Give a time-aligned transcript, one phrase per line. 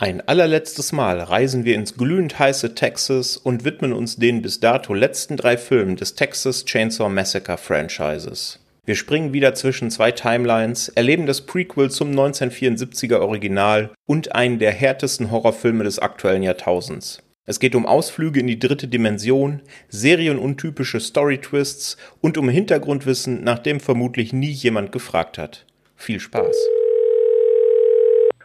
[0.00, 4.94] Ein allerletztes Mal reisen wir ins glühend heiße Texas und widmen uns den bis dato
[4.94, 8.60] letzten drei Filmen des Texas Chainsaw Massacre Franchises.
[8.84, 14.70] Wir springen wieder zwischen zwei Timelines, erleben das Prequel zum 1974er Original und einen der
[14.70, 17.20] härtesten Horrorfilme des aktuellen Jahrtausends.
[17.44, 23.80] Es geht um Ausflüge in die dritte Dimension, serienuntypische Story-Twists und um Hintergrundwissen, nach dem
[23.80, 25.66] vermutlich nie jemand gefragt hat.
[25.96, 26.56] Viel Spaß.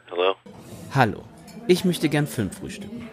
[0.10, 0.36] Hallo?
[0.96, 1.24] Hallo,
[1.68, 3.12] ich möchte gern Film frühstücken.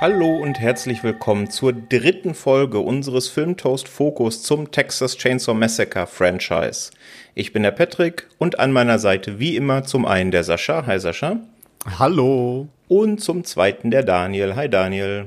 [0.00, 6.92] Hallo und herzlich willkommen zur dritten Folge unseres Filmtoast Fokus zum Texas Chainsaw Massacre Franchise.
[7.34, 10.86] Ich bin der Patrick und an meiner Seite wie immer zum einen der Sascha.
[10.86, 11.40] Hi Sascha.
[11.98, 12.68] Hallo.
[12.86, 14.54] Und zum zweiten der Daniel.
[14.54, 15.26] Hi Daniel.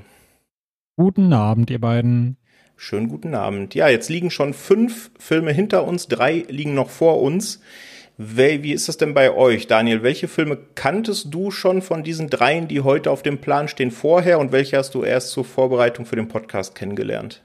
[0.95, 2.37] Guten Abend, ihr beiden.
[2.77, 3.75] Schönen guten Abend.
[3.75, 7.59] Ja, jetzt liegen schon fünf Filme hinter uns, drei liegen noch vor uns.
[8.17, 10.03] Wie ist es denn bei euch, Daniel?
[10.03, 14.39] Welche Filme kanntest du schon von diesen dreien, die heute auf dem Plan stehen, vorher
[14.39, 17.41] und welche hast du erst zur Vorbereitung für den Podcast kennengelernt?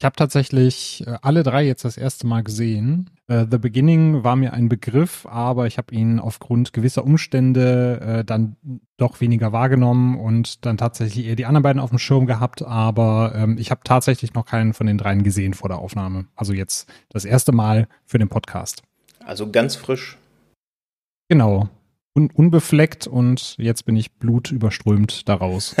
[0.00, 3.10] Ich habe tatsächlich äh, alle drei jetzt das erste Mal gesehen.
[3.30, 8.22] Uh, The Beginning war mir ein Begriff, aber ich habe ihn aufgrund gewisser Umstände uh,
[8.24, 8.56] dann
[8.96, 12.62] doch weniger wahrgenommen und dann tatsächlich eher die anderen beiden auf dem Schirm gehabt.
[12.62, 16.28] Aber ähm, ich habe tatsächlich noch keinen von den dreien gesehen vor der Aufnahme.
[16.34, 18.82] Also jetzt das erste Mal für den Podcast.
[19.30, 20.18] Also ganz frisch.
[21.28, 21.68] Genau.
[22.16, 25.76] Un unbefleckt und jetzt bin ich blutüberströmt daraus.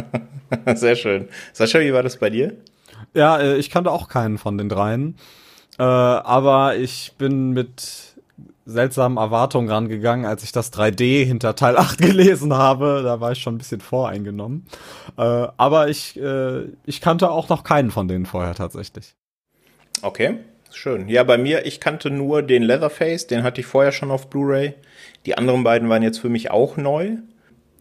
[0.74, 1.30] Sehr schön.
[1.54, 2.58] Sascha, wie war das bei dir?
[3.14, 5.16] Ja, äh, ich kannte auch keinen von den dreien.
[5.78, 8.16] Äh, aber ich bin mit
[8.66, 13.00] seltsamen Erwartungen rangegangen, als ich das 3D hinter Teil 8 gelesen habe.
[13.02, 14.66] Da war ich schon ein bisschen voreingenommen.
[15.16, 16.20] Äh, aber ich,
[16.84, 19.14] ich kannte auch noch keinen von denen vorher tatsächlich.
[20.02, 20.40] Okay.
[20.74, 21.08] Schön.
[21.08, 24.74] Ja, bei mir, ich kannte nur den Leatherface, den hatte ich vorher schon auf Blu-ray.
[25.24, 27.12] Die anderen beiden waren jetzt für mich auch neu.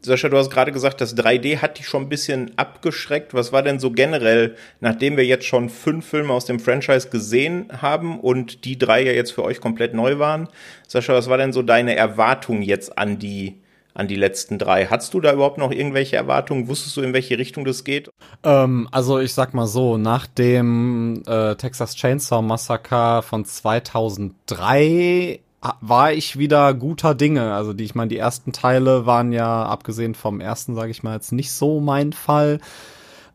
[0.05, 3.33] Sascha, du hast gerade gesagt, das 3D hat dich schon ein bisschen abgeschreckt.
[3.33, 7.67] Was war denn so generell, nachdem wir jetzt schon fünf Filme aus dem Franchise gesehen
[7.81, 10.47] haben und die drei ja jetzt für euch komplett neu waren?
[10.87, 13.62] Sascha, was war denn so deine Erwartung jetzt an die
[13.93, 14.87] an die letzten drei.
[14.87, 16.67] Hattest du da überhaupt noch irgendwelche Erwartungen?
[16.67, 18.09] Wusstest du, in welche Richtung das geht?
[18.43, 25.41] Ähm, also ich sag mal so, nach dem äh, Texas Chainsaw Massacre von 2003
[25.81, 27.53] war ich wieder guter Dinge.
[27.53, 31.15] Also die, ich meine, die ersten Teile waren ja, abgesehen vom ersten, sage ich mal,
[31.15, 32.59] jetzt nicht so mein Fall.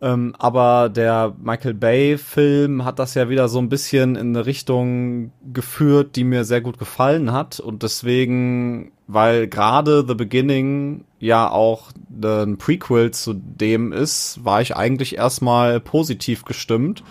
[0.01, 5.33] Ähm, aber der Michael Bay-Film hat das ja wieder so ein bisschen in eine Richtung
[5.53, 7.59] geführt, die mir sehr gut gefallen hat.
[7.59, 11.91] Und deswegen, weil gerade The Beginning ja auch
[12.23, 17.03] ein Prequel zu dem ist, war ich eigentlich erstmal positiv gestimmt.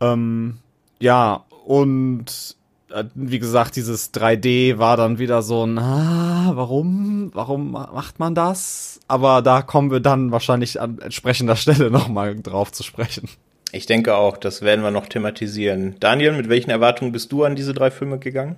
[0.00, 0.58] Ähm,
[1.00, 2.56] ja, und
[3.14, 9.00] wie gesagt, dieses 3D war dann wieder so ein, ah, warum, warum macht man das?
[9.08, 13.28] Aber da kommen wir dann wahrscheinlich an entsprechender Stelle nochmal drauf zu sprechen.
[13.72, 15.96] Ich denke auch, das werden wir noch thematisieren.
[15.98, 18.56] Daniel, mit welchen Erwartungen bist du an diese drei Filme gegangen?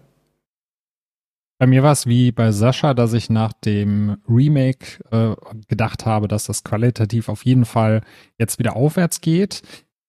[1.58, 5.34] Bei mir war es wie bei Sascha, dass ich nach dem Remake äh,
[5.68, 8.03] gedacht habe, dass das qualitativ auf jeden Fall
[8.38, 9.62] jetzt wieder aufwärts geht.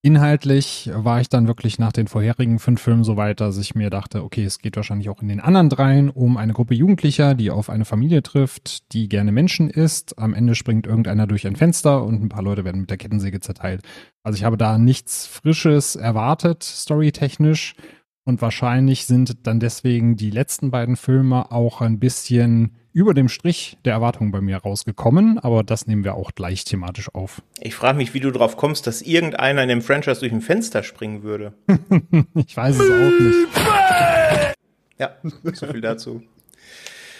[0.03, 3.89] Inhaltlich war ich dann wirklich nach den vorherigen fünf Filmen so weit, dass ich mir
[3.89, 7.49] dachte, okay, es geht wahrscheinlich auch in den anderen dreien um eine Gruppe Jugendlicher, die
[7.49, 10.19] auf eine Familie trifft, die gerne Menschen isst.
[10.19, 13.39] Am Ende springt irgendeiner durch ein Fenster und ein paar Leute werden mit der Kettensäge
[13.39, 13.81] zerteilt.
[14.23, 17.75] Also ich habe da nichts Frisches erwartet, storytechnisch.
[18.23, 23.77] Und wahrscheinlich sind dann deswegen die letzten beiden Filme auch ein bisschen über dem Strich
[23.85, 27.43] der Erwartungen bei mir rausgekommen, aber das nehmen wir auch gleich thematisch auf.
[27.61, 30.81] Ich frage mich, wie du drauf kommst, dass irgendeiner in dem Franchise durch ein Fenster
[30.81, 31.53] springen würde.
[32.33, 34.55] ich weiß es auch nicht.
[34.97, 35.11] Ja,
[35.53, 36.23] so viel dazu.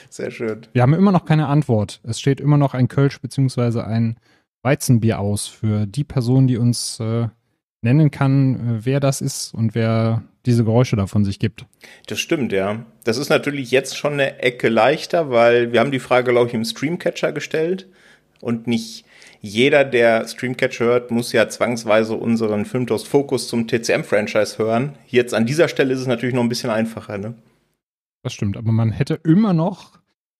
[0.09, 0.61] Sehr schön.
[0.73, 2.01] Wir haben immer noch keine Antwort.
[2.01, 3.81] Es steht immer noch ein Kölsch bzw.
[3.81, 4.17] ein
[4.63, 7.27] Weizenbier aus für die Person, die uns äh,
[7.81, 11.65] nennen kann, äh, wer das ist und wer diese Geräusche davon sich gibt.
[12.07, 12.85] Das stimmt, ja.
[13.03, 16.53] Das ist natürlich jetzt schon eine Ecke leichter, weil wir haben die Frage, glaube ich,
[16.53, 17.87] im Streamcatcher gestellt
[18.39, 19.05] und nicht
[19.41, 24.95] jeder, der Streamcatcher hört, muss ja zwangsweise unseren Filmtoast Fokus zum TCM-Franchise hören.
[25.07, 27.35] Jetzt an dieser Stelle ist es natürlich noch ein bisschen einfacher, ne?
[28.23, 29.99] Das stimmt, aber man hätte immer noch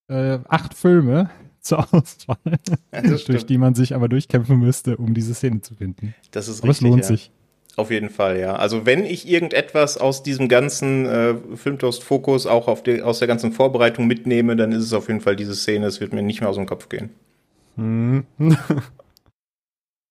[0.10, 1.30] äh, acht Filme
[1.68, 2.38] zur Auswahl,
[2.94, 6.16] ja, durch die man sich aber durchkämpfen müsste, um diese Szene zu finden.
[6.32, 7.08] Das ist aber richtig, es lohnt ja.
[7.08, 7.32] sich.
[7.78, 8.56] Auf jeden Fall, ja.
[8.56, 13.52] Also wenn ich irgendetwas aus diesem ganzen äh, Filmtoast-Fokus auch auf die, aus der ganzen
[13.52, 15.86] Vorbereitung mitnehme, dann ist es auf jeden Fall diese Szene.
[15.86, 17.12] Es wird mir nicht mehr aus dem Kopf gehen.
[17.76, 18.26] Mhm.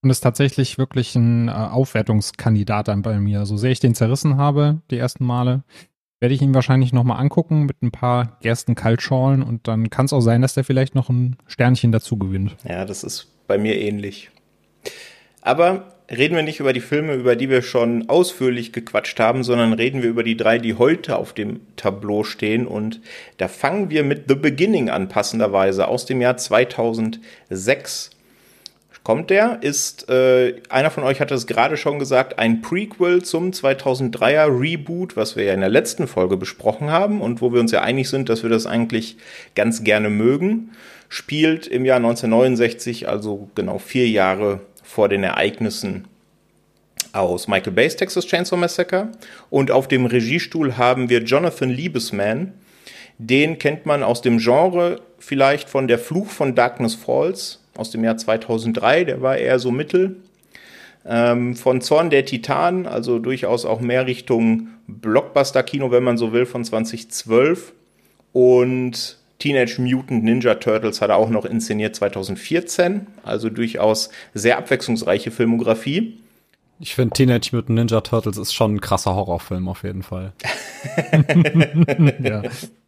[0.03, 3.47] Und ist tatsächlich wirklich ein äh, Aufwertungskandidat dann bei mir.
[3.47, 5.65] So sehr ich den zerrissen habe, die ersten Male,
[6.21, 10.21] werde ich ihn wahrscheinlich nochmal angucken mit ein paar Gersten-Kaltschorlen und dann kann es auch
[10.21, 12.57] sein, dass der vielleicht noch ein Sternchen dazu gewinnt.
[12.69, 14.31] Ja, das ist bei mir ähnlich.
[15.43, 19.73] Aber reden wir nicht über die Filme, über die wir schon ausführlich gequatscht haben, sondern
[19.73, 22.67] reden wir über die drei, die heute auf dem Tableau stehen.
[22.67, 23.01] Und
[23.37, 28.11] da fangen wir mit The Beginning an, passenderweise, aus dem Jahr 2006
[29.07, 33.53] kommt der, ist, äh, einer von euch hatte es gerade schon gesagt, ein Prequel zum
[33.53, 37.71] 2003er Reboot, was wir ja in der letzten Folge besprochen haben und wo wir uns
[37.71, 39.17] ja einig sind, dass wir das eigentlich
[39.55, 40.73] ganz gerne mögen,
[41.09, 46.09] spielt im Jahr 1969, also genau vier Jahre vor den Ereignissen
[47.13, 49.13] aus Michael Bay's Texas Chainsaw Massacre.
[49.51, 52.55] Und auf dem Regiestuhl haben wir Jonathan Liebesman.
[53.19, 58.05] Den kennt man aus dem Genre vielleicht von Der Fluch von Darkness Falls, aus dem
[58.05, 60.17] Jahr 2003, der war eher so mittel.
[61.05, 66.47] Ähm, von Zorn der Titan, also durchaus auch mehr Richtung Blockbuster-Kino, wenn man so will,
[66.47, 67.73] von 2012.
[68.33, 75.31] Und Teenage Mutant Ninja Turtles hat er auch noch inszeniert 2014, also durchaus sehr abwechslungsreiche
[75.31, 76.19] Filmografie.
[76.81, 80.33] Ich finde Teenage Mutant Ninja Turtles ist schon ein krasser Horrorfilm auf jeden Fall.
[82.23, 82.43] ja.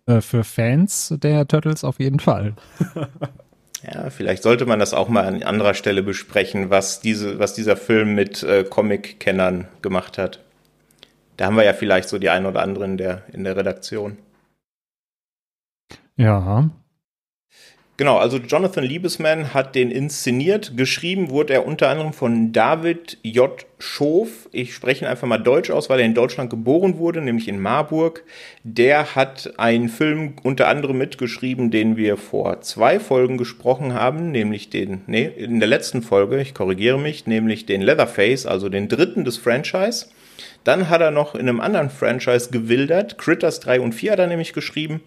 [0.06, 2.54] Äh, für Fans der Turtles auf jeden Fall.
[3.90, 7.76] Ja, vielleicht sollte man das auch mal an anderer Stelle besprechen, was, diese, was dieser
[7.76, 10.44] Film mit äh, Comic-Kennern gemacht hat.
[11.36, 14.18] Da haben wir ja vielleicht so die ein oder andere in der, in der Redaktion.
[16.16, 16.68] Ja,
[17.98, 20.76] Genau, also Jonathan Liebesman hat den inszeniert.
[20.76, 23.66] Geschrieben wurde er unter anderem von David J.
[23.80, 24.48] Schof.
[24.52, 27.58] Ich spreche ihn einfach mal deutsch aus, weil er in Deutschland geboren wurde, nämlich in
[27.58, 28.22] Marburg.
[28.62, 34.70] Der hat einen Film unter anderem mitgeschrieben, den wir vor zwei Folgen gesprochen haben, nämlich
[34.70, 39.24] den, nee, in der letzten Folge, ich korrigiere mich, nämlich den Leatherface, also den dritten
[39.24, 40.06] des Franchise.
[40.62, 43.18] Dann hat er noch in einem anderen Franchise gewildert.
[43.18, 45.00] Critters 3 und 4 hat er nämlich geschrieben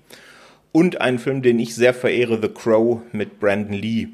[0.72, 4.08] und einen Film, den ich sehr verehre, The Crow mit Brandon Lee.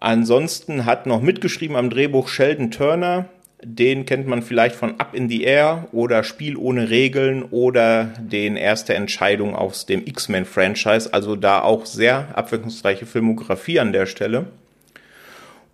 [0.00, 3.26] Ansonsten hat noch mitgeschrieben am Drehbuch Sheldon Turner.
[3.62, 8.56] Den kennt man vielleicht von Up in the Air oder Spiel ohne Regeln oder den
[8.56, 11.14] erste Entscheidung aus dem X-Men-Franchise.
[11.14, 14.46] Also da auch sehr abwechslungsreiche Filmografie an der Stelle.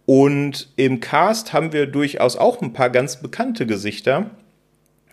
[0.06, 4.30] Und im Cast haben wir durchaus auch ein paar ganz bekannte Gesichter.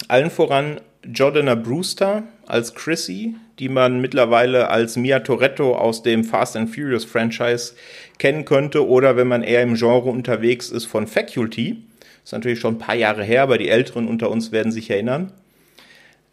[0.07, 0.79] Allen voran
[1.13, 7.05] Jordana Brewster als Chrissy, die man mittlerweile als Mia Toretto aus dem Fast and Furious
[7.05, 7.73] Franchise
[8.17, 11.83] kennen könnte oder wenn man eher im Genre unterwegs ist von Faculty.
[12.23, 15.31] ist natürlich schon ein paar Jahre her, aber die Älteren unter uns werden sich erinnern.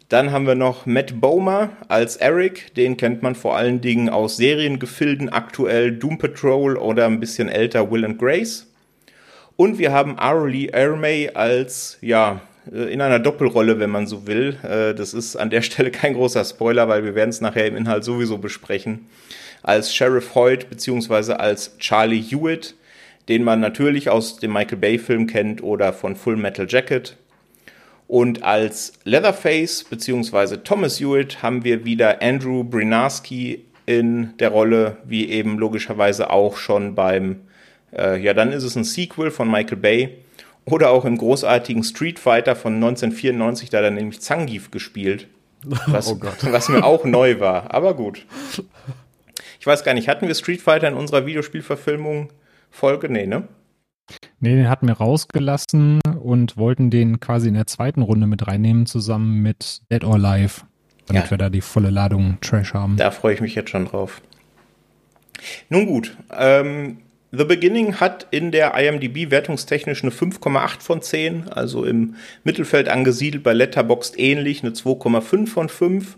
[0.09, 4.37] Dann haben wir noch Matt Bomer als Eric, den kennt man vor allen Dingen aus
[4.37, 8.67] Seriengefilden, aktuell Doom Patrol oder ein bisschen älter Will and Grace.
[9.55, 12.41] Und wir haben Arlie Ermey als, ja,
[12.71, 14.57] in einer Doppelrolle, wenn man so will.
[14.63, 17.75] Äh, das ist an der Stelle kein großer Spoiler, weil wir werden es nachher im
[17.75, 19.07] Inhalt sowieso besprechen.
[19.63, 22.75] Als Sheriff Hoyt beziehungsweise als Charlie Hewitt,
[23.29, 27.17] den man natürlich aus dem Michael Bay Film kennt oder von Full Metal Jacket.
[28.07, 35.29] Und als Leatherface beziehungsweise Thomas Hewitt haben wir wieder Andrew Brinarski in der Rolle, wie
[35.29, 37.41] eben logischerweise auch schon beim,
[37.95, 40.17] äh, ja dann ist es ein Sequel von Michael Bay
[40.65, 45.27] oder auch im großartigen Street Fighter von 1994, da hat er nämlich Zangief gespielt.
[45.63, 48.25] Was, oh was mir auch neu war, aber gut.
[49.59, 52.29] Ich weiß gar nicht, hatten wir Street Fighter in unserer Videospielverfilmung
[52.69, 53.09] Folge?
[53.09, 53.47] Nee, ne?
[54.39, 58.85] Nee, den hatten wir rausgelassen und wollten den quasi in der zweiten Runde mit reinnehmen,
[58.85, 60.61] zusammen mit Dead or Alive,
[61.07, 61.31] damit ja.
[61.31, 62.97] wir da die volle Ladung Trash haben.
[62.97, 64.21] Da freue ich mich jetzt schon drauf.
[65.69, 66.99] Nun gut, ähm,
[67.37, 73.43] The Beginning hat in der IMDb wertungstechnisch eine 5,8 von 10, also im Mittelfeld angesiedelt,
[73.43, 76.17] bei Letterboxd ähnlich, eine 2,5 von 5.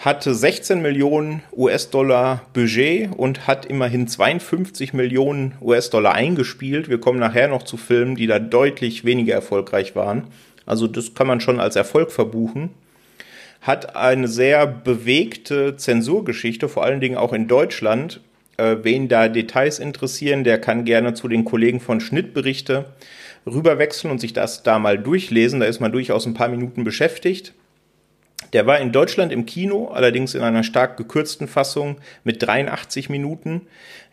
[0.00, 6.88] Hatte 16 Millionen US-Dollar Budget und hat immerhin 52 Millionen US-Dollar eingespielt.
[6.88, 10.24] Wir kommen nachher noch zu Filmen, die da deutlich weniger erfolgreich waren.
[10.66, 12.70] Also das kann man schon als Erfolg verbuchen.
[13.60, 18.20] Hat eine sehr bewegte Zensurgeschichte, vor allen Dingen auch in Deutschland
[18.58, 22.86] äh, wen da Details interessieren, der kann gerne zu den Kollegen von Schnittberichte
[23.46, 25.60] rüberwechseln und sich das da mal durchlesen.
[25.60, 27.54] Da ist man durchaus ein paar Minuten beschäftigt.
[28.52, 33.62] Der war in Deutschland im Kino, allerdings in einer stark gekürzten Fassung mit 83 Minuten.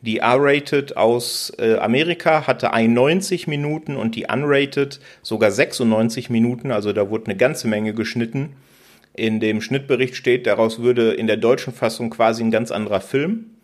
[0.01, 6.91] Die R-Rated aus äh, Amerika hatte 91 Minuten und die Unrated sogar 96 Minuten, also
[6.91, 8.55] da wurde eine ganze Menge geschnitten.
[9.13, 13.54] In dem Schnittbericht steht, daraus würde in der deutschen Fassung quasi ein ganz anderer Film.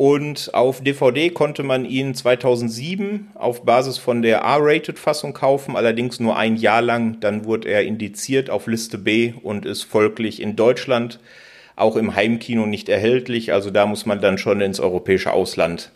[0.00, 6.38] Und auf DVD konnte man ihn 2007 auf Basis von der R-Rated-Fassung kaufen, allerdings nur
[6.38, 7.20] ein Jahr lang.
[7.20, 11.20] Dann wurde er indiziert auf Liste B und ist folglich in Deutschland
[11.76, 13.52] auch im Heimkino nicht erhältlich.
[13.52, 15.92] Also da muss man dann schon ins europäische Ausland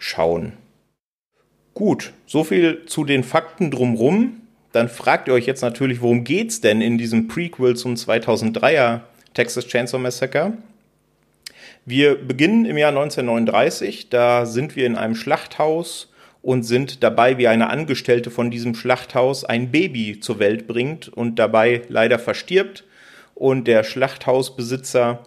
[0.00, 0.54] schauen.
[1.74, 4.40] Gut, so viel zu den Fakten drumrum.
[4.72, 9.68] Dann fragt ihr euch jetzt natürlich, worum geht's denn in diesem Prequel zum 2003er Texas
[9.68, 10.54] Chainsaw Massacre?
[11.86, 16.10] Wir beginnen im Jahr 1939, da sind wir in einem Schlachthaus
[16.40, 21.38] und sind dabei, wie eine Angestellte von diesem Schlachthaus ein Baby zur Welt bringt und
[21.38, 22.84] dabei leider verstirbt.
[23.34, 25.24] Und der Schlachthausbesitzer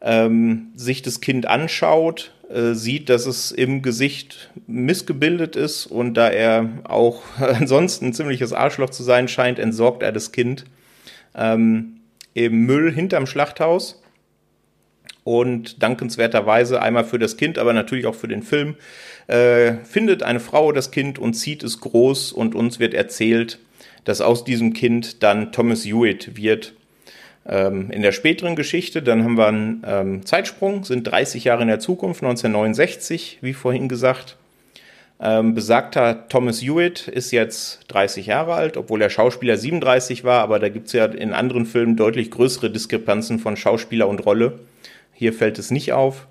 [0.00, 6.30] ähm, sich das Kind anschaut, äh, sieht, dass es im Gesicht missgebildet ist und da
[6.30, 10.64] er auch ansonsten ein ziemliches Arschloch zu sein scheint, entsorgt er das Kind
[11.34, 12.00] ähm,
[12.32, 13.99] im Müll hinterm Schlachthaus
[15.38, 18.74] und dankenswerterweise einmal für das Kind, aber natürlich auch für den Film,
[19.28, 23.60] äh, findet eine Frau das Kind und zieht es groß und uns wird erzählt,
[24.04, 26.74] dass aus diesem Kind dann Thomas Hewitt wird.
[27.46, 31.68] Ähm, in der späteren Geschichte, dann haben wir einen ähm, Zeitsprung, sind 30 Jahre in
[31.68, 34.36] der Zukunft, 1969, wie vorhin gesagt.
[35.22, 40.58] Ähm, besagter Thomas Hewitt ist jetzt 30 Jahre alt, obwohl der Schauspieler 37 war, aber
[40.58, 44.58] da gibt es ja in anderen Filmen deutlich größere Diskrepanzen von Schauspieler und Rolle.
[45.20, 46.26] Hier fällt es nicht auf.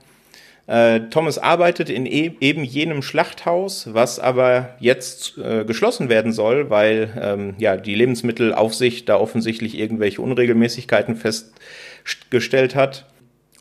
[0.66, 6.72] Äh, Thomas arbeitet in e eben jenem Schlachthaus, was aber jetzt äh, geschlossen werden soll,
[6.72, 13.06] weil ähm, ja die Lebensmittelaufsicht da offensichtlich irgendwelche Unregelmäßigkeiten festgestellt hat.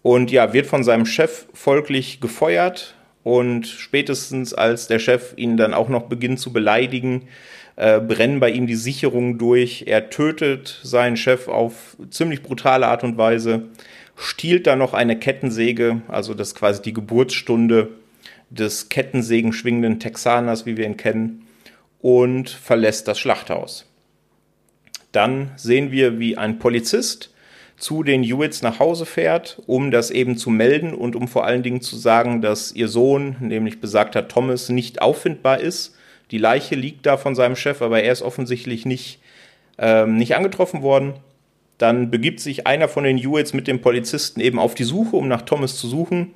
[0.00, 2.94] Und ja, wird von seinem Chef folglich gefeuert.
[3.22, 7.28] Und spätestens als der Chef ihn dann auch noch beginnt zu beleidigen,
[7.76, 9.84] äh, brennen bei ihm die Sicherungen durch.
[9.88, 13.68] Er tötet seinen Chef auf ziemlich brutale Art und Weise
[14.18, 17.90] stiehlt da noch eine Kettensäge, also das ist quasi die Geburtsstunde
[18.50, 21.46] des Kettensägen schwingenden Texaners, wie wir ihn kennen,
[22.00, 23.86] und verlässt das Schlachthaus.
[25.12, 27.32] Dann sehen wir, wie ein Polizist
[27.76, 31.62] zu den Hewitts nach Hause fährt, um das eben zu melden und um vor allen
[31.62, 35.94] Dingen zu sagen, dass ihr Sohn, nämlich besagter Thomas, nicht auffindbar ist.
[36.32, 39.20] Die Leiche liegt da von seinem Chef, aber er ist offensichtlich nicht,
[39.78, 41.14] ähm, nicht angetroffen worden.
[41.78, 45.28] Dann begibt sich einer von den Hewitts mit dem Polizisten eben auf die Suche, um
[45.28, 46.32] nach Thomas zu suchen.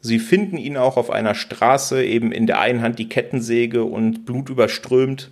[0.00, 4.24] Sie finden ihn auch auf einer Straße, eben in der einen Hand die Kettensäge und
[4.24, 5.30] Blut überströmt.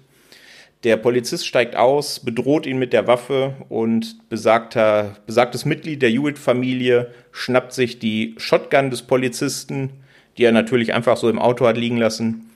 [0.84, 7.12] Der Polizist steigt aus, bedroht ihn mit der Waffe und besagter, besagtes Mitglied der Hewitt-Familie
[7.32, 9.90] schnappt sich die Shotgun des Polizisten,
[10.36, 12.50] die er natürlich einfach so im Auto hat liegen lassen,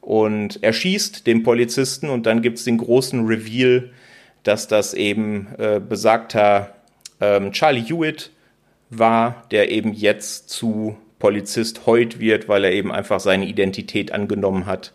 [0.00, 3.90] und erschießt den Polizisten und dann gibt es den großen Reveal,
[4.44, 6.74] dass das eben äh, besagter
[7.20, 8.30] ähm, Charlie Hewitt
[8.90, 14.66] war, der eben jetzt zu Polizist Hoyt wird, weil er eben einfach seine Identität angenommen
[14.66, 14.92] hat.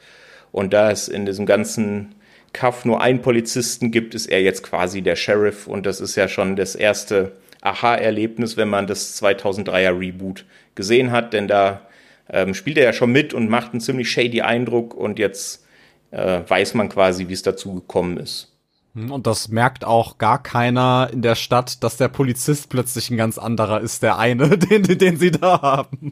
[0.51, 2.15] Und da es in diesem ganzen
[2.53, 5.67] Kaff nur einen Polizisten gibt, ist er jetzt quasi der Sheriff.
[5.67, 11.33] Und das ist ja schon das erste Aha-Erlebnis, wenn man das 2003er Reboot gesehen hat,
[11.33, 11.81] denn da
[12.29, 15.65] ähm, spielt er ja schon mit und macht einen ziemlich shady Eindruck und jetzt
[16.11, 18.48] äh, weiß man quasi, wie es dazu gekommen ist.
[18.95, 23.17] Hm, und das merkt auch gar keiner in der Stadt, dass der Polizist plötzlich ein
[23.17, 26.11] ganz anderer ist, der eine, den, den sie da haben.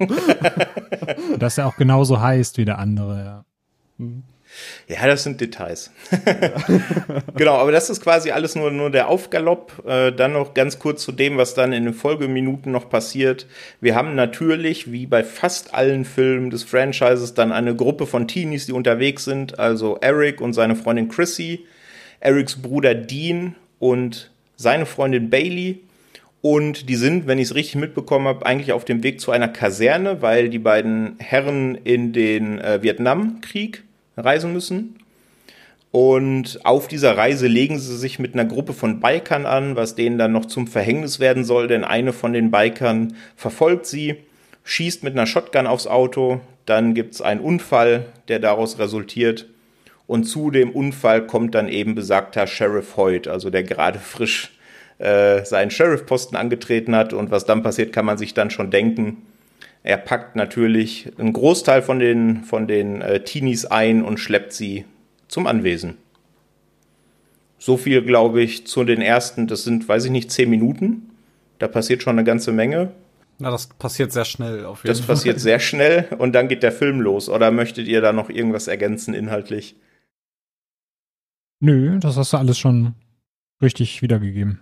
[1.39, 3.43] dass er auch genauso heißt wie der andere,
[3.99, 4.13] ja.
[4.87, 5.91] Ja, das sind Details.
[7.35, 9.83] genau, aber das ist quasi alles nur, nur der Aufgalopp.
[9.85, 13.47] Äh, dann noch ganz kurz zu dem, was dann in den Folgeminuten noch passiert.
[13.81, 18.65] Wir haben natürlich, wie bei fast allen Filmen des Franchises, dann eine Gruppe von Teenies,
[18.65, 19.59] die unterwegs sind.
[19.59, 21.65] Also Eric und seine Freundin Chrissy
[22.19, 25.79] Erics Bruder Dean und seine Freundin Bailey.
[26.41, 29.47] Und die sind, wenn ich es richtig mitbekommen habe, eigentlich auf dem Weg zu einer
[29.47, 33.83] Kaserne, weil die beiden Herren in den äh, Vietnamkrieg
[34.15, 34.95] reisen müssen.
[35.91, 40.17] Und auf dieser Reise legen sie sich mit einer Gruppe von Bikern an, was denen
[40.17, 44.15] dann noch zum Verhängnis werden soll, denn eine von den Bikern verfolgt sie,
[44.63, 49.47] schießt mit einer Shotgun aufs Auto, dann gibt es einen Unfall, der daraus resultiert
[50.07, 54.51] und zu dem Unfall kommt dann eben besagter Sheriff Hoyt, also der gerade frisch
[54.99, 57.13] äh, seinen Sheriff-Posten angetreten hat.
[57.13, 59.17] Und was dann passiert, kann man sich dann schon denken.
[59.83, 64.85] Er packt natürlich einen Großteil von den, von den äh, Teenies ein und schleppt sie
[65.27, 65.97] zum Anwesen.
[67.59, 71.09] So viel, glaube ich, zu den ersten, das sind, weiß ich nicht, zehn Minuten.
[71.59, 72.91] Da passiert schon eine ganze Menge.
[73.39, 75.15] Na, das passiert sehr schnell auf jeden Das Fall.
[75.15, 77.29] passiert sehr schnell und dann geht der Film los.
[77.29, 79.75] Oder möchtet ihr da noch irgendwas ergänzen inhaltlich?
[81.59, 82.93] Nö, das hast du alles schon
[83.61, 84.59] richtig wiedergegeben.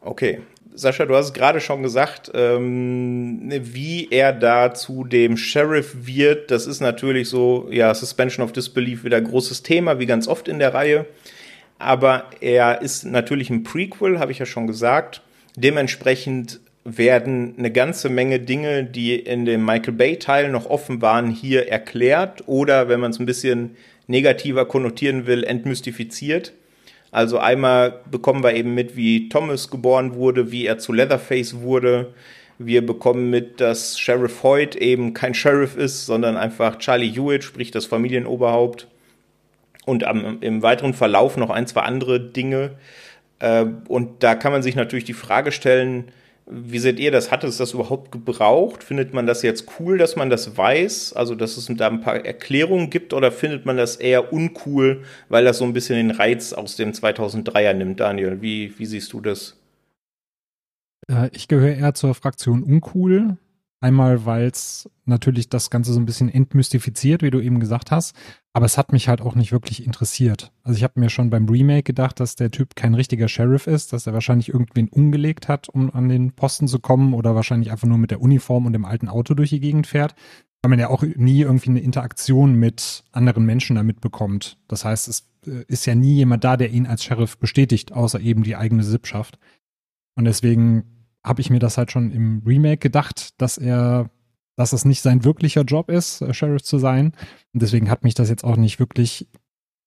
[0.00, 0.40] Okay.
[0.76, 6.50] Sascha, du hast es gerade schon gesagt, ähm, wie er da zu dem Sheriff wird.
[6.50, 10.58] Das ist natürlich so, ja, Suspension of Disbelief wieder großes Thema, wie ganz oft in
[10.58, 11.06] der Reihe.
[11.78, 15.22] Aber er ist natürlich ein Prequel, habe ich ja schon gesagt.
[15.54, 21.68] Dementsprechend werden eine ganze Menge Dinge, die in dem Michael Bay-Teil noch offen waren, hier
[21.68, 26.52] erklärt oder, wenn man es ein bisschen negativer konnotieren will, entmystifiziert.
[27.10, 32.12] Also einmal bekommen wir eben mit, wie Thomas geboren wurde, wie er zu Leatherface wurde.
[32.58, 37.70] Wir bekommen mit, dass Sheriff Hoyt eben kein Sheriff ist, sondern einfach Charlie Hewitt, sprich
[37.70, 38.88] das Familienoberhaupt.
[39.86, 42.72] Und am, im weiteren Verlauf noch ein, zwei andere Dinge.
[43.38, 46.06] Äh, und da kann man sich natürlich die Frage stellen,
[46.46, 47.30] wie seht ihr das?
[47.30, 48.84] Hat es das überhaupt gebraucht?
[48.84, 51.14] Findet man das jetzt cool, dass man das weiß?
[51.14, 53.14] Also, dass es da ein paar Erklärungen gibt?
[53.14, 56.92] Oder findet man das eher uncool, weil das so ein bisschen den Reiz aus dem
[56.92, 58.00] 2003er nimmt?
[58.00, 59.56] Daniel, wie, wie siehst du das?
[61.08, 63.38] Äh, ich gehöre eher zur Fraktion uncool.
[63.84, 68.16] Einmal, weil es natürlich das Ganze so ein bisschen entmystifiziert, wie du eben gesagt hast.
[68.54, 70.52] Aber es hat mich halt auch nicht wirklich interessiert.
[70.62, 73.92] Also ich habe mir schon beim Remake gedacht, dass der Typ kein richtiger Sheriff ist,
[73.92, 77.86] dass er wahrscheinlich irgendwen umgelegt hat, um an den Posten zu kommen oder wahrscheinlich einfach
[77.86, 80.14] nur mit der Uniform und dem alten Auto durch die Gegend fährt.
[80.62, 84.56] Weil man ja auch nie irgendwie eine Interaktion mit anderen Menschen damit bekommt.
[84.66, 88.18] Das heißt, es äh, ist ja nie jemand da, der ihn als Sheriff bestätigt, außer
[88.18, 89.38] eben die eigene Sippschaft.
[90.16, 90.93] Und deswegen
[91.24, 94.10] habe ich mir das halt schon im Remake gedacht, dass er,
[94.56, 97.12] dass es nicht sein wirklicher Job ist, äh, Sheriff zu sein.
[97.52, 99.28] Und deswegen hat mich das jetzt auch nicht wirklich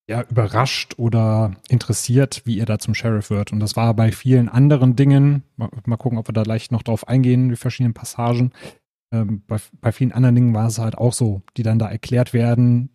[0.09, 3.51] ja, überrascht oder interessiert, wie er da zum Sheriff wird.
[3.51, 6.83] Und das war bei vielen anderen Dingen, mal, mal gucken, ob wir da leicht noch
[6.83, 8.51] drauf eingehen, die verschiedenen Passagen.
[9.11, 12.33] Ähm, bei, bei vielen anderen Dingen war es halt auch so, die dann da erklärt
[12.33, 12.89] werden,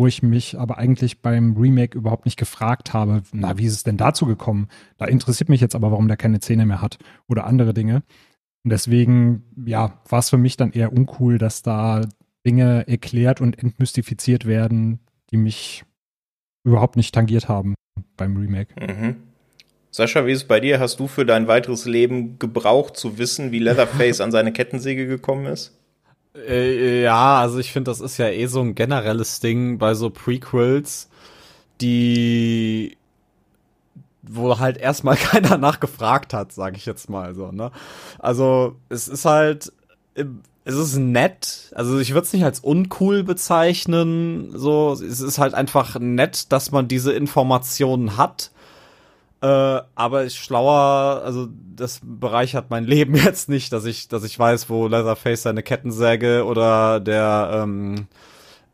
[0.00, 3.82] wo ich mich aber eigentlich beim Remake überhaupt nicht gefragt habe, na, wie ist es
[3.82, 4.68] denn dazu gekommen?
[4.96, 6.96] Da interessiert mich jetzt aber, warum der keine Zähne mehr hat
[7.28, 7.96] oder andere Dinge.
[8.64, 12.00] Und deswegen, ja, war es für mich dann eher uncool, dass da
[12.46, 15.00] Dinge erklärt und entmystifiziert werden,
[15.32, 15.84] die mich
[16.64, 17.74] überhaupt nicht tangiert haben
[18.16, 18.72] beim Remake.
[18.80, 19.16] Mhm.
[19.90, 20.80] Sascha, wie ist es bei dir?
[20.80, 25.44] Hast du für dein weiteres Leben gebraucht zu wissen, wie Leatherface an seine Kettensäge gekommen
[25.44, 25.78] ist?
[26.34, 30.10] Äh, ja, also ich finde, das ist ja eh so ein generelles Ding bei so
[30.10, 31.08] Prequels,
[31.80, 32.96] die
[34.22, 37.72] wo halt erstmal keiner nachgefragt hat, sage ich jetzt mal so, ne?
[38.18, 39.72] Also, es ist halt
[40.64, 45.54] es ist nett, also ich würde es nicht als uncool bezeichnen, so es ist halt
[45.54, 48.50] einfach nett, dass man diese Informationen hat
[49.42, 54.38] äh, aber ist schlauer, also das bereichert mein Leben jetzt nicht, dass ich, dass ich
[54.38, 58.06] weiß, wo Leatherface seine Kettensäge oder der ähm,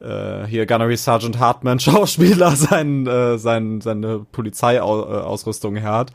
[0.01, 6.13] äh, hier Gunnery Sergeant Hartman Schauspieler sein, äh, sein, seine Polizeiausrüstung her hat.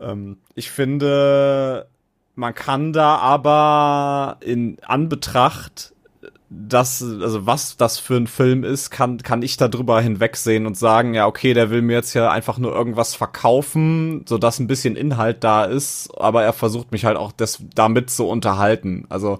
[0.00, 1.88] Ähm, ich finde,
[2.34, 5.92] man kann da aber in Anbetracht
[6.50, 10.78] das, also was das für ein Film ist, kann, kann ich da drüber hinwegsehen und
[10.78, 14.66] sagen, ja, okay, der will mir jetzt ja einfach nur irgendwas verkaufen, so dass ein
[14.66, 19.04] bisschen Inhalt da ist, aber er versucht mich halt auch das, damit zu unterhalten.
[19.10, 19.38] Also,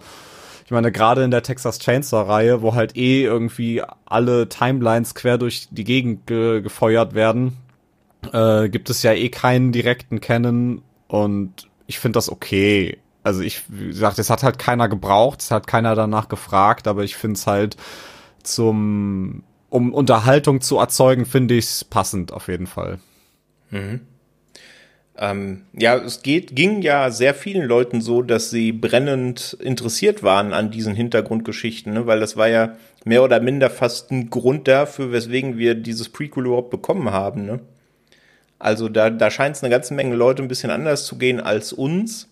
[0.67, 5.69] ich meine, gerade in der Texas Chainsaw-Reihe, wo halt eh irgendwie alle Timelines quer durch
[5.71, 7.57] die Gegend ge gefeuert werden,
[8.35, 13.63] äh, gibt es ja eh keinen direkten Canon und ich finde das okay also ich,
[13.69, 17.47] wie es hat halt keiner gebraucht, es hat keiner danach gefragt, aber ich finde es
[17.47, 17.77] halt
[18.43, 22.99] zum, um Unterhaltung zu erzeugen, finde ich es passend auf jeden Fall.
[23.71, 24.01] Mhm.
[25.19, 30.55] Ähm, ja, es geht, ging ja sehr vielen Leuten so, dass sie brennend interessiert waren
[30.55, 32.07] an diesen Hintergrundgeschichten, ne?
[32.07, 36.47] weil das war ja mehr oder minder fast ein Grund dafür, weswegen wir dieses Prequel
[36.47, 37.45] überhaupt bekommen haben.
[37.45, 37.61] Ne?
[38.59, 41.75] Also da, da scheint es eine ganze Menge Leute ein bisschen anders zu gehen als
[41.75, 42.29] uns.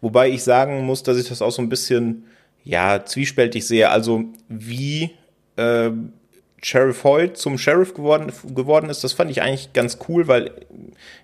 [0.00, 2.24] Wobei ich sagen muss, dass ich das auch so ein bisschen,
[2.64, 3.90] ja, zwiespältig sehe.
[3.90, 5.10] Also wie
[5.56, 5.90] äh,
[6.64, 10.50] Sheriff Hoyt zum Sheriff geworden, geworden ist, das fand ich eigentlich ganz cool, weil,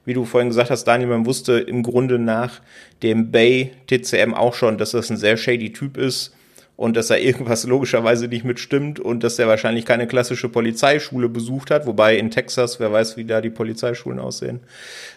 [0.04, 2.60] wie du vorhin gesagt hast, Daniel, man wusste im Grunde nach
[3.02, 6.34] dem Bay TCM auch schon, dass das ein sehr shady Typ ist
[6.76, 11.70] und dass da irgendwas logischerweise nicht mitstimmt und dass er wahrscheinlich keine klassische Polizeischule besucht
[11.70, 14.60] hat, wobei in Texas, wer weiß, wie da die Polizeischulen aussehen.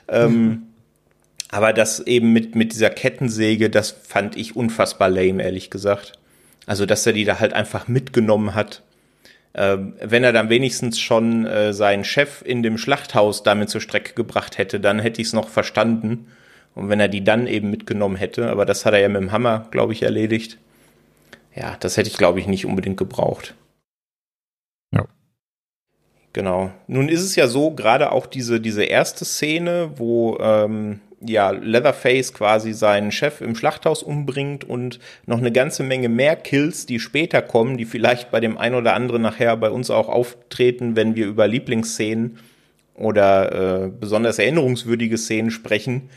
[0.10, 0.16] Mhm.
[0.16, 0.62] Ähm,
[1.54, 6.14] aber das eben mit, mit dieser Kettensäge, das fand ich unfassbar lame, ehrlich gesagt.
[6.66, 8.82] Also, dass er die da halt einfach mitgenommen hat.
[9.54, 14.14] Ähm, wenn er dann wenigstens schon äh, seinen Chef in dem Schlachthaus damit zur Strecke
[14.16, 16.26] gebracht hätte, dann hätte ich es noch verstanden.
[16.74, 19.32] Und wenn er die dann eben mitgenommen hätte, aber das hat er ja mit dem
[19.32, 20.58] Hammer, glaube ich, erledigt.
[21.56, 23.54] Ja, das hätte ich, glaube ich, nicht unbedingt gebraucht.
[26.34, 26.72] Genau.
[26.88, 32.34] Nun ist es ja so, gerade auch diese, diese erste Szene, wo ähm, ja, Leatherface
[32.34, 37.42] quasi seinen Chef im Schlachthaus umbringt und noch eine ganze Menge mehr Kills, die später
[37.42, 41.28] kommen, die vielleicht bei dem einen oder anderen nachher bei uns auch auftreten, wenn wir
[41.28, 42.40] über Lieblingsszenen
[42.96, 46.10] oder äh, besonders erinnerungswürdige Szenen sprechen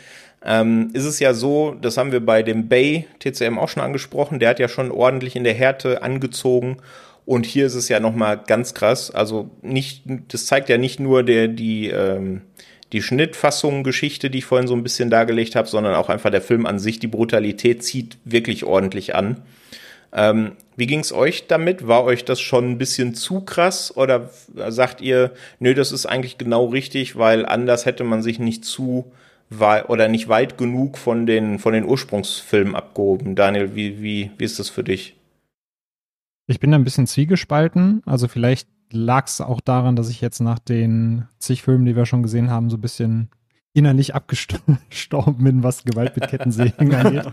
[0.47, 4.39] ähm, ist es ja so, das haben wir bei dem Bay TCM auch schon angesprochen,
[4.39, 6.79] der hat ja schon ordentlich in der Härte angezogen
[7.27, 9.11] und hier ist es ja nochmal ganz krass.
[9.11, 12.43] Also nicht, das zeigt ja nicht nur der, die, ähm,
[12.93, 16.67] die Schnittfassung-Geschichte, die ich vorhin so ein bisschen dargelegt habe, sondern auch einfach der Film
[16.67, 17.01] an sich.
[17.01, 19.43] Die Brutalität zieht wirklich ordentlich an.
[20.13, 21.89] Ähm, wie ging's euch damit?
[21.89, 24.31] War euch das schon ein bisschen zu krass oder
[24.69, 29.11] sagt ihr, nö, das ist eigentlich genau richtig, weil anders hätte man sich nicht zu
[29.51, 33.35] oder nicht weit genug von den, von den Ursprungsfilmen abgehoben.
[33.35, 35.17] Daniel, wie, wie, wie ist das für dich?
[36.47, 38.03] Ich bin da ein bisschen zwiegespalten.
[38.07, 42.07] Also vielleicht lag es auch daran, dass ich jetzt nach den zig Filmen, die wir
[42.07, 43.31] schon gesehen haben, so ein bisschen
[43.77, 47.27] innerlich abgestorben bin, was Gewalt mit Kettensägen angeht.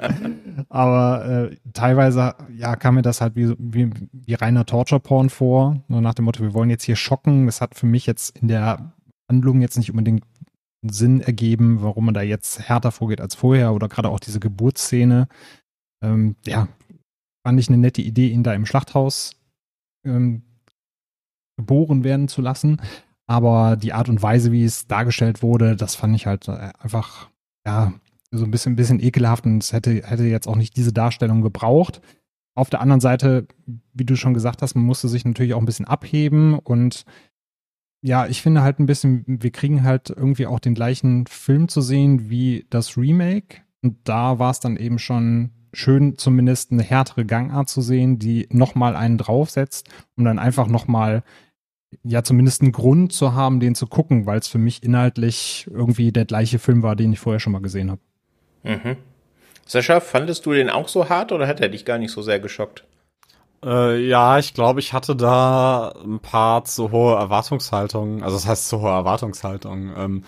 [0.67, 5.81] Aber äh, teilweise, ja, kam mir das halt wie, wie, wie reiner Torture-Porn vor.
[5.87, 7.45] Nur nach dem Motto, wir wollen jetzt hier schocken.
[7.45, 8.93] Das hat für mich jetzt in der
[9.29, 10.25] Handlung jetzt nicht unbedingt
[10.81, 15.29] Sinn ergeben, warum man da jetzt härter vorgeht als vorher oder gerade auch diese Geburtsszene.
[16.01, 16.67] Ähm, ja,
[17.43, 19.35] fand ich eine nette Idee, ihn da im Schlachthaus
[20.05, 20.43] ähm,
[21.57, 22.81] geboren werden zu lassen.
[23.27, 27.29] Aber die Art und Weise, wie es dargestellt wurde, das fand ich halt äh, einfach,
[27.65, 27.93] ja,
[28.31, 31.41] so ein bisschen, ein bisschen ekelhaft und es hätte, hätte jetzt auch nicht diese Darstellung
[31.41, 32.01] gebraucht.
[32.55, 33.47] Auf der anderen Seite,
[33.93, 37.05] wie du schon gesagt hast, man musste sich natürlich auch ein bisschen abheben und
[38.03, 41.79] ja, ich finde halt ein bisschen, wir kriegen halt irgendwie auch den gleichen Film zu
[41.79, 43.61] sehen wie das Remake.
[43.81, 48.47] Und da war es dann eben schon schön, zumindest eine härtere Gangart zu sehen, die
[48.51, 51.23] nochmal einen draufsetzt, um dann einfach nochmal,
[52.03, 56.11] ja, zumindest einen Grund zu haben, den zu gucken, weil es für mich inhaltlich irgendwie
[56.11, 58.01] der gleiche Film war, den ich vorher schon mal gesehen habe.
[58.63, 58.97] Mhm.
[59.65, 62.39] Sascha, fandest du den auch so hart oder hat er dich gar nicht so sehr
[62.39, 62.85] geschockt?
[63.63, 68.23] Äh, ja, ich glaube, ich hatte da ein paar zu hohe Erwartungshaltungen.
[68.23, 69.93] Also das heißt zu hohe Erwartungshaltungen.
[69.97, 70.23] Ähm,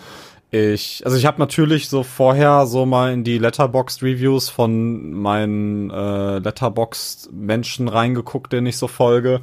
[0.50, 5.90] ich, also ich habe natürlich so vorher so mal in die Letterboxd Reviews von meinen
[5.90, 9.40] äh, Letterboxd Menschen reingeguckt, denen ich so folge.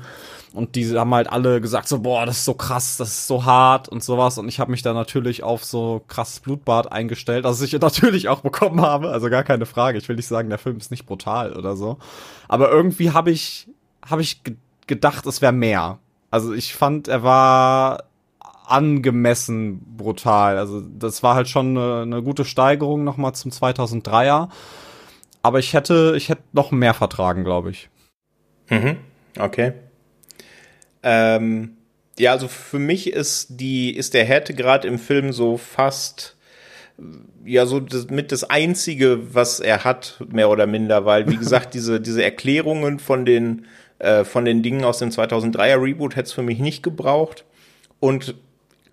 [0.53, 3.43] Und die haben halt alle gesagt so, boah, das ist so krass, das ist so
[3.43, 4.37] hart und sowas.
[4.37, 8.41] Und ich habe mich da natürlich auf so krasses Blutbad eingestellt, das ich natürlich auch
[8.41, 9.09] bekommen habe.
[9.09, 9.97] Also gar keine Frage.
[9.97, 11.97] Ich will nicht sagen, der Film ist nicht brutal oder so.
[12.47, 13.67] Aber irgendwie habe ich
[14.05, 14.41] habe ich
[14.87, 15.99] gedacht, es wäre mehr.
[16.29, 18.03] Also ich fand, er war
[18.73, 20.57] angemessen brutal.
[20.57, 24.49] Also das war halt schon eine, eine gute Steigerung nochmal zum 2003er.
[25.43, 27.89] Aber ich hätte, ich hätte noch mehr vertragen, glaube ich.
[28.69, 28.97] Mhm.
[29.37, 29.73] Okay.
[31.03, 31.77] Ähm,
[32.17, 36.35] ja, also für mich ist die, ist der Härtegrad im Film so fast,
[37.45, 41.73] ja, so das, mit das einzige, was er hat, mehr oder minder, weil, wie gesagt,
[41.75, 43.65] diese, diese Erklärungen von den,
[43.99, 47.45] äh, von den Dingen aus dem 2003er Reboot hätte es für mich nicht gebraucht.
[47.99, 48.35] Und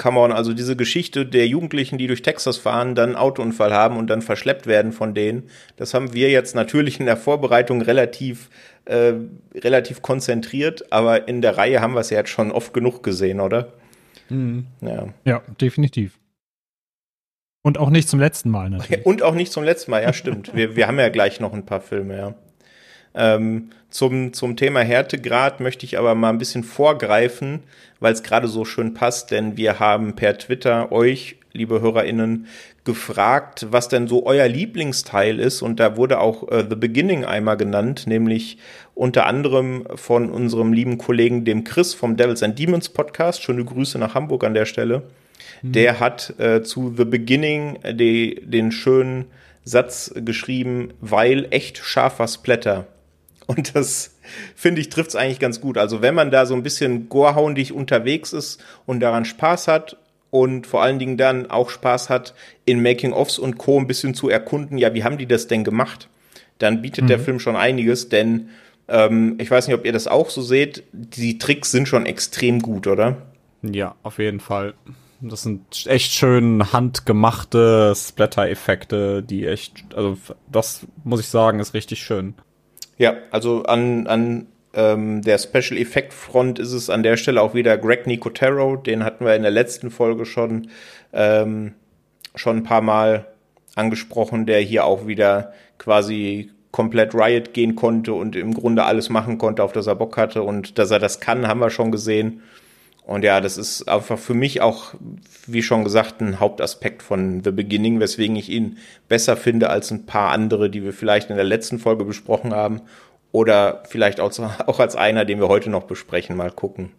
[0.00, 3.98] come on, also diese Geschichte der Jugendlichen, die durch Texas fahren, dann einen Autounfall haben
[3.98, 8.48] und dann verschleppt werden von denen, das haben wir jetzt natürlich in der Vorbereitung relativ,
[8.86, 9.12] äh,
[9.54, 13.40] relativ konzentriert, aber in der Reihe haben wir es ja jetzt schon oft genug gesehen,
[13.40, 13.74] oder?
[14.30, 14.66] Mhm.
[14.80, 15.08] Ja.
[15.24, 16.18] ja, definitiv.
[17.62, 19.04] Und auch nicht zum letzten Mal natürlich.
[19.04, 20.56] Und auch nicht zum letzten Mal, ja, stimmt.
[20.56, 22.34] wir, wir haben ja gleich noch ein paar Filme, ja.
[23.14, 27.60] Ähm, zum, zum Thema Härtegrad möchte ich aber mal ein bisschen vorgreifen,
[27.98, 32.46] weil es gerade so schön passt, denn wir haben per Twitter euch, liebe HörerInnen,
[32.84, 35.60] gefragt, was denn so euer Lieblingsteil ist.
[35.62, 38.58] Und da wurde auch äh, The Beginning einmal genannt, nämlich
[38.94, 43.42] unter anderem von unserem lieben Kollegen, dem Chris vom Devils and Demons Podcast.
[43.42, 45.02] Schöne Grüße nach Hamburg an der Stelle.
[45.62, 45.72] Mhm.
[45.72, 49.26] Der hat äh, zu The Beginning die, den schönen
[49.64, 52.86] Satz geschrieben, weil echt scharfer Splatter.
[53.50, 54.16] Und das,
[54.54, 55.76] finde ich, trifft es eigentlich ganz gut.
[55.76, 59.96] Also wenn man da so ein bisschen gorehoundig unterwegs ist und daran Spaß hat
[60.30, 62.34] und vor allen Dingen dann auch Spaß hat,
[62.64, 63.80] in Making-ofs und Co.
[63.80, 66.08] ein bisschen zu erkunden, ja, wie haben die das denn gemacht?
[66.58, 67.08] Dann bietet mhm.
[67.08, 68.50] der Film schon einiges, denn
[68.86, 72.62] ähm, ich weiß nicht, ob ihr das auch so seht, die Tricks sind schon extrem
[72.62, 73.16] gut, oder?
[73.62, 74.74] Ja, auf jeden Fall.
[75.20, 80.16] Das sind echt schön handgemachte Splatter-Effekte, die echt, also
[80.52, 82.34] das muss ich sagen, ist richtig schön.
[83.00, 87.54] Ja, also an, an ähm, der Special Effect Front ist es an der Stelle auch
[87.54, 90.68] wieder Greg Nicotero, den hatten wir in der letzten Folge schon,
[91.14, 91.72] ähm,
[92.34, 93.24] schon ein paar Mal
[93.74, 99.38] angesprochen, der hier auch wieder quasi komplett Riot gehen konnte und im Grunde alles machen
[99.38, 100.42] konnte, auf das er Bock hatte.
[100.42, 102.42] Und dass er das kann, haben wir schon gesehen.
[103.10, 104.94] Und ja, das ist einfach für mich auch,
[105.44, 110.06] wie schon gesagt, ein Hauptaspekt von The Beginning, weswegen ich ihn besser finde als ein
[110.06, 112.82] paar andere, die wir vielleicht in der letzten Folge besprochen haben.
[113.32, 116.36] Oder vielleicht auch, als einer, den wir heute noch besprechen.
[116.36, 116.92] Mal gucken.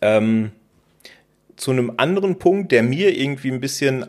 [0.00, 0.52] Ähm,
[1.56, 4.06] zu einem anderen Punkt, der mir irgendwie ein bisschen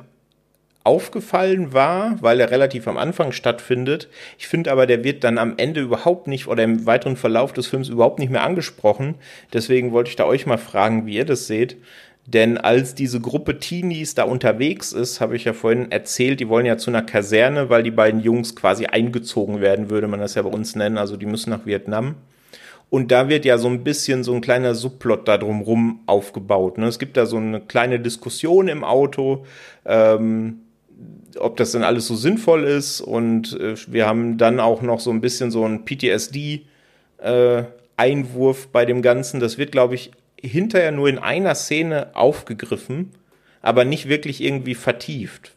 [0.86, 4.08] aufgefallen war, weil er relativ am Anfang stattfindet.
[4.38, 7.68] Ich finde aber, der wird dann am Ende überhaupt nicht oder im weiteren Verlauf des
[7.68, 9.16] Films überhaupt nicht mehr angesprochen.
[9.52, 11.78] Deswegen wollte ich da euch mal fragen, wie ihr das seht.
[12.28, 16.66] Denn als diese Gruppe Teenies da unterwegs ist, habe ich ja vorhin erzählt, die wollen
[16.66, 20.42] ja zu einer Kaserne, weil die beiden Jungs quasi eingezogen werden, würde man das ja
[20.42, 20.98] bei uns nennen.
[20.98, 22.16] Also die müssen nach Vietnam.
[22.90, 26.78] Und da wird ja so ein bisschen so ein kleiner Subplot da drumrum aufgebaut.
[26.78, 26.88] Ne?
[26.88, 29.46] Es gibt da so eine kleine Diskussion im Auto.
[29.86, 30.62] Ähm,
[31.40, 33.02] ob das denn alles so sinnvoll ist.
[33.02, 38.86] Und äh, wir haben dann auch noch so ein bisschen so ein PTSD-Einwurf äh, bei
[38.86, 39.40] dem Ganzen.
[39.40, 43.12] Das wird, glaube ich, hinterher nur in einer Szene aufgegriffen,
[43.62, 45.54] aber nicht wirklich irgendwie vertieft.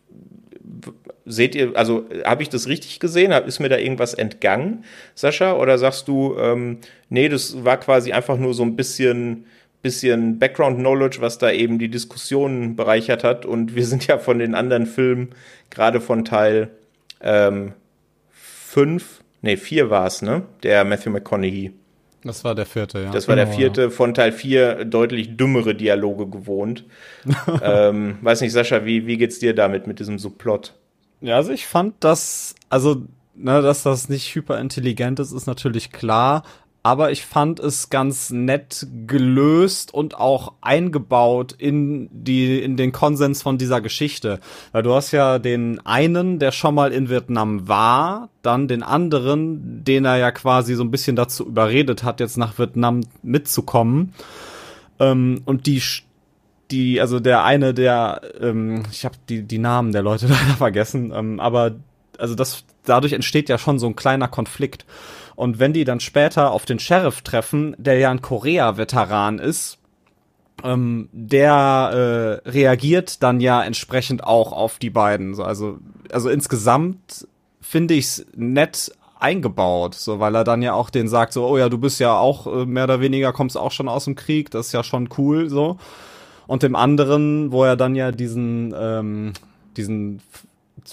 [1.27, 3.33] Seht ihr, also habe ich das richtig gesehen?
[3.33, 5.57] Ist mir da irgendwas entgangen, Sascha?
[5.57, 6.79] Oder sagst du, ähm,
[7.11, 9.45] nee, das war quasi einfach nur so ein bisschen
[9.83, 13.47] bisschen Background Knowledge, was da eben die Diskussionen bereichert hat.
[13.47, 15.31] Und wir sind ja von den anderen Filmen,
[15.71, 16.71] gerade von Teil
[17.21, 17.73] ähm,
[18.31, 20.43] 5, nee, 4 war es, ne?
[20.63, 21.73] Der Matthew McConaughey.
[22.25, 23.11] Das war der vierte, ja.
[23.11, 26.85] Das war genau, der vierte, von Teil 4 deutlich dümmere Dialoge gewohnt.
[27.63, 30.75] ähm, weiß nicht, Sascha, wie, wie geht's dir damit, mit diesem Subplot?
[31.21, 33.03] Ja, also ich fand das, also,
[33.35, 36.43] ne, dass das nicht hyperintelligent ist, ist natürlich klar,
[36.89, 43.43] aber ich fand es ganz nett gelöst und auch eingebaut in die in den Konsens
[43.43, 44.41] von dieser Geschichte.
[44.73, 49.85] Weil du hast ja den einen, der schon mal in Vietnam war, dann den anderen,
[49.85, 54.15] den er ja quasi so ein bisschen dazu überredet hat, jetzt nach Vietnam mitzukommen.
[54.99, 55.83] Ähm, und die
[56.71, 61.13] die also der eine, der ähm, ich habe die die Namen der Leute leider vergessen,
[61.15, 61.73] ähm, aber
[62.17, 64.87] also das dadurch entsteht ja schon so ein kleiner Konflikt.
[65.39, 69.79] Und wenn die dann später auf den Sheriff treffen, der ja ein Korea-Veteran ist,
[70.65, 75.37] ähm, der äh, reagiert dann ja entsprechend auch auf die beiden.
[75.37, 75.79] So, also,
[76.11, 77.29] also insgesamt
[77.61, 81.69] finde ich's nett eingebaut, so weil er dann ja auch den sagt, so, oh ja,
[81.69, 84.67] du bist ja auch äh, mehr oder weniger kommst auch schon aus dem Krieg, das
[84.67, 85.77] ist ja schon cool, so.
[86.49, 89.35] Und dem anderen, wo er dann ja diesen, ähm,
[89.77, 90.21] diesen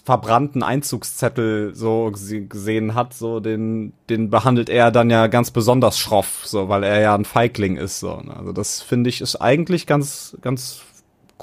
[0.03, 6.41] verbrannten Einzugszettel so gesehen hat, so den, den behandelt er dann ja ganz besonders schroff,
[6.45, 8.17] so, weil er ja ein Feigling ist, so.
[8.17, 8.35] Ne?
[8.35, 10.81] Also das finde ich ist eigentlich ganz, ganz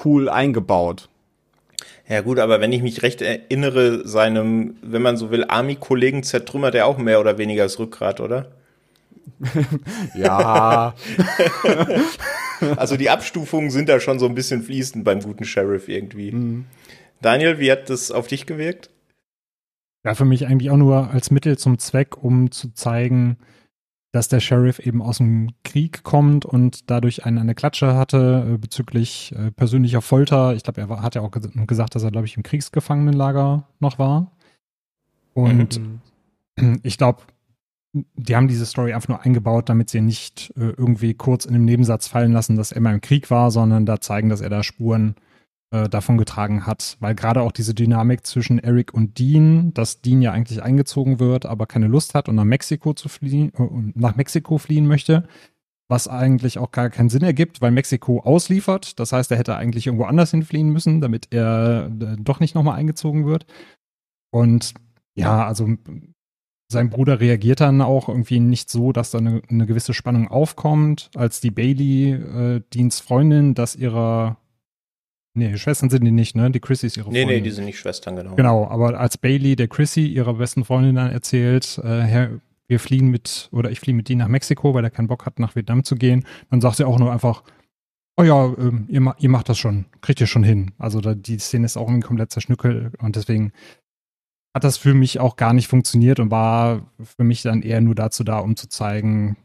[0.05, 1.09] cool eingebaut.
[2.09, 6.75] Ja gut, aber wenn ich mich recht erinnere, seinem, wenn man so will, Army-Kollegen zertrümmert
[6.75, 8.49] er auch mehr oder weniger das Rückgrat, oder?
[10.15, 10.95] ja.
[12.77, 16.33] also die Abstufungen sind da schon so ein bisschen fließend beim guten Sheriff irgendwie.
[16.33, 16.65] Mhm.
[17.22, 18.90] Daniel, wie hat das auf dich gewirkt?
[20.04, 23.38] Ja, für mich eigentlich auch nur als Mittel zum Zweck, um zu zeigen,
[24.11, 28.58] dass der Sheriff eben aus dem Krieg kommt und dadurch einen eine Klatsche hatte äh,
[28.58, 30.54] bezüglich äh, persönlicher Folter.
[30.54, 33.68] Ich glaube, er war, hat ja auch ges gesagt, dass er, glaube ich, im Kriegsgefangenenlager
[33.78, 34.32] noch war.
[35.32, 35.80] Und
[36.58, 36.80] mhm.
[36.82, 37.22] ich glaube,
[37.94, 41.64] die haben diese Story einfach nur eingebaut, damit sie nicht äh, irgendwie kurz in dem
[41.64, 44.62] Nebensatz fallen lassen, dass er mal im Krieg war, sondern da zeigen, dass er da
[44.62, 45.32] Spuren äh,
[45.88, 46.96] davon getragen hat.
[47.00, 51.46] Weil gerade auch diese Dynamik zwischen Eric und Dean, dass Dean ja eigentlich eingezogen wird,
[51.46, 55.26] aber keine Lust hat und nach Mexiko zu fliehen, äh, nach Mexiko fliehen möchte,
[55.88, 58.98] was eigentlich auch gar keinen Sinn ergibt, weil Mexiko ausliefert.
[59.00, 62.78] Das heißt, er hätte eigentlich irgendwo anders hinfliehen müssen, damit er äh, doch nicht nochmal
[62.78, 63.46] eingezogen wird.
[64.30, 64.74] Und
[65.14, 65.68] ja, also
[66.70, 71.11] sein Bruder reagiert dann auch irgendwie nicht so, dass da eine, eine gewisse Spannung aufkommt,
[71.14, 74.38] als die Bailey, äh, Deans Freundin, das ihrer
[75.35, 76.51] Nee, Schwestern sind die nicht, ne?
[76.51, 77.27] Die Chrissy ist ihre Freundin.
[77.27, 78.35] Nee, nee, die sind nicht Schwestern, genau.
[78.35, 83.09] Genau, aber als Bailey der Chrissy ihrer besten Freundin dann erzählt, äh, Herr, wir fliehen
[83.09, 85.85] mit, oder ich fliege mit die nach Mexiko, weil er keinen Bock hat, nach Vietnam
[85.85, 87.42] zu gehen, dann sagt sie auch nur einfach,
[88.16, 90.73] oh ja, ähm, ihr, ihr, macht das schon, kriegt ihr schon hin.
[90.79, 93.53] Also da, die Szene ist auch irgendwie komplett zerschnückelt und deswegen
[94.55, 97.95] hat das für mich auch gar nicht funktioniert und war für mich dann eher nur
[97.95, 99.37] dazu da, um zu zeigen,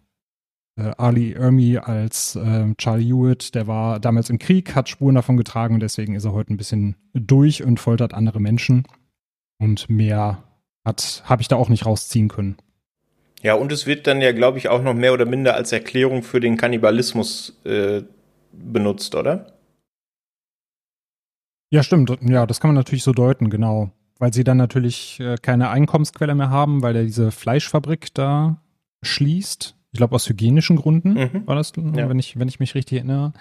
[0.98, 5.74] Ali Ermi als äh, Charlie Hewitt, der war damals im Krieg, hat Spuren davon getragen
[5.76, 8.84] und deswegen ist er heute ein bisschen durch und foltert andere Menschen.
[9.60, 10.44] Und mehr
[10.86, 12.58] hat habe ich da auch nicht rausziehen können.
[13.44, 16.24] Ja, und es wird dann ja, glaube ich, auch noch mehr oder minder als Erklärung
[16.24, 18.02] für den Kannibalismus äh,
[18.52, 19.54] benutzt, oder?
[21.70, 22.18] Ja, stimmt.
[22.22, 23.92] Ja, das kann man natürlich so deuten, genau.
[24.20, 28.62] Weil sie dann natürlich äh, keine Einkommensquelle mehr haben, weil er diese Fleischfabrik da
[29.04, 29.77] schließt.
[29.98, 31.48] Ich glaube, aus hygienischen Gründen mhm.
[31.48, 32.08] war das, ja.
[32.08, 33.34] wenn, ich, wenn ich mich richtig erinnere.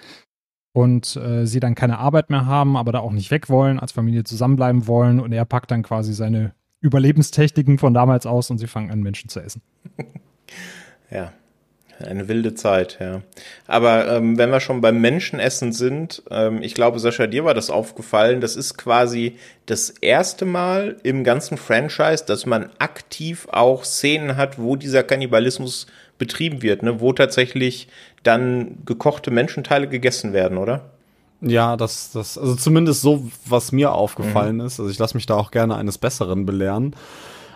[0.73, 3.91] Und äh, sie dann keine Arbeit mehr haben, aber da auch nicht weg wollen, als
[3.91, 5.19] Familie zusammenbleiben wollen.
[5.19, 9.29] Und er packt dann quasi seine Überlebenstechniken von damals aus und sie fangen an, Menschen
[9.29, 9.61] zu essen.
[11.11, 11.31] ja,
[11.99, 13.21] eine wilde Zeit, ja.
[13.67, 17.69] Aber ähm, wenn wir schon beim Menschenessen sind, ähm, ich glaube, Sascha, dir war das
[17.69, 24.37] aufgefallen, das ist quasi das erste Mal im ganzen Franchise, dass man aktiv auch Szenen
[24.37, 25.85] hat, wo dieser Kannibalismus
[26.17, 26.99] betrieben wird, ne?
[26.99, 27.87] wo tatsächlich
[28.23, 30.89] dann gekochte Menschenteile gegessen werden, oder?
[31.41, 34.65] Ja, das, das, also zumindest so, was mir aufgefallen mhm.
[34.65, 34.79] ist.
[34.79, 36.95] Also ich lasse mich da auch gerne eines Besseren belehren.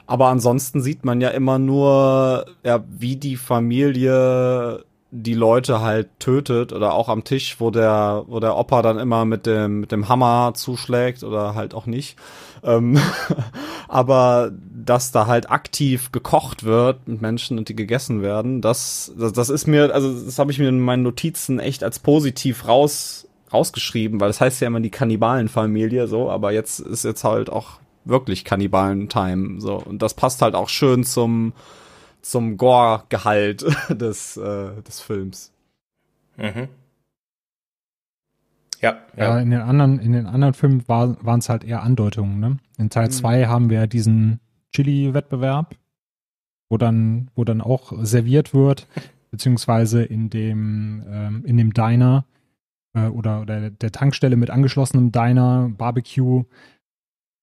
[0.06, 6.72] Aber ansonsten sieht man ja immer nur, ja, wie die Familie die Leute halt tötet
[6.72, 10.08] oder auch am Tisch, wo der, wo der Opa dann immer mit dem, mit dem
[10.08, 12.18] Hammer zuschlägt oder halt auch nicht.
[12.64, 12.98] Ähm,
[13.90, 14.52] aber
[14.86, 19.50] dass da halt aktiv gekocht wird mit Menschen und die gegessen werden, das, das, das
[19.50, 24.20] ist mir, also das habe ich mir in meinen Notizen echt als positiv raus, rausgeschrieben,
[24.20, 28.46] weil das heißt ja immer die Kannibalenfamilie so, aber jetzt ist jetzt halt auch wirklich
[28.46, 29.60] Kannibalen-Time.
[29.62, 29.76] So.
[29.76, 31.54] Und das passt halt auch schön zum,
[32.22, 35.52] zum Gore-Gehalt des, äh, des Films.
[36.38, 36.68] Mhm.
[38.82, 39.24] Ja, ja.
[39.24, 39.40] ja.
[39.40, 42.58] in den anderen, in den anderen Filmen war, waren es halt eher Andeutungen, ne?
[42.78, 43.50] In Teil 2 mhm.
[43.50, 44.40] haben wir diesen
[44.74, 45.76] Chili-Wettbewerb,
[46.70, 48.88] wo dann, wo dann auch serviert wird,
[49.32, 52.26] beziehungsweise in dem, ähm, in dem Diner
[52.94, 56.46] äh, oder, oder der Tankstelle mit angeschlossenem Diner, Barbecue,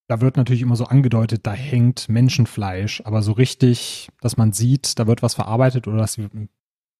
[0.09, 4.99] da wird natürlich immer so angedeutet, da hängt Menschenfleisch, aber so richtig, dass man sieht,
[4.99, 6.29] da wird was verarbeitet oder dass sie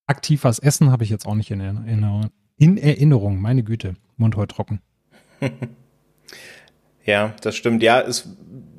[0.07, 2.31] aktiv was essen, habe ich jetzt auch nicht in Erinnerung.
[2.57, 4.81] In Erinnerung, meine Güte, Mund heute trocken.
[7.09, 7.83] ja, das stimmt.
[7.83, 8.29] Ja, es,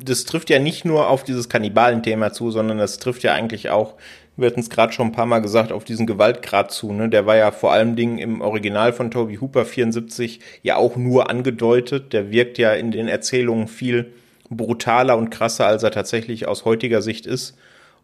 [0.06, 3.96] das trifft ja nicht nur auf dieses Kannibalen-Thema zu, sondern das trifft ja eigentlich auch,
[4.38, 6.94] wir hatten es gerade schon ein paar Mal gesagt, auf diesen Gewaltgrad zu.
[6.94, 7.10] Ne?
[7.10, 11.32] Der war ja vor allem Dingen im Original von Toby Hooper 74 ja auch nur
[11.32, 12.14] angedeutet.
[12.14, 14.14] Der wirkt ja in den Erzählungen viel
[14.52, 17.58] brutaler und krasser, als er tatsächlich aus heutiger Sicht ist.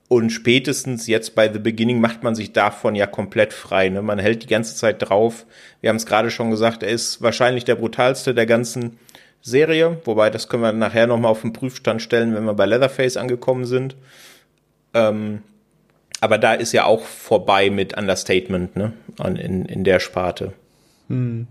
[0.08, 3.90] Und spätestens jetzt bei The Beginning macht man sich davon ja komplett frei.
[3.90, 4.02] Ne?
[4.02, 5.46] Man hält die ganze Zeit drauf.
[5.82, 8.98] Wir haben es gerade schon gesagt, er ist wahrscheinlich der brutalste der ganzen
[9.46, 10.02] Serie.
[10.06, 13.66] Wobei, das können wir nachher nochmal auf den Prüfstand stellen, wenn wir bei Leatherface angekommen
[13.66, 13.96] sind.
[14.96, 15.44] Ähm,
[16.20, 18.94] aber da ist ja auch vorbei mit Understatement, ne?
[19.24, 20.54] In, in der Sparte.
[21.10, 21.46] Hm.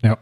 [0.00, 0.18] Ja.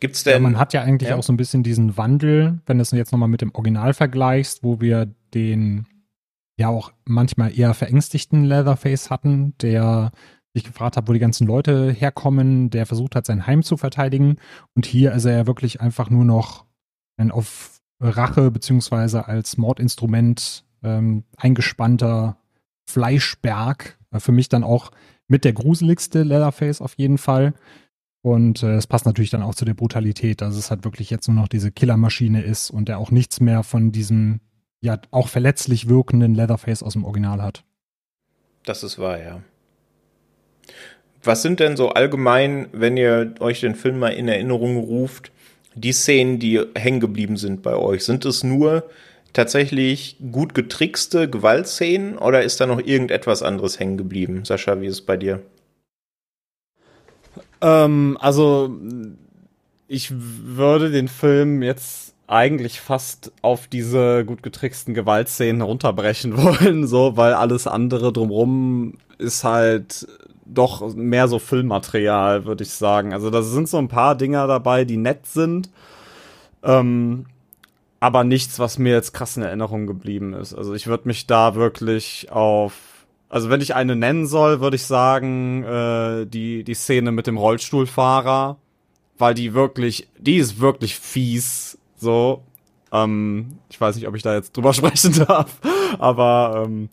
[0.00, 0.32] Gibt's denn?
[0.32, 1.16] Ja, man hat ja eigentlich ja.
[1.16, 4.64] auch so ein bisschen diesen Wandel, wenn du es jetzt nochmal mit dem Original vergleichst,
[4.64, 5.86] wo wir den
[6.56, 10.10] ja auch manchmal eher verängstigten Leatherface hatten, der
[10.54, 14.36] sich gefragt hat, wo die ganzen Leute herkommen, der versucht hat, sein Heim zu verteidigen.
[14.74, 16.64] Und hier ist er ja wirklich einfach nur noch
[17.16, 22.36] ein auf Rache beziehungsweise als Mordinstrument ähm, eingespannter
[22.88, 23.98] Fleischberg.
[24.10, 24.90] Äh, für mich dann auch
[25.26, 27.54] mit der gruseligste Leatherface auf jeden Fall.
[28.22, 31.28] Und äh, es passt natürlich dann auch zu der Brutalität, dass es halt wirklich jetzt
[31.28, 34.40] nur noch diese Killermaschine ist und er auch nichts mehr von diesem
[34.80, 37.64] ja auch verletzlich wirkenden Leatherface aus dem Original hat.
[38.64, 39.40] Das ist wahr, ja.
[41.22, 45.32] Was sind denn so allgemein, wenn ihr euch den Film mal in Erinnerung ruft,
[45.74, 48.04] die Szenen, die hängen geblieben sind bei euch?
[48.04, 48.84] Sind es nur
[49.32, 54.44] tatsächlich gut getrickste Gewaltszenen oder ist da noch irgendetwas anderes hängen geblieben?
[54.44, 55.42] Sascha, wie ist es bei dir?
[57.60, 58.76] Ähm, also
[59.88, 67.16] ich würde den Film jetzt eigentlich fast auf diese gut getricksten Gewaltszenen runterbrechen wollen, so,
[67.16, 70.06] weil alles andere drumrum ist halt
[70.46, 73.12] doch mehr so Filmmaterial, würde ich sagen.
[73.12, 75.70] Also da sind so ein paar Dinger dabei, die nett sind.
[76.62, 77.26] Ähm,
[78.00, 80.54] aber nichts, was mir jetzt krass in Erinnerung geblieben ist.
[80.54, 82.72] Also ich würde mich da wirklich auf
[83.34, 87.36] also wenn ich eine nennen soll, würde ich sagen, äh, die, die Szene mit dem
[87.36, 88.58] Rollstuhlfahrer,
[89.18, 92.44] weil die wirklich, die ist wirklich fies, so.
[92.92, 95.58] Ähm, ich weiß nicht, ob ich da jetzt drüber sprechen darf,
[95.98, 96.90] aber ähm,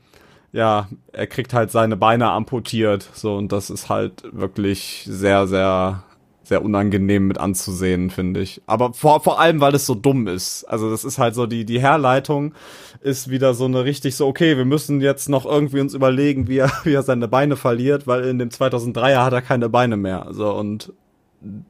[0.51, 6.03] ja, er kriegt halt seine Beine amputiert, so, und das ist halt wirklich sehr, sehr
[6.51, 8.61] sehr unangenehm mit anzusehen, finde ich.
[8.65, 10.65] Aber vor, vor allem, weil es so dumm ist.
[10.65, 12.53] Also das ist halt so, die, die Herleitung
[12.99, 16.57] ist wieder so eine richtig so, okay, wir müssen jetzt noch irgendwie uns überlegen, wie
[16.57, 20.27] er, wie er seine Beine verliert, weil in dem 2003er hat er keine Beine mehr.
[20.31, 20.91] So und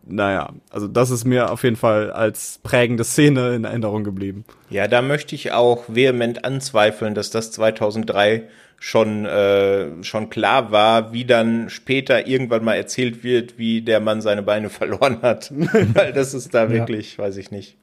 [0.04, 4.46] naja, also das ist mir auf jeden Fall als prägende Szene in Erinnerung geblieben.
[4.72, 8.50] Ja, da möchte ich auch vehement anzweifeln, dass das 2003
[8.84, 14.22] schon äh, schon klar war, wie dann später irgendwann mal erzählt wird, wie der Mann
[14.22, 15.52] seine Beine verloren hat.
[15.94, 17.24] Weil das ist da wirklich, ja.
[17.24, 17.78] weiß ich nicht.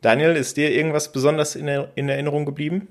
[0.00, 2.88] Daniel, ist dir irgendwas besonders in, in Erinnerung geblieben?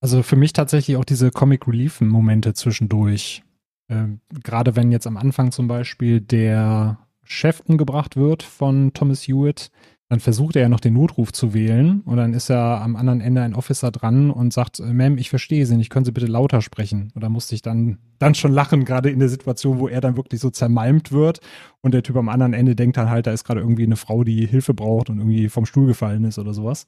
[0.00, 3.44] Also für mich tatsächlich auch diese Comic Relief Momente zwischendurch.
[3.88, 9.70] Ähm, Gerade wenn jetzt am Anfang zum Beispiel der Chef umgebracht wird von Thomas Hewitt,
[10.10, 13.20] dann versucht er ja noch den Notruf zu wählen und dann ist ja am anderen
[13.20, 16.26] Ende ein Officer dran und sagt, äh, Ma'am, ich verstehe Sie nicht, können Sie bitte
[16.26, 17.10] lauter sprechen?
[17.14, 20.16] Und da musste ich dann, dann schon lachen, gerade in der Situation, wo er dann
[20.16, 21.40] wirklich so zermalmt wird
[21.80, 24.24] und der Typ am anderen Ende denkt dann halt, da ist gerade irgendwie eine Frau,
[24.24, 26.86] die Hilfe braucht und irgendwie vom Stuhl gefallen ist oder sowas.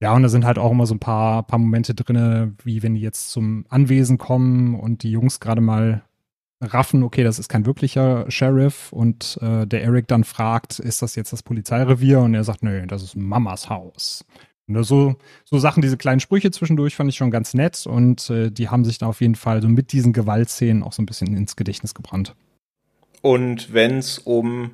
[0.00, 2.94] Ja, und da sind halt auch immer so ein paar, paar Momente drin, wie wenn
[2.94, 6.02] die jetzt zum Anwesen kommen und die Jungs gerade mal
[6.64, 11.16] raffen, okay, das ist kein wirklicher Sheriff und äh, der Eric dann fragt, ist das
[11.16, 12.20] jetzt das Polizeirevier?
[12.20, 14.24] Und er sagt, nö, das ist Mamas Haus.
[14.66, 18.50] Und so, so Sachen, diese kleinen Sprüche zwischendurch fand ich schon ganz nett und äh,
[18.50, 21.36] die haben sich da auf jeden Fall so mit diesen Gewaltszenen auch so ein bisschen
[21.36, 22.34] ins Gedächtnis gebrannt.
[23.20, 24.72] Und wenn es um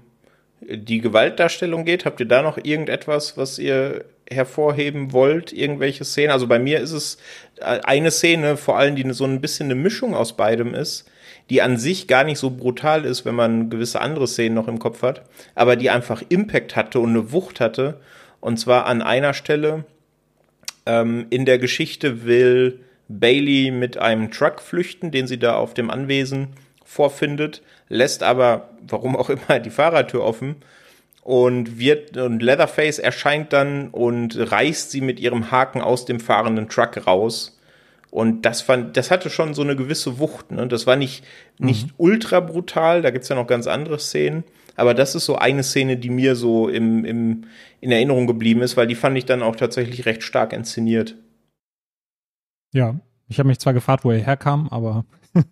[0.61, 5.53] die Gewaltdarstellung geht, habt ihr da noch irgendetwas, was ihr hervorheben wollt?
[5.53, 6.30] Irgendwelche Szenen?
[6.30, 7.18] Also bei mir ist es
[7.57, 11.11] äh, eine Szene, vor allem, die so ein bisschen eine Mischung aus beidem ist,
[11.51, 14.78] die an sich gar nicht so brutal ist, wenn man gewisse andere Szenen noch im
[14.78, 15.22] Kopf hat,
[15.55, 18.01] aber die einfach Impact hatte und eine Wucht hatte.
[18.40, 19.84] Und zwar an einer Stelle
[20.86, 25.90] ähm, in der Geschichte will Bailey mit einem Truck flüchten, den sie da auf dem
[25.90, 26.48] Anwesen
[26.84, 30.57] vorfindet, lässt aber, warum auch immer, die Fahrertür offen
[31.22, 36.68] und wird und Leatherface erscheint dann und reißt sie mit ihrem Haken aus dem fahrenden
[36.68, 37.59] Truck raus.
[38.11, 40.50] Und das fand, das hatte schon so eine gewisse Wucht.
[40.50, 40.66] Ne?
[40.66, 41.24] Das war nicht,
[41.58, 41.94] nicht mhm.
[41.96, 44.44] ultra brutal, da gibt's ja noch ganz andere Szenen.
[44.76, 47.44] Aber das ist so eine Szene, die mir so im, im,
[47.80, 51.16] in Erinnerung geblieben ist, weil die fand ich dann auch tatsächlich recht stark inszeniert.
[52.72, 52.98] Ja,
[53.28, 55.04] ich habe mich zwar gefragt, wo er herkam, aber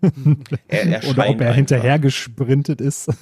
[0.69, 3.11] er, oder ob er hinterher gesprintet ist.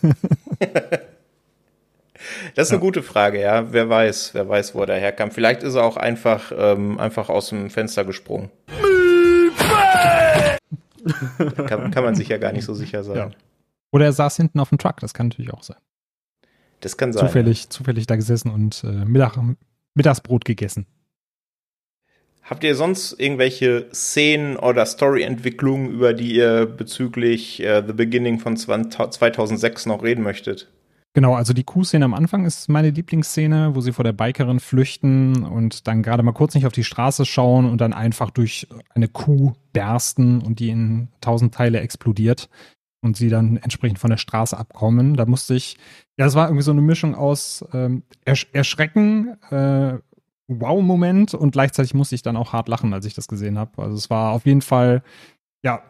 [2.55, 3.73] Das ist eine gute Frage, ja.
[3.73, 5.31] Wer weiß, wer weiß, wo er daherkam.
[5.31, 8.51] Vielleicht ist er auch einfach, ähm, einfach aus dem Fenster gesprungen.
[11.67, 13.17] kann, kann man sich ja gar nicht so sicher sein.
[13.17, 13.31] Ja.
[13.93, 15.79] Oder er saß hinten auf dem Truck, das kann natürlich auch sein.
[16.81, 17.27] Das kann sein.
[17.27, 17.71] Zufällig, ja.
[17.71, 19.39] zufällig da gesessen und äh, Mittag,
[19.95, 20.87] Mittagsbrot gegessen.
[22.43, 28.57] Habt ihr sonst irgendwelche Szenen oder Storyentwicklungen, über die ihr bezüglich äh, The Beginning von
[28.57, 30.69] 2006 noch reden möchtet?
[31.17, 35.45] Genau, also die Kuh-Szene am Anfang ist meine Lieblingsszene, wo sie vor der Bikerin flüchten
[35.45, 39.09] und dann gerade mal kurz nicht auf die Straße schauen und dann einfach durch eine
[39.09, 42.51] Kuh bersten und die in tausend Teile explodiert
[43.01, 45.17] und sie dann entsprechend von der Straße abkommen.
[45.17, 45.79] Da musste ich,
[46.19, 49.95] ja, es war irgendwie so eine Mischung aus ähm, Ersch Erschrecken, äh,
[50.49, 53.83] Wow-Moment und gleichzeitig musste ich dann auch hart lachen, als ich das gesehen habe.
[53.83, 55.03] Also es war auf jeden Fall,
[55.63, 55.81] ja,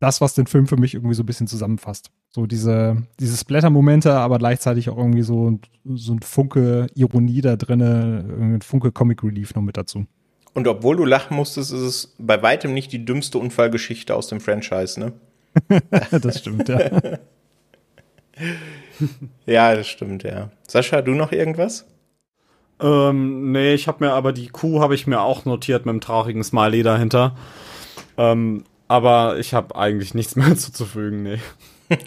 [0.00, 2.10] das, was den Film für mich irgendwie so ein bisschen zusammenfasst.
[2.30, 8.24] So diese, diese Splatter-Momente, aber gleichzeitig auch irgendwie so, so ein Funke Ironie da drinne,
[8.38, 10.06] ein Funke Comic Relief noch mit dazu.
[10.52, 14.40] Und obwohl du lachen musstest, ist es bei weitem nicht die dümmste Unfallgeschichte aus dem
[14.40, 15.12] Franchise, ne?
[16.10, 16.78] das stimmt, ja.
[19.46, 20.50] ja, das stimmt, ja.
[20.66, 21.86] Sascha, du noch irgendwas?
[22.80, 26.00] Ähm, nee, ich habe mir aber die Kuh habe ich mir auch notiert mit einem
[26.00, 27.36] traurigen Smiley dahinter.
[28.16, 31.38] Ähm, aber ich habe eigentlich nichts mehr zuzufügen, nee.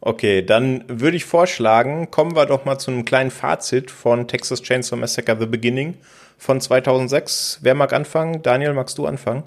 [0.00, 4.62] okay, dann würde ich vorschlagen, kommen wir doch mal zu einem kleinen Fazit von Texas
[4.62, 5.94] Chainsaw Massacre The Beginning
[6.38, 7.60] von 2006.
[7.62, 8.42] Wer mag anfangen?
[8.42, 9.44] Daniel, magst du anfangen?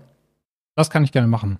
[0.75, 1.59] Das kann ich gerne machen.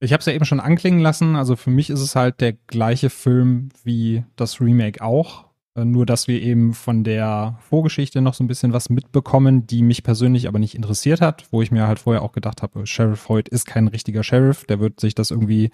[0.00, 1.36] Ich habe es ja eben schon anklingen lassen.
[1.36, 5.49] Also für mich ist es halt der gleiche Film wie das Remake auch.
[5.74, 9.82] Äh, nur, dass wir eben von der Vorgeschichte noch so ein bisschen was mitbekommen, die
[9.82, 13.28] mich persönlich aber nicht interessiert hat, wo ich mir halt vorher auch gedacht habe, Sheriff
[13.28, 15.70] Hoyt ist kein richtiger Sheriff, der wird sich das irgendwie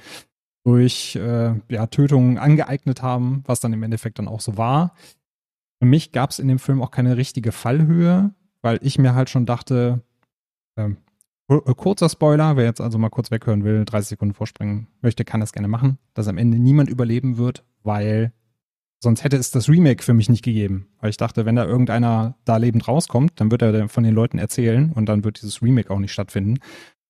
[0.65, 4.95] durch äh, ja, Tötungen angeeignet haben, was dann im Endeffekt dann auch so war.
[5.79, 9.31] Für mich gab es in dem Film auch keine richtige Fallhöhe, weil ich mir halt
[9.31, 10.03] schon dachte,
[10.77, 10.97] ähm,
[11.77, 15.53] kurzer Spoiler, wer jetzt also mal kurz weghören will, 30 Sekunden vorspringen möchte, kann das
[15.53, 18.33] gerne machen, dass am Ende niemand überleben wird, weil
[19.07, 20.89] sonst hätte es das Remake für mich nicht gegeben.
[21.01, 24.37] Weil ich dachte, wenn da irgendeiner da lebend rauskommt, dann wird er von den Leuten
[24.37, 26.59] erzählen und dann wird dieses Remake auch nicht stattfinden.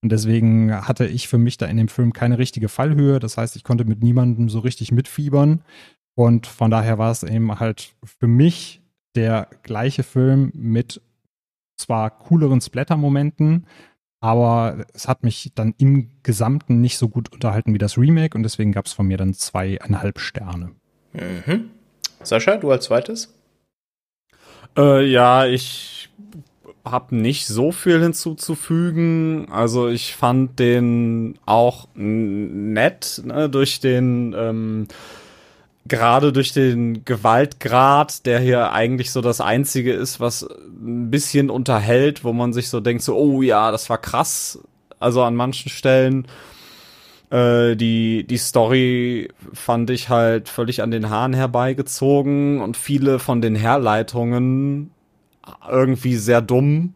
[0.03, 3.19] Und deswegen hatte ich für mich da in dem Film keine richtige Fallhöhe.
[3.19, 5.63] Das heißt, ich konnte mit niemandem so richtig mitfiebern.
[6.15, 8.83] Und von daher war es eben halt für mich
[9.15, 11.01] der gleiche Film mit
[11.79, 13.67] zwar cooleren Splatter-Momenten,
[14.21, 18.43] aber es hat mich dann im Gesamten nicht so gut unterhalten wie das Remake und
[18.43, 20.73] deswegen gab es von mir dann zweieinhalb Sterne.
[21.15, 21.71] Mhm.
[22.27, 23.33] Sascha, du als zweites?
[24.77, 26.09] Äh, ja, ich
[26.85, 29.49] habe nicht so viel hinzuzufügen.
[29.51, 34.87] Also ich fand den auch nett ne, durch den ähm,
[35.89, 42.25] gerade durch den Gewaltgrad, der hier eigentlich so das einzige ist, was ein bisschen unterhält,
[42.25, 44.59] wo man sich so denkt, so, oh ja, das war krass.
[44.99, 46.27] Also an manchen Stellen.
[47.31, 53.41] Äh, die, die Story fand ich halt völlig an den Haaren herbeigezogen und viele von
[53.41, 54.91] den Herleitungen
[55.69, 56.95] irgendwie sehr dumm.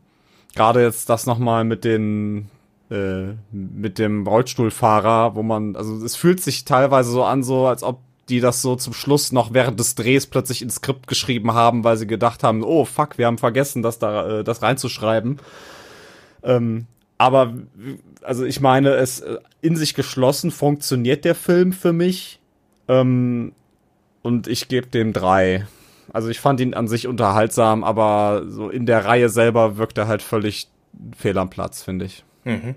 [0.54, 2.48] Gerade jetzt das nochmal mit den
[2.90, 7.82] äh, mit dem Rollstuhlfahrer, wo man, also es fühlt sich teilweise so an, so als
[7.82, 11.84] ob die das so zum Schluss noch während des Drehs plötzlich ins Skript geschrieben haben,
[11.84, 15.38] weil sie gedacht haben, oh fuck, wir haben vergessen, das da äh, das reinzuschreiben.
[16.42, 16.86] Ähm,
[17.18, 17.52] aber
[18.22, 22.40] also ich meine, es äh, in sich geschlossen funktioniert der Film für mich.
[22.88, 23.52] Ähm,
[24.22, 25.66] und ich gebe dem drei.
[26.12, 30.08] Also ich fand ihn an sich unterhaltsam, aber so in der Reihe selber wirkt er
[30.08, 30.68] halt völlig
[31.16, 32.24] fehl am Platz, finde ich.
[32.44, 32.74] Mhm.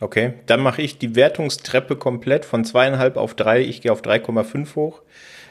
[0.00, 3.60] Okay, dann mache ich die Wertungstreppe komplett von zweieinhalb auf drei.
[3.60, 5.02] Ich gehe auf 3,5 hoch.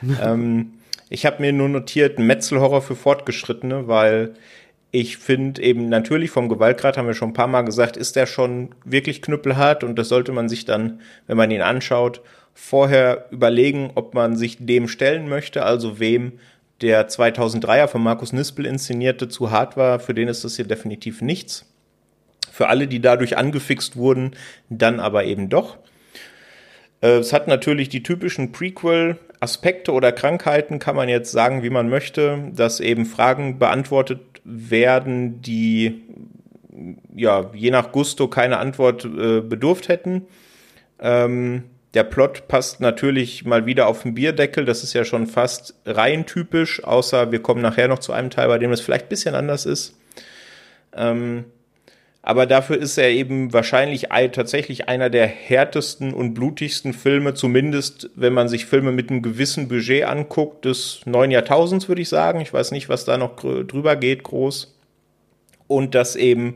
[0.21, 0.74] ähm,
[1.09, 4.34] ich habe mir nur notiert, Metzelhorror für Fortgeschrittene, weil
[4.96, 8.28] ich finde eben natürlich vom Gewaltgrad, haben wir schon ein paar Mal gesagt, ist der
[8.28, 12.22] schon wirklich knüppelhart und das sollte man sich dann, wenn man ihn anschaut,
[12.54, 16.34] vorher überlegen, ob man sich dem stellen möchte, also wem
[16.82, 21.24] der 2003er von Markus Nispel inszenierte zu hart war, für den ist das hier definitiv
[21.24, 21.66] nichts.
[22.52, 24.36] Für alle, die dadurch angefixt wurden,
[24.70, 25.78] dann aber eben doch.
[27.02, 31.89] Äh, es hat natürlich die typischen Prequel-Aspekte oder Krankheiten, kann man jetzt sagen, wie man
[31.89, 36.04] möchte, dass eben Fragen beantwortet werden, die
[37.16, 40.26] ja je nach Gusto keine Antwort äh, bedurft hätten.
[41.00, 41.64] Ähm,
[41.94, 44.66] der Plot passt natürlich mal wieder auf den Bierdeckel.
[44.66, 48.48] Das ist ja schon fast rein typisch, außer wir kommen nachher noch zu einem Teil,
[48.48, 49.96] bei dem es vielleicht ein bisschen anders ist.
[50.96, 51.46] Ähm,
[52.26, 58.32] aber dafür ist er eben wahrscheinlich tatsächlich einer der härtesten und blutigsten Filme, zumindest wenn
[58.32, 62.39] man sich Filme mit einem gewissen Budget anguckt, des neuen Jahrtausends, würde ich sagen.
[62.39, 64.74] Ich weiß nicht, was da noch drüber geht, groß.
[65.67, 66.55] Und das eben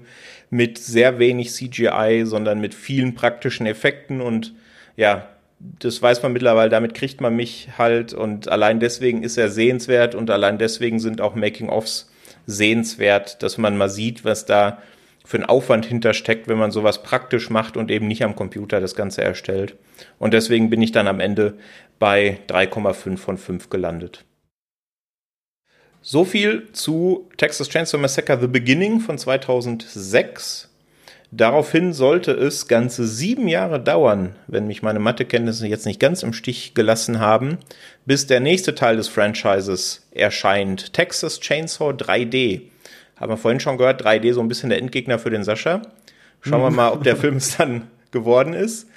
[0.50, 4.54] mit sehr wenig CGI, sondern mit vielen praktischen Effekten und
[4.96, 5.28] ja,
[5.60, 10.16] das weiß man mittlerweile, damit kriegt man mich halt und allein deswegen ist er sehenswert
[10.16, 12.10] und allein deswegen sind auch Making-ofs
[12.46, 14.82] sehenswert, dass man mal sieht, was da
[15.28, 18.96] für einen Aufwand hintersteckt, wenn man sowas praktisch macht und eben nicht am Computer das
[18.96, 19.76] Ganze erstellt.
[20.20, 21.56] Und deswegen bin ich dann am Ende
[22.00, 24.24] bei 3,5 von 5 gelandet.
[26.02, 30.70] So viel zu Texas Chainsaw Massacre The Beginning von 2006.
[31.32, 36.32] Daraufhin sollte es ganze sieben Jahre dauern, wenn mich meine Mathekenntnisse jetzt nicht ganz im
[36.32, 37.58] Stich gelassen haben,
[38.06, 40.94] bis der nächste Teil des Franchises erscheint.
[40.94, 42.62] Texas Chainsaw 3D.
[43.20, 45.82] Haben wir vorhin schon gehört, 3D so ein bisschen der Endgegner für den Sascha.
[46.42, 46.76] Schauen wir mhm.
[46.76, 48.88] mal, ob der Film es dann geworden ist.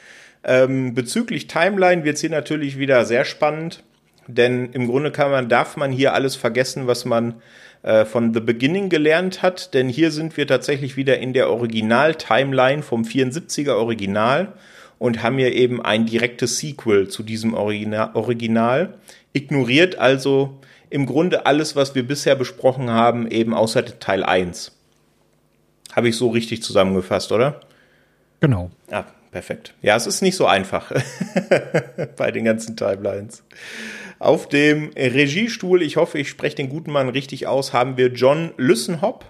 [0.44, 3.82] Ähm, bezüglich Timeline wird es hier natürlich wieder sehr spannend,
[4.26, 7.34] denn im Grunde kann man, darf man hier alles vergessen, was man
[7.82, 12.82] äh, von The Beginning gelernt hat, denn hier sind wir tatsächlich wieder in der Original-Timeline
[12.82, 14.52] vom 74er Original
[14.98, 18.94] und haben hier eben ein direktes Sequel zu diesem Original, Original
[19.32, 20.60] ignoriert also
[20.91, 24.72] im Grunde alles, was wir bisher besprochen haben, eben außer Teil 1.
[25.93, 27.61] Habe ich so richtig zusammengefasst, oder?
[28.41, 28.70] Genau.
[28.91, 29.74] Ah, perfekt.
[29.82, 30.93] Ja, es ist nicht so einfach
[32.16, 33.45] bei den ganzen Timelines.
[34.18, 38.53] Auf dem Regiestuhl, ich hoffe, ich spreche den guten Mann richtig aus, haben wir John
[38.57, 39.24] Lüssenhopp.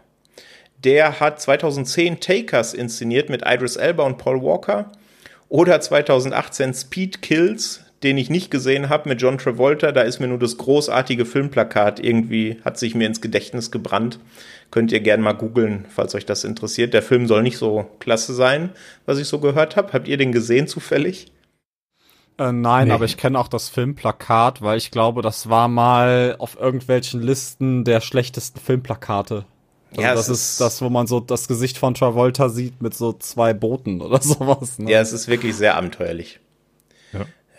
[0.82, 4.90] Der hat 2010 Takers inszeniert mit Idris Elba und Paul Walker.
[5.48, 9.92] Oder 2018 Speed Kills, den ich nicht gesehen habe mit John Travolta.
[9.92, 14.18] Da ist mir nur das großartige Filmplakat irgendwie, hat sich mir ins Gedächtnis gebrannt.
[14.70, 16.94] Könnt ihr gerne mal googeln, falls euch das interessiert.
[16.94, 18.70] Der Film soll nicht so klasse sein,
[19.04, 19.92] was ich so gehört habe.
[19.92, 21.32] Habt ihr den gesehen zufällig?
[22.38, 22.94] Äh, nein, nee.
[22.94, 27.84] aber ich kenne auch das Filmplakat, weil ich glaube, das war mal auf irgendwelchen Listen
[27.84, 29.44] der schlechtesten Filmplakate.
[29.90, 32.94] Also ja, das ist, ist das, wo man so das Gesicht von Travolta sieht mit
[32.94, 34.78] so zwei Booten oder sowas.
[34.78, 34.90] Ne?
[34.90, 36.40] Ja, es ist wirklich sehr abenteuerlich.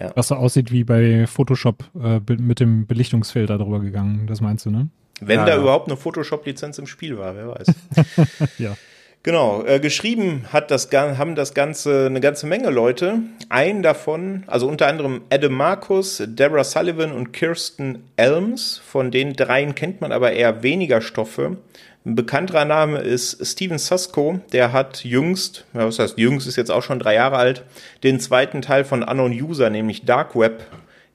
[0.01, 0.11] Ja.
[0.15, 4.71] Was so aussieht wie bei Photoshop äh, mit dem Belichtungsfilter drüber gegangen, das meinst du,
[4.71, 4.89] ne?
[5.19, 5.61] Wenn ja, da ja.
[5.61, 7.67] überhaupt eine Photoshop-Lizenz im Spiel war, wer weiß.
[8.57, 8.75] ja.
[9.23, 13.19] Genau, äh, geschrieben hat das, haben das Ganze eine ganze Menge Leute.
[13.49, 18.81] Einen davon, also unter anderem Adam Marcus, Deborah Sullivan und Kirsten Elms.
[18.83, 21.57] Von den dreien kennt man aber eher weniger Stoffe.
[22.03, 26.81] Ein bekannterer Name ist Steven Susko, der hat jüngst, was heißt jüngst, ist jetzt auch
[26.81, 27.63] schon drei Jahre alt,
[28.03, 30.65] den zweiten Teil von Unknown User, nämlich Dark Web,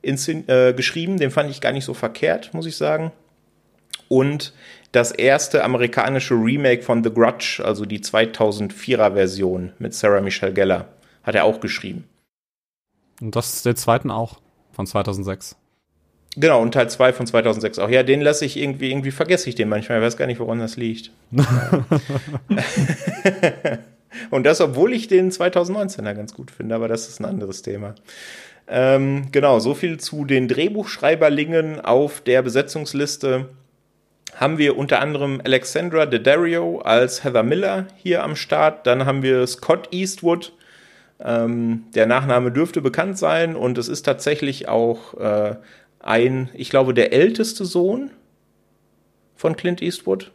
[0.03, 1.18] äh, geschrieben.
[1.18, 3.11] Den fand ich gar nicht so verkehrt, muss ich sagen.
[4.09, 4.53] Und
[4.93, 10.87] das erste amerikanische Remake von The Grudge, also die 2004er Version mit Sarah Michelle Gellar,
[11.24, 12.05] hat er auch geschrieben.
[13.20, 15.57] Und das ist der zweiten auch von 2006.
[16.37, 17.89] Genau, und Teil 2 von 2006 auch.
[17.89, 19.99] Ja, den lasse ich irgendwie, irgendwie vergesse ich den manchmal.
[19.99, 21.11] Ich weiß gar nicht, woran das liegt.
[24.30, 27.95] und das, obwohl ich den 2019er ganz gut finde, aber das ist ein anderes Thema.
[28.68, 33.49] Ähm, genau, so viel zu den Drehbuchschreiberlingen auf der Besetzungsliste.
[34.34, 38.87] Haben wir unter anderem Alexandra Daddario als Heather Miller hier am Start.
[38.87, 40.53] Dann haben wir Scott Eastwood.
[41.18, 45.55] Ähm, der Nachname dürfte bekannt sein und es ist tatsächlich auch äh,
[46.07, 48.11] ein, ich glaube, der älteste Sohn
[49.34, 50.30] von Clint Eastwood.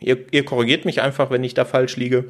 [0.00, 2.26] Ihr, ihr korrigiert mich einfach, wenn ich da falsch liege.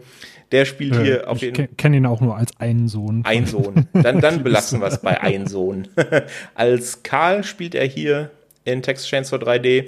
[0.53, 1.69] Der spielt äh, hier auf jeden Fall.
[1.71, 3.23] Ich kenne ihn auch nur als einen Sohn.
[3.25, 3.89] Ein Sohn.
[3.93, 5.89] Dann, dann belassen wir es bei ein Sohn.
[6.55, 8.31] als Karl spielt er hier
[8.65, 9.87] in Text Chainsaw 3D.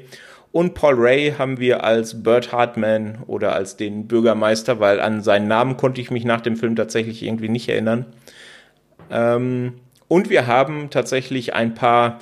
[0.53, 5.49] Und Paul Ray haben wir als Bert Hartman oder als den Bürgermeister, weil an seinen
[5.49, 8.07] Namen konnte ich mich nach dem Film tatsächlich irgendwie nicht erinnern.
[9.11, 9.75] Ähm,
[10.09, 12.21] und wir haben tatsächlich ein paar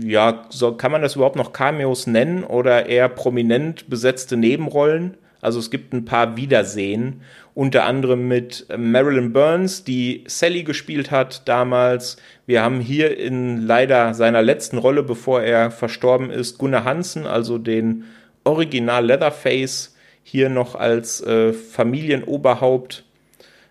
[0.00, 5.16] ja, so, kann man das überhaupt noch Cameos nennen oder eher prominent besetzte Nebenrollen?
[5.40, 7.20] Also es gibt ein paar Wiedersehen,
[7.54, 12.16] unter anderem mit Marilyn Burns, die Sally gespielt hat damals.
[12.46, 17.58] Wir haben hier in leider seiner letzten Rolle, bevor er verstorben ist, Gunnar Hansen, also
[17.58, 18.04] den
[18.44, 23.04] Original Leatherface, hier noch als äh, Familienoberhaupt.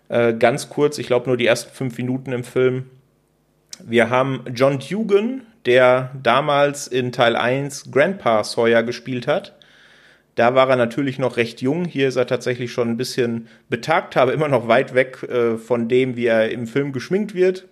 [0.08, 2.86] Äh, ganz kurz, ich glaube nur die ersten fünf Minuten im Film.
[3.84, 9.56] Wir haben John Dugan, der damals in Teil 1 Grandpa Sawyer gespielt hat.
[10.36, 11.84] Da war er natürlich noch recht jung.
[11.84, 15.88] Hier ist er tatsächlich schon ein bisschen betagt, aber immer noch weit weg äh, von
[15.88, 17.66] dem, wie er im Film geschminkt wird.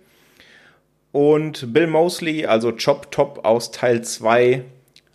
[1.11, 4.63] Und Bill Mosley, also Chop Top aus Teil 2,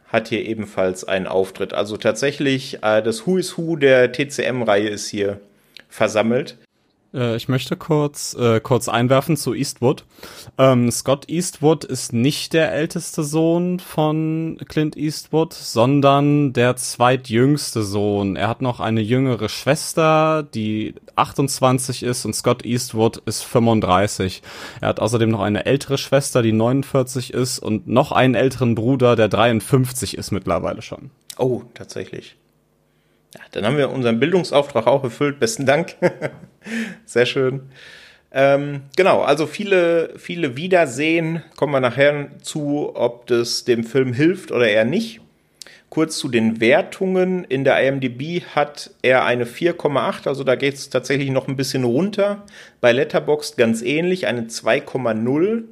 [0.07, 1.75] hat hier ebenfalls einen Auftritt.
[1.75, 5.41] Also tatsächlich äh, das Who is Who der TCM-Reihe ist hier
[5.89, 6.57] versammelt.
[7.13, 10.05] Äh, ich möchte kurz, äh, kurz einwerfen zu Eastwood.
[10.59, 18.37] Ähm, Scott Eastwood ist nicht der älteste Sohn von Clint Eastwood, sondern der zweitjüngste Sohn.
[18.37, 24.43] Er hat noch eine jüngere Schwester, die 28 ist und Scott Eastwood ist 35.
[24.81, 29.17] Er hat außerdem noch eine ältere Schwester, die 49 ist und noch einen älteren Bruder,
[29.17, 31.11] der 53 ist mittlerweile schon.
[31.39, 32.37] Oh, tatsächlich.
[33.35, 35.39] Ja, dann haben wir unseren Bildungsauftrag auch erfüllt.
[35.39, 35.95] Besten Dank.
[37.05, 37.63] Sehr schön.
[38.33, 41.43] Ähm, genau, also viele, viele Wiedersehen.
[41.57, 45.21] Kommen wir nachher zu, ob das dem Film hilft oder eher nicht.
[45.91, 47.45] Kurz zu den Wertungen.
[47.45, 51.83] In der IMDb hat er eine 4,8, also da geht es tatsächlich noch ein bisschen
[51.83, 52.45] runter.
[52.81, 55.65] Bei Letterboxd ganz ähnlich, eine 2,0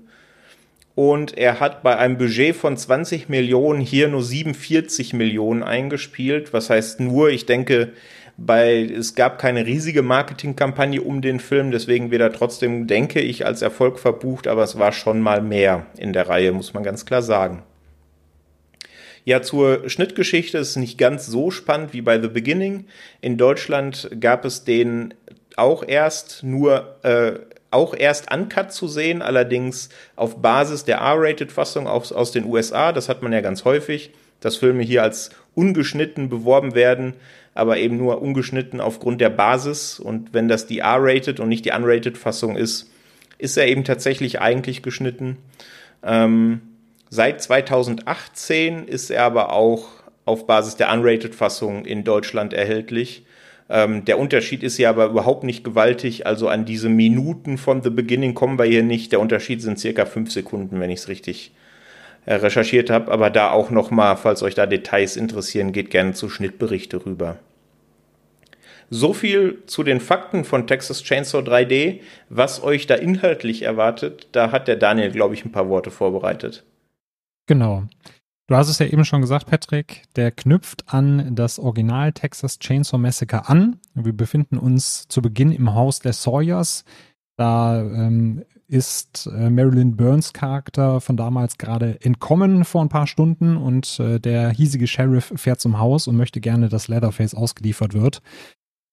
[0.99, 6.53] und er hat bei einem Budget von 20 Millionen hier nur 47 Millionen eingespielt.
[6.53, 7.93] Was heißt nur, ich denke,
[8.37, 13.47] bei, es gab keine riesige Marketingkampagne um den Film, deswegen wird er trotzdem, denke ich,
[13.47, 17.07] als Erfolg verbucht, aber es war schon mal mehr in der Reihe, muss man ganz
[17.07, 17.63] klar sagen.
[19.25, 22.87] Ja, zur Schnittgeschichte ist es nicht ganz so spannend wie bei The Beginning.
[23.21, 25.15] In Deutschland gab es den
[25.55, 27.39] auch erst nur äh,
[27.71, 32.93] auch erst uncut zu sehen, allerdings auf Basis der R-Rated-Fassung aus, aus den USA.
[32.93, 37.15] Das hat man ja ganz häufig, dass Filme hier als ungeschnitten beworben werden,
[37.55, 40.01] aber eben nur ungeschnitten aufgrund der Basis.
[40.01, 42.91] Und wenn das die R-Rated und nicht die Unrated-Fassung ist,
[43.37, 45.37] ist er eben tatsächlich eigentlich geschnitten.
[46.03, 46.61] Ähm,
[47.11, 49.89] seit 2018 ist er aber auch
[50.25, 53.25] auf Basis der Unrated-Fassung in Deutschland erhältlich.
[53.69, 56.27] Ähm, der Unterschied ist ja aber überhaupt nicht gewaltig.
[56.27, 59.13] Also an diese Minuten von The Beginning kommen wir hier nicht.
[59.13, 61.53] Der Unterschied sind circa fünf Sekunden, wenn ich es richtig
[62.25, 63.13] äh, recherchiert habe.
[63.13, 67.39] Aber da auch noch mal, falls euch da Details interessieren, geht gerne zu Schnittberichte rüber.
[68.91, 72.01] So viel zu den Fakten von Texas Chainsaw 3D.
[72.31, 76.65] Was euch da inhaltlich erwartet, da hat der Daniel, glaube ich, ein paar Worte vorbereitet.
[77.47, 77.85] Genau.
[78.49, 82.97] Du hast es ja eben schon gesagt, Patrick, der knüpft an das Original Texas Chainsaw
[82.97, 83.79] Massacre an.
[83.93, 86.87] Wir befinden uns zu Beginn im Haus der Sawyers.
[87.37, 93.59] Da ähm, ist äh, Marilyn Burns Charakter von damals gerade entkommen vor ein paar Stunden
[93.59, 98.23] und äh, der hiesige Sheriff fährt zum Haus und möchte gerne, dass Leatherface ausgeliefert wird.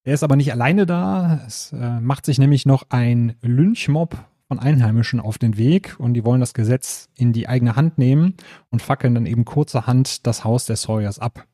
[0.04, 1.42] Er ist aber nicht alleine da.
[1.48, 4.18] Es äh, macht sich nämlich noch ein Lynchmob
[4.48, 8.36] von Einheimischen auf den Weg und die wollen das Gesetz in die eigene Hand nehmen
[8.70, 11.46] und fackeln dann eben kurzerhand das Haus der Sawyers ab.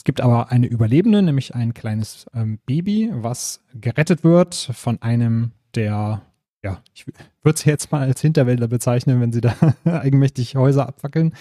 [0.00, 5.52] Es gibt aber eine Überlebende, nämlich ein kleines ähm, Baby, was gerettet wird von einem
[5.74, 6.22] der,
[6.62, 9.54] ja, ich würde es jetzt mal als Hinterwälder bezeichnen, wenn sie da
[9.84, 11.34] eigenmächtig Häuser abfackeln.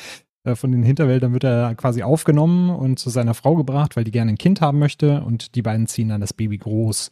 [0.43, 4.11] Äh, von den Hinterwäldern wird er quasi aufgenommen und zu seiner Frau gebracht, weil die
[4.11, 7.11] gerne ein Kind haben möchte und die beiden ziehen dann das Baby groß.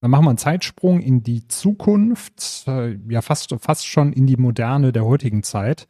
[0.00, 4.36] Dann machen wir einen Zeitsprung in die Zukunft, äh, ja fast, fast schon in die
[4.36, 5.86] Moderne der heutigen Zeit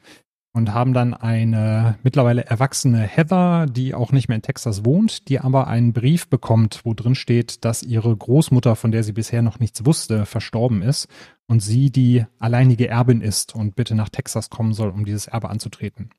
[0.53, 5.39] und haben dann eine mittlerweile erwachsene Heather, die auch nicht mehr in Texas wohnt, die
[5.39, 9.61] aber einen Brief bekommt, wo drin steht, dass ihre Großmutter, von der sie bisher noch
[9.61, 11.07] nichts wusste, verstorben ist
[11.47, 15.51] und sie die alleinige Erbin ist und bitte nach Texas kommen soll, um dieses Erbe
[15.51, 16.11] anzutreten.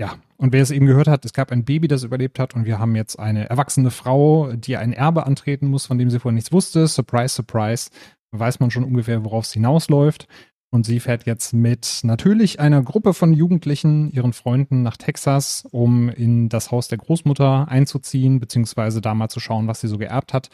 [0.00, 2.64] Ja, und wer es eben gehört hat, es gab ein Baby, das überlebt hat und
[2.64, 6.34] wir haben jetzt eine erwachsene Frau, die ein Erbe antreten muss, von dem sie vorher
[6.34, 6.88] nichts wusste.
[6.88, 7.90] Surprise, surprise.
[8.30, 10.26] Weiß man schon ungefähr, worauf es hinausläuft.
[10.70, 16.08] Und sie fährt jetzt mit natürlich einer Gruppe von Jugendlichen, ihren Freunden nach Texas, um
[16.08, 20.32] in das Haus der Großmutter einzuziehen, beziehungsweise da mal zu schauen, was sie so geerbt
[20.32, 20.48] hat.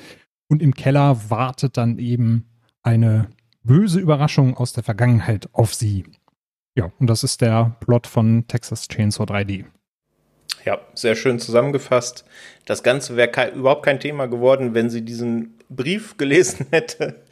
[0.49, 2.47] Und im Keller wartet dann eben
[2.83, 3.29] eine
[3.63, 6.03] böse Überraschung aus der Vergangenheit auf sie.
[6.77, 9.65] Ja, und das ist der Plot von Texas Chainsaw 3D.
[10.65, 12.25] Ja, sehr schön zusammengefasst.
[12.67, 17.23] Das Ganze wäre ke überhaupt kein Thema geworden, wenn sie diesen Brief gelesen hätte,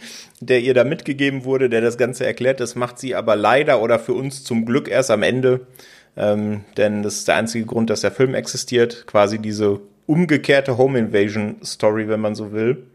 [0.41, 2.61] der ihr da mitgegeben wurde, der das Ganze erklärt.
[2.61, 5.67] Das macht sie aber leider oder für uns zum Glück erst am Ende.
[6.17, 9.07] Ähm, denn das ist der einzige Grund, dass der Film existiert.
[9.07, 12.87] Quasi diese umgekehrte Home Invasion Story, wenn man so will.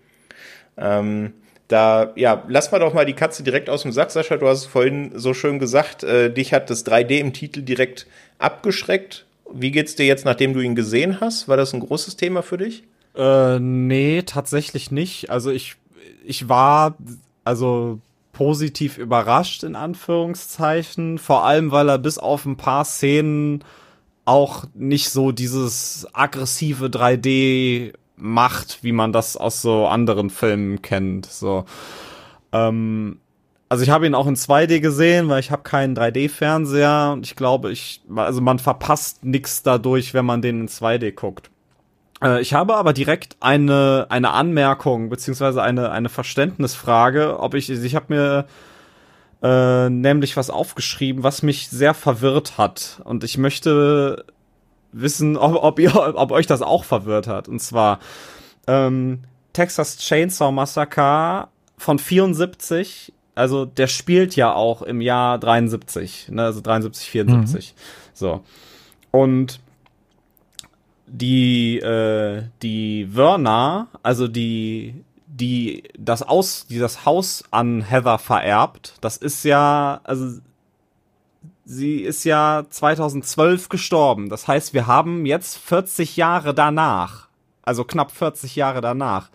[0.77, 1.33] Ähm,
[1.69, 4.37] da, ja, lass mal doch mal die Katze direkt aus dem Sack, Sascha.
[4.37, 8.07] Du hast es vorhin so schön gesagt, äh, dich hat das 3D im Titel direkt
[8.39, 9.25] abgeschreckt.
[9.53, 11.47] Wie geht's dir jetzt, nachdem du ihn gesehen hast?
[11.47, 12.83] War das ein großes Thema für dich?
[13.15, 15.29] Äh, nee, tatsächlich nicht.
[15.29, 15.75] Also ich,
[16.25, 16.97] ich war,
[17.43, 17.99] also
[18.33, 21.19] positiv überrascht, in Anführungszeichen.
[21.19, 23.63] Vor allem, weil er bis auf ein paar Szenen
[24.25, 31.25] auch nicht so dieses aggressive 3D macht, wie man das aus so anderen Filmen kennt.
[31.25, 31.65] So.
[32.51, 33.19] Ähm,
[33.69, 37.35] also ich habe ihn auch in 2D gesehen, weil ich habe keinen 3D-Fernseher und ich
[37.35, 41.51] glaube, ich, also man verpasst nichts dadurch, wenn man den in 2D guckt.
[42.23, 47.95] Äh, ich habe aber direkt eine, eine Anmerkung, beziehungsweise eine, eine Verständnisfrage, ob ich, ich
[47.95, 48.45] habe mir
[49.41, 53.01] äh, nämlich was aufgeschrieben, was mich sehr verwirrt hat.
[53.05, 54.25] Und ich möchte
[54.91, 57.47] wissen, ob, ob, ihr, ob euch das auch verwirrt hat.
[57.47, 57.99] Und zwar
[58.67, 59.23] ähm,
[59.53, 66.61] Texas Chainsaw Massacre von 74, also der spielt ja auch im Jahr 73, ne, also
[66.61, 67.73] 73, 74.
[67.75, 67.79] Mhm.
[68.13, 68.43] So.
[69.11, 69.59] Und
[71.07, 78.95] die, äh, die Werner, also die, die das Aus, die das Haus an Heather vererbt,
[79.01, 80.39] das ist ja, also
[81.69, 84.29] sie ist ja 2012 gestorben.
[84.29, 87.29] Das heißt, wir haben jetzt 40 Jahre danach.
[87.61, 89.29] Also knapp 40 Jahre danach.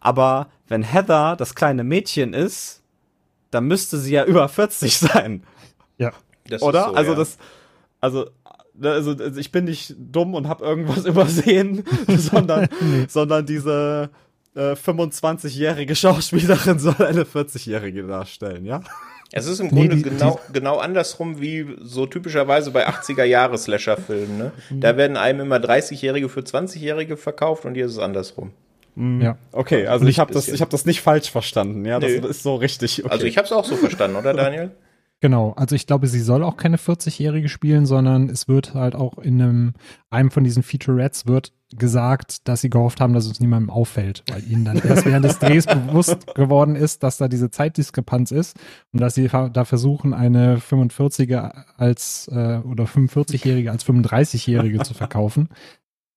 [0.00, 2.82] Aber wenn Heather das kleine Mädchen ist,
[3.50, 5.44] dann müsste sie ja über 40 sein.
[5.98, 6.12] Ja.
[6.48, 6.86] Das Oder?
[6.86, 7.18] So, also ja.
[7.18, 7.38] das,
[8.00, 8.30] also,
[8.74, 12.68] ne, also, ich bin nicht dumm und habe irgendwas übersehen, sondern,
[13.08, 14.08] sondern diese
[14.54, 18.80] äh, 25-jährige Schauspielerin soll eine 40-jährige darstellen, ja?
[19.32, 24.38] Es ist im Grunde die, genau, die, genau andersrum wie so typischerweise bei 80er-Jahre-Slasher-Filmen.
[24.38, 24.52] Ne?
[24.70, 24.80] Mhm.
[24.80, 28.52] Da werden einem immer 30-Jährige für 20-Jährige verkauft und hier ist es andersrum.
[28.94, 29.20] Mhm.
[29.20, 29.38] Ja.
[29.52, 31.84] Okay, also ich habe das, ich hab das nicht falsch verstanden.
[31.84, 32.28] Ja, das Nö.
[32.28, 33.04] ist so richtig.
[33.04, 33.12] Okay.
[33.12, 34.70] Also ich habe es auch so verstanden, oder Daniel?
[35.20, 39.18] Genau, also ich glaube, sie soll auch keine 40-Jährige spielen, sondern es wird halt auch
[39.18, 39.72] in einem,
[40.10, 44.44] einem von diesen Featurettes wird gesagt, dass sie gehofft haben, dass es niemandem auffällt, weil
[44.48, 48.56] ihnen dann erst während des Drehs bewusst geworden ist, dass da diese Zeitdiskrepanz ist
[48.92, 55.48] und dass sie da versuchen, eine 45er als äh, oder 45-Jährige als 35-Jährige zu verkaufen.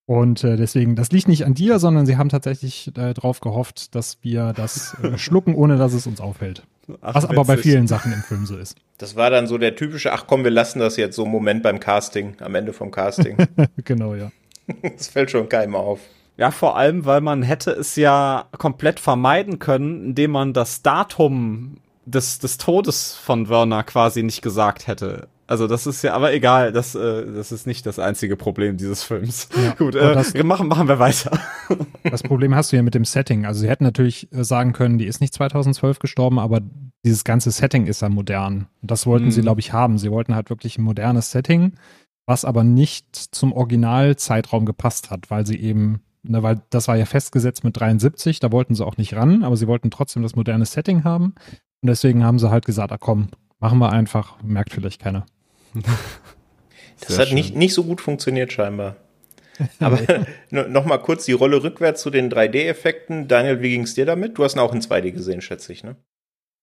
[0.05, 3.93] Und äh, deswegen, das liegt nicht an dir, sondern sie haben tatsächlich äh, darauf gehofft,
[3.93, 6.63] dass wir das äh, schlucken, ohne dass es uns auffällt.
[7.01, 8.75] Ach, Was aber bei vielen Sachen im Film so ist.
[8.97, 11.79] Das war dann so der typische, ach komm, wir lassen das jetzt so Moment beim
[11.79, 13.37] Casting, am Ende vom Casting.
[13.83, 14.31] genau, ja.
[14.81, 15.99] Das fällt schon keinem auf.
[16.37, 21.77] Ja, vor allem, weil man hätte es ja komplett vermeiden können, indem man das Datum
[22.05, 25.27] des, des Todes von Werner quasi nicht gesagt hätte.
[25.47, 29.01] Also das ist ja, aber egal, das, äh, das ist nicht das einzige Problem dieses
[29.01, 29.49] Films.
[29.55, 31.31] Ja, Gut, äh, das, machen, machen wir weiter.
[32.03, 33.45] Das Problem hast du ja mit dem Setting.
[33.45, 36.61] Also sie hätten natürlich äh, sagen können, die ist nicht 2012 gestorben, aber
[37.03, 38.67] dieses ganze Setting ist ja modern.
[38.81, 39.31] Das wollten mhm.
[39.31, 39.97] sie, glaube ich, haben.
[39.97, 41.73] Sie wollten halt wirklich ein modernes Setting,
[42.29, 47.05] was aber nicht zum Originalzeitraum gepasst hat, weil sie eben ne, weil das war ja
[47.05, 50.65] festgesetzt mit 73, da wollten sie auch nicht ran, aber sie wollten trotzdem das moderne
[50.65, 51.33] Setting haben.
[51.81, 55.25] Und deswegen haben sie halt gesagt, ah komm, machen wir einfach, merkt vielleicht keiner.
[57.01, 58.97] das hat nicht, nicht so gut funktioniert scheinbar.
[59.79, 59.99] Aber
[60.51, 63.27] noch mal kurz die Rolle rückwärts zu den 3D-Effekten.
[63.27, 64.37] Daniel, wie ging es dir damit?
[64.37, 65.95] Du hast ihn auch in 2D gesehen, schätze ich, ne?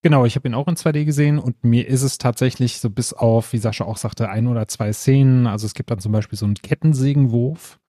[0.07, 3.13] Genau, ich habe ihn auch in 2D gesehen und mir ist es tatsächlich so bis
[3.13, 5.49] auf, wie Sascha auch sagte, ein oder zwei Szenen.
[5.49, 7.81] Also es gibt dann zum Beispiel so einen Kettensägenwurf,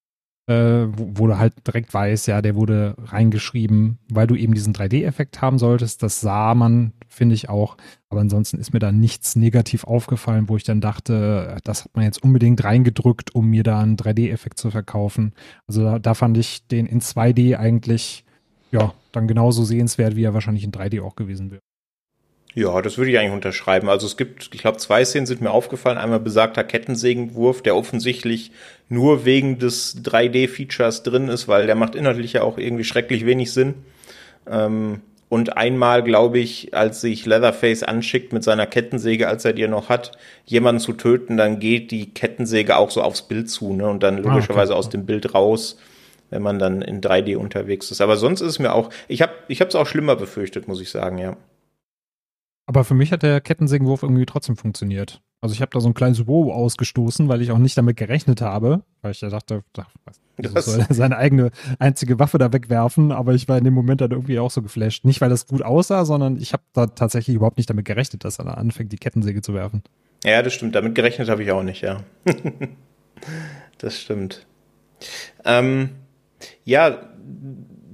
[0.48, 4.74] äh, wo, wo, du halt direkt weißt, ja, der wurde reingeschrieben, weil du eben diesen
[4.74, 6.02] 3D-Effekt haben solltest.
[6.02, 7.78] Das sah man, finde ich auch.
[8.10, 12.04] Aber ansonsten ist mir da nichts negativ aufgefallen, wo ich dann dachte, das hat man
[12.04, 15.34] jetzt unbedingt reingedrückt, um mir da einen 3D-Effekt zu verkaufen.
[15.68, 18.26] Also da, da fand ich den in 2D eigentlich,
[18.72, 21.62] ja, dann genauso sehenswert, wie er wahrscheinlich in 3D auch gewesen wäre.
[22.58, 23.88] Ja, das würde ich eigentlich unterschreiben.
[23.88, 26.00] Also es gibt, ich glaube, zwei Szenen sind mir aufgefallen.
[26.00, 28.50] Einmal besagter Kettensägenwurf, der offensichtlich
[28.90, 33.54] nur wegen des 3D-Features drin ist, weil der macht inhaltlich ja auch irgendwie schrecklich wenig
[33.54, 33.76] Sinn.
[34.50, 39.68] Ähm, und einmal, glaube ich, als sich Leatherface anschickt mit seiner Kettensäge, als er die
[39.68, 43.88] noch hat, jemanden zu töten, dann geht die Kettensäge auch so aufs Bild zu, ne?
[43.88, 44.80] Und dann logischerweise ah, okay.
[44.80, 45.78] aus dem Bild raus,
[46.32, 48.02] wenn man dann in 3D unterwegs ist.
[48.02, 50.90] Aber sonst ist es mir auch, ich habe ich es auch schlimmer befürchtet, muss ich
[50.90, 51.38] sagen, ja.
[52.68, 55.22] Aber für mich hat der Kettensägenwurf irgendwie trotzdem funktioniert.
[55.40, 58.42] Also ich habe da so ein kleines Wow ausgestoßen, weil ich auch nicht damit gerechnet
[58.42, 59.90] habe, weil ich ja dachte, ach,
[60.54, 64.02] was, soll er seine eigene einzige Waffe da wegwerfen, aber ich war in dem Moment
[64.02, 65.06] dann irgendwie auch so geflasht.
[65.06, 68.40] Nicht, weil das gut aussah, sondern ich habe da tatsächlich überhaupt nicht damit gerechnet, dass
[68.40, 69.84] er da anfängt, die Kettensäge zu werfen.
[70.26, 70.76] Ja, das stimmt.
[70.76, 72.04] Damit gerechnet habe ich auch nicht, ja.
[73.78, 74.46] das stimmt.
[75.46, 75.92] Ähm,
[76.66, 76.98] ja,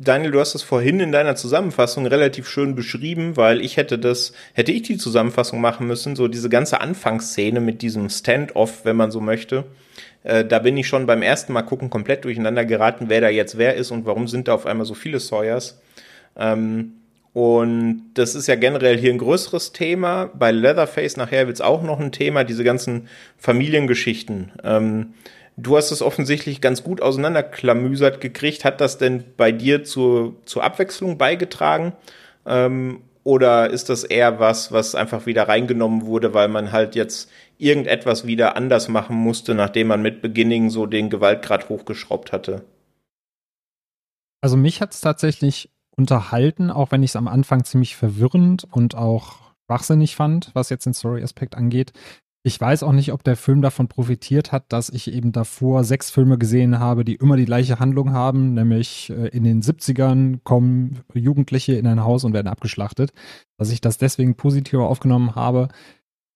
[0.04, 4.34] Daniel, du hast das vorhin in deiner Zusammenfassung relativ schön beschrieben, weil ich hätte das,
[4.54, 9.12] hätte ich die Zusammenfassung machen müssen, so diese ganze Anfangsszene mit diesem Standoff, wenn man
[9.12, 9.66] so möchte.
[10.24, 13.58] Äh, da bin ich schon beim ersten Mal gucken komplett durcheinander geraten, wer da jetzt
[13.58, 15.82] wer ist und warum sind da auf einmal so viele Sawyers.
[16.36, 16.94] Ähm,
[17.34, 20.30] und das ist ja generell hier ein größeres Thema.
[20.36, 24.52] Bei Leatherface nachher wird es auch noch ein Thema, diese ganzen Familiengeschichten.
[24.64, 25.14] Ähm,
[25.56, 28.66] Du hast es offensichtlich ganz gut auseinanderklamüsert gekriegt.
[28.66, 31.94] Hat das denn bei dir zur, zur Abwechslung beigetragen?
[32.46, 37.30] Ähm, oder ist das eher was, was einfach wieder reingenommen wurde, weil man halt jetzt
[37.58, 42.66] irgendetwas wieder anders machen musste, nachdem man mit Beginning so den Gewaltgrad hochgeschraubt hatte?
[44.42, 48.96] Also mich hat es tatsächlich unterhalten, auch wenn ich es am Anfang ziemlich verwirrend und
[48.96, 51.94] auch schwachsinnig fand, was jetzt den Story-Aspekt angeht.
[52.46, 56.12] Ich weiß auch nicht, ob der Film davon profitiert hat, dass ich eben davor sechs
[56.12, 61.00] Filme gesehen habe, die immer die gleiche Handlung haben, nämlich äh, in den 70ern kommen
[61.14, 63.14] Jugendliche in ein Haus und werden abgeschlachtet,
[63.58, 65.70] dass ich das deswegen positiver aufgenommen habe.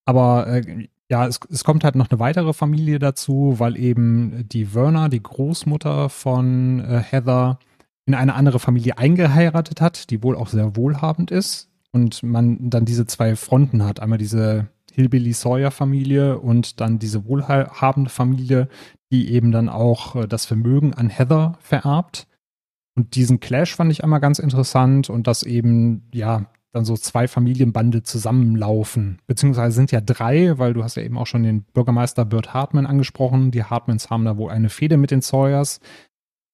[0.06, 4.74] Aber äh, ja, es, es kommt halt noch eine weitere Familie dazu, weil eben die
[4.74, 7.60] Werner, die Großmutter von äh, Heather,
[8.06, 11.70] in eine andere Familie eingeheiratet hat, die wohl auch sehr wohlhabend ist.
[11.92, 14.00] Und man dann diese zwei Fronten hat.
[14.00, 18.68] Einmal diese Hillbilly Sawyer Familie und dann diese wohlhabende Familie,
[19.12, 22.28] die eben dann auch äh, das Vermögen an Heather vererbt.
[22.96, 27.28] Und diesen Clash fand ich einmal ganz interessant und dass eben, ja, dann so zwei
[27.28, 29.20] Familienbande zusammenlaufen.
[29.28, 32.88] Beziehungsweise sind ja drei, weil du hast ja eben auch schon den Bürgermeister Bert Hartman
[32.88, 33.52] angesprochen.
[33.52, 35.80] Die Hartmans haben da wohl eine Fehde mit den Sawyers.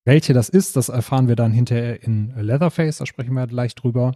[0.06, 4.12] Welche das ist, das erfahren wir dann hinterher in Leatherface, da sprechen wir gleich drüber.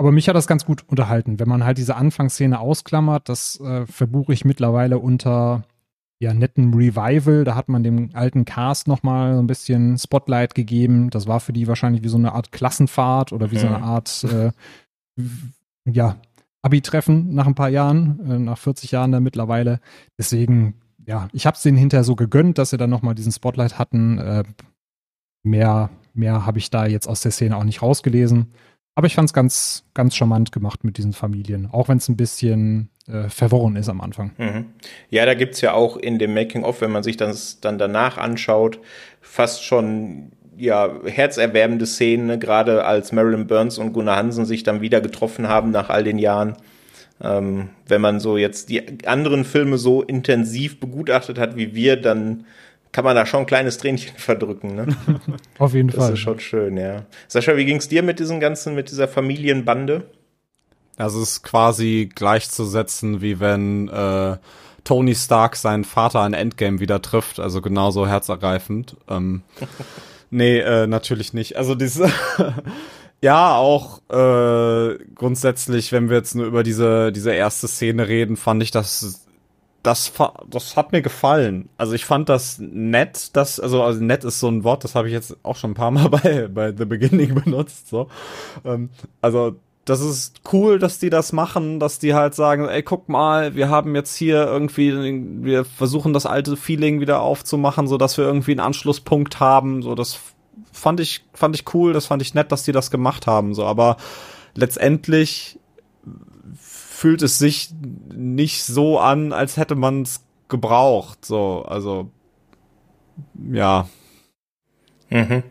[0.00, 1.38] Aber mich hat das ganz gut unterhalten.
[1.38, 5.64] Wenn man halt diese Anfangsszene ausklammert, das äh, verbuche ich mittlerweile unter
[6.18, 7.44] ja, netten Revival.
[7.44, 11.10] Da hat man dem alten Cast nochmal so ein bisschen Spotlight gegeben.
[11.10, 13.60] Das war für die wahrscheinlich wie so eine Art Klassenfahrt oder wie mhm.
[13.60, 14.52] so eine Art, äh,
[15.84, 16.16] ja,
[16.62, 19.80] Abi-Treffen nach ein paar Jahren, äh, nach 40 Jahren dann mittlerweile.
[20.18, 23.78] Deswegen, ja, ich habe es denen hinterher so gegönnt, dass sie dann nochmal diesen Spotlight
[23.78, 24.16] hatten.
[24.16, 24.44] Äh,
[25.42, 28.52] mehr mehr habe ich da jetzt aus der Szene auch nicht rausgelesen.
[29.00, 32.18] Aber ich fand es ganz, ganz charmant gemacht mit diesen Familien, auch wenn es ein
[32.18, 34.32] bisschen äh, verworren ist am Anfang.
[34.36, 34.66] Mhm.
[35.08, 38.18] Ja, da gibt es ja auch in dem Making-of, wenn man sich das dann danach
[38.18, 38.78] anschaut,
[39.22, 42.38] fast schon ja, herzerwärmende Szenen, ne?
[42.38, 46.18] gerade als Marilyn Burns und Gunnar Hansen sich dann wieder getroffen haben nach all den
[46.18, 46.58] Jahren.
[47.22, 52.44] Ähm, wenn man so jetzt die anderen Filme so intensiv begutachtet hat wie wir, dann
[52.92, 54.74] kann man da schon ein kleines Tränchen verdrücken.
[54.74, 54.86] Ne?
[55.58, 56.10] Auf jeden das Fall.
[56.10, 57.04] Das ist schon schön, ja.
[57.28, 60.10] Sascha, wie ging es dir mit diesem ganzen, mit dieser Familienbande?
[60.96, 64.36] Also es ist quasi gleichzusetzen, wie wenn äh,
[64.84, 67.40] Tony Stark seinen Vater in Endgame wieder trifft.
[67.40, 68.96] Also genauso herzergreifend.
[69.08, 69.42] Ähm,
[70.30, 71.56] nee, äh, natürlich nicht.
[71.56, 72.10] Also diese
[73.22, 78.62] Ja, auch äh, grundsätzlich, wenn wir jetzt nur über diese, diese erste Szene reden, fand
[78.62, 79.26] ich das
[79.82, 80.12] das,
[80.48, 81.68] das hat mir gefallen.
[81.78, 85.08] Also ich fand das nett, das, also, also nett ist so ein Wort, das habe
[85.08, 87.88] ich jetzt auch schon ein paar Mal bei, bei The Beginning benutzt.
[87.88, 88.08] So.
[88.64, 88.90] Ähm,
[89.22, 89.56] also
[89.86, 93.70] das ist cool, dass die das machen, dass die halt sagen, ey, guck mal, wir
[93.70, 94.92] haben jetzt hier irgendwie,
[95.42, 99.82] wir versuchen das alte Feeling wieder aufzumachen, so dass wir irgendwie einen Anschlusspunkt haben.
[99.82, 100.20] So, das
[100.72, 103.54] fand ich, fand ich cool, das fand ich nett, dass die das gemacht haben.
[103.54, 103.96] So, aber
[104.54, 105.58] letztendlich
[107.00, 107.70] fühlt es sich
[108.14, 111.24] nicht so an, als hätte man es gebraucht.
[111.24, 112.10] So, also
[113.50, 113.88] ja.
[115.08, 115.42] Mhm.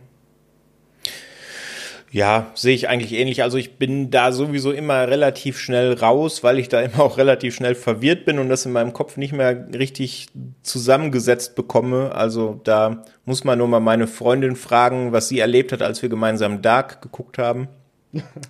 [2.12, 3.42] Ja, sehe ich eigentlich ähnlich.
[3.42, 7.56] Also ich bin da sowieso immer relativ schnell raus, weil ich da immer auch relativ
[7.56, 10.28] schnell verwirrt bin und das in meinem Kopf nicht mehr richtig
[10.62, 12.14] zusammengesetzt bekomme.
[12.14, 16.10] Also da muss man nur mal meine Freundin fragen, was sie erlebt hat, als wir
[16.10, 17.70] gemeinsam Dark geguckt haben.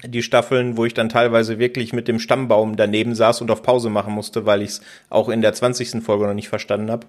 [0.05, 3.89] Die Staffeln, wo ich dann teilweise wirklich mit dem Stammbaum daneben saß und auf Pause
[3.89, 6.01] machen musste, weil ich es auch in der 20.
[6.01, 7.07] Folge noch nicht verstanden habe.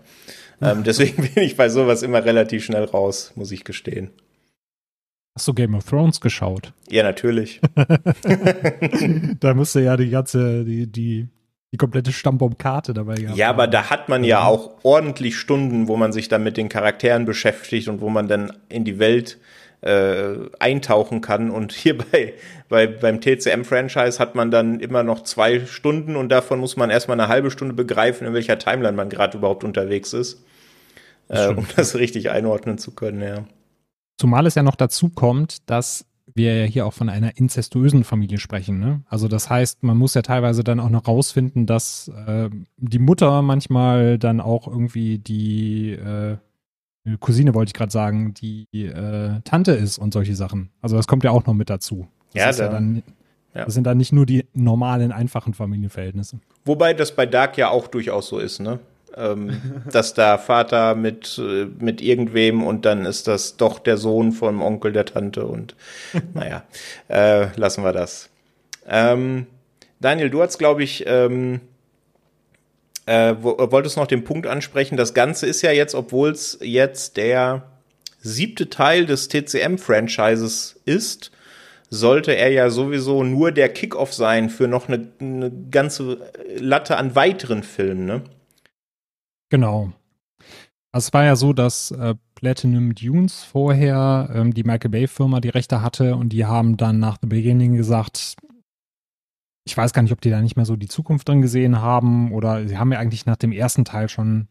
[0.61, 4.11] Ähm, deswegen bin ich bei sowas immer relativ schnell raus, muss ich gestehen.
[5.37, 6.73] Hast du Game of Thrones geschaut?
[6.91, 7.61] Ja, natürlich.
[9.41, 11.29] da musste ja die ganze, die, die,
[11.73, 15.97] die komplette Stammbaumkarte dabei gehabt Ja, aber da hat man ja auch ordentlich Stunden, wo
[15.97, 19.60] man sich dann mit den Charakteren beschäftigt und wo man dann in die Welt äh,
[19.83, 21.51] eintauchen kann.
[21.51, 22.35] Und hier bei,
[22.69, 27.19] bei beim TCM-Franchise hat man dann immer noch zwei Stunden und davon muss man erstmal
[27.19, 30.45] eine halbe Stunde begreifen, in welcher Timeline man gerade überhaupt unterwegs ist.
[31.29, 33.45] Äh, um das richtig einordnen zu können, ja.
[34.19, 36.05] Zumal es ja noch dazu kommt, dass
[36.35, 38.79] wir ja hier auch von einer inzestuösen Familie sprechen.
[38.79, 39.03] Ne?
[39.09, 43.43] Also das heißt, man muss ja teilweise dann auch noch rausfinden, dass äh, die Mutter
[43.43, 46.37] manchmal dann auch irgendwie die äh,
[47.19, 50.71] Cousine, wollte ich gerade sagen, die äh, Tante ist und solche Sachen.
[50.81, 52.09] Also das kommt ja auch noch mit dazu.
[52.33, 53.03] Das ja, da, ja dann,
[53.55, 53.65] ja.
[53.65, 56.41] das sind dann nicht nur die normalen, einfachen Familienverhältnisse.
[56.65, 58.79] Wobei das bei Dark ja auch durchaus so ist, ne?
[59.17, 64.33] ähm, dass da Vater mit, äh, mit irgendwem und dann ist das doch der Sohn
[64.33, 65.75] vom Onkel der Tante und
[66.35, 66.65] naja,
[67.09, 68.31] äh, lassen wir das.
[68.87, 69.47] Ähm,
[70.01, 71.61] Daniel, du hast, glaube ich, ähm,
[73.11, 77.65] äh, wolltest noch den Punkt ansprechen, das Ganze ist ja jetzt, obwohl es jetzt der
[78.21, 81.33] siebte Teil des TCM-Franchises ist,
[81.89, 87.17] sollte er ja sowieso nur der Kickoff sein für noch eine, eine ganze Latte an
[87.17, 88.23] weiteren Filmen, ne?
[89.49, 89.91] Genau.
[90.93, 95.41] Also es war ja so, dass äh, Platinum Dunes vorher ähm, die Michael Bay Firma
[95.41, 98.37] die Rechte hatte und die haben dann nach The Beginning gesagt,
[99.71, 102.33] ich weiß gar nicht, ob die da nicht mehr so die Zukunft drin gesehen haben
[102.33, 104.49] oder sie haben ja eigentlich nach dem ersten Teil schon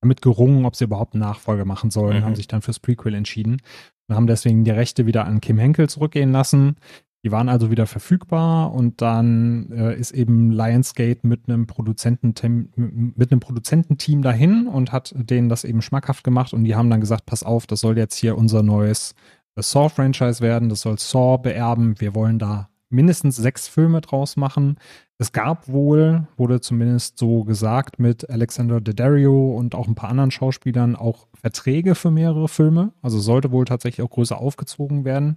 [0.00, 2.24] damit gerungen, ob sie überhaupt eine Nachfolge machen sollen, mhm.
[2.24, 3.60] haben sich dann fürs Prequel entschieden
[4.06, 6.76] und haben deswegen die Rechte wieder an Kim Henkel zurückgehen lassen.
[7.24, 13.32] Die waren also wieder verfügbar und dann äh, ist eben Lionsgate mit einem Produzententeam, mit
[13.32, 17.26] einem Produzententeam dahin und hat denen das eben schmackhaft gemacht und die haben dann gesagt,
[17.26, 19.14] pass auf, das soll jetzt hier unser neues
[19.56, 24.76] äh, Saw-Franchise werden, das soll Saw beerben, wir wollen da mindestens sechs Filme draus machen.
[25.18, 30.30] Es gab wohl, wurde zumindest so gesagt, mit Alexander Daddario und auch ein paar anderen
[30.30, 32.92] Schauspielern auch Verträge für mehrere Filme.
[33.02, 35.36] Also sollte wohl tatsächlich auch größer aufgezogen werden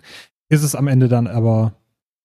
[0.49, 1.74] ist es am Ende dann aber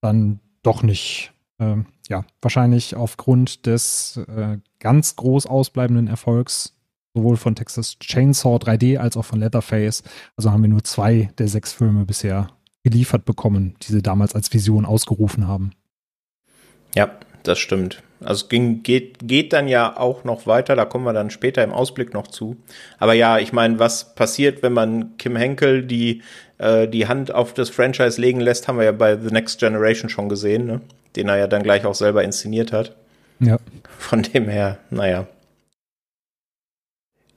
[0.00, 1.32] dann doch nicht.
[1.58, 6.76] Ähm, ja, wahrscheinlich aufgrund des äh, ganz groß ausbleibenden Erfolgs
[7.14, 10.02] sowohl von Texas Chainsaw 3D als auch von Leatherface.
[10.36, 12.48] Also haben wir nur zwei der sechs Filme bisher
[12.82, 15.72] geliefert bekommen, die sie damals als Vision ausgerufen haben.
[16.94, 17.10] Ja,
[17.42, 18.02] das stimmt.
[18.20, 21.64] Also es ging, geht, geht dann ja auch noch weiter, da kommen wir dann später
[21.64, 22.56] im Ausblick noch zu.
[22.98, 26.22] Aber ja, ich meine, was passiert, wenn man Kim Henkel die,
[26.58, 30.10] äh, die Hand auf das Franchise legen lässt, haben wir ja bei The Next Generation
[30.10, 30.80] schon gesehen, ne?
[31.16, 32.94] den er ja dann gleich auch selber inszeniert hat.
[33.40, 33.58] Ja.
[33.98, 35.26] Von dem her, naja.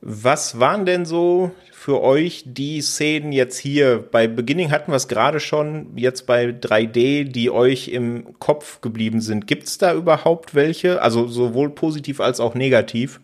[0.02, 1.52] Was waren denn so
[1.84, 4.08] für euch die Szenen jetzt hier?
[4.10, 9.20] Bei Beginning hatten wir es gerade schon, jetzt bei 3D, die euch im Kopf geblieben
[9.20, 9.48] sind.
[9.48, 11.02] Gibt es da überhaupt welche?
[11.02, 13.20] Also sowohl positiv als auch negativ.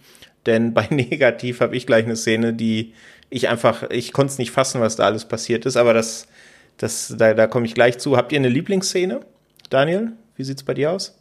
[0.46, 2.92] Denn bei negativ habe ich gleich eine Szene, die
[3.30, 6.28] ich einfach, ich konnte es nicht fassen, was da alles passiert ist, aber das,
[6.76, 8.18] das, da, da komme ich gleich zu.
[8.18, 9.22] Habt ihr eine Lieblingsszene?
[9.70, 11.18] Daniel, wie sieht's bei dir aus?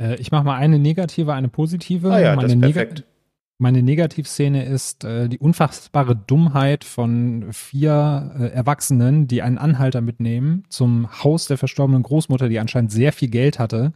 [0.00, 2.10] Äh, ich mache mal eine negative, eine positive.
[2.10, 3.04] Ah ja, Meine das ist perfekt.
[3.62, 10.64] Meine Negativszene ist äh, die unfassbare Dummheit von vier äh, Erwachsenen, die einen Anhalter mitnehmen
[10.70, 13.92] zum Haus der verstorbenen Großmutter, die anscheinend sehr viel Geld hatte,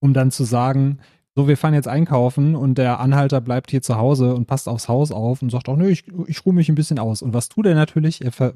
[0.00, 0.98] um dann zu sagen,
[1.36, 4.88] so, wir fahren jetzt einkaufen und der Anhalter bleibt hier zu Hause und passt aufs
[4.88, 7.22] Haus auf und sagt, auch, nö, ich, ich ruhe mich ein bisschen aus.
[7.22, 8.24] Und was tut er natürlich?
[8.24, 8.54] Er, ver,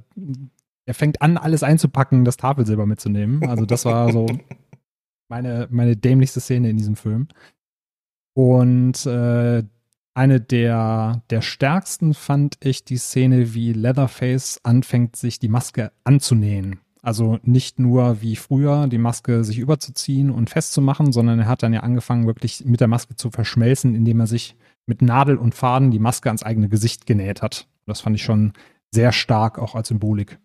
[0.84, 3.48] er fängt an, alles einzupacken, das Tafelsilber mitzunehmen.
[3.48, 4.26] Also das war so
[5.28, 7.28] meine, meine dämlichste Szene in diesem Film.
[8.34, 9.62] Und äh,
[10.20, 16.78] eine der, der stärksten fand ich die Szene, wie Leatherface anfängt, sich die Maske anzunähen.
[17.00, 21.72] Also nicht nur wie früher die Maske sich überzuziehen und festzumachen, sondern er hat dann
[21.72, 25.90] ja angefangen, wirklich mit der Maske zu verschmelzen, indem er sich mit Nadel und Faden
[25.90, 27.66] die Maske ans eigene Gesicht genäht hat.
[27.86, 28.52] Das fand ich schon
[28.90, 30.38] sehr stark, auch als Symbolik.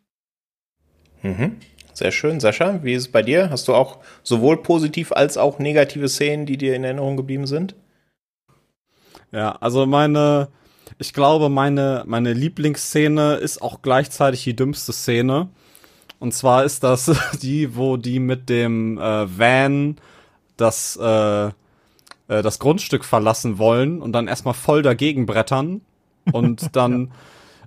[1.21, 1.57] Mhm.
[1.91, 2.39] Sehr schön.
[2.39, 3.49] Sascha, wie ist es bei dir?
[3.49, 7.75] Hast du auch sowohl positiv als auch negative Szenen, die dir in Erinnerung geblieben sind?
[9.31, 10.49] Ja, also meine,
[10.97, 15.49] ich glaube, meine, meine Lieblingsszene ist auch gleichzeitig die dümmste Szene.
[16.19, 17.11] Und zwar ist das
[17.41, 19.97] die, wo die mit dem äh, Van
[20.57, 21.51] das, äh, äh,
[22.27, 25.81] das Grundstück verlassen wollen und dann erstmal voll dagegen brettern
[26.31, 27.11] und dann,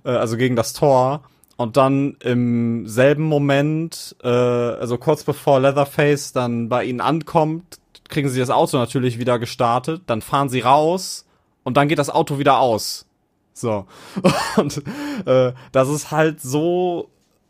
[0.05, 0.15] ja.
[0.15, 1.23] äh, also gegen das Tor.
[1.55, 8.29] Und dann im selben Moment, äh, also kurz bevor Leatherface dann bei ihnen ankommt, kriegen
[8.29, 11.25] sie das Auto natürlich wieder gestartet, dann fahren sie raus
[11.69, 13.05] und dann geht das Auto wieder aus.
[13.53, 13.85] So.
[14.57, 14.81] Und
[15.25, 17.09] äh, das ist halt so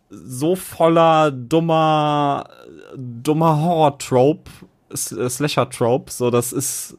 [0.10, 2.50] so voller dummer,
[2.98, 4.52] dummer Horror-Trope,
[4.92, 6.98] äh, Slasher-Trope, so, das ist,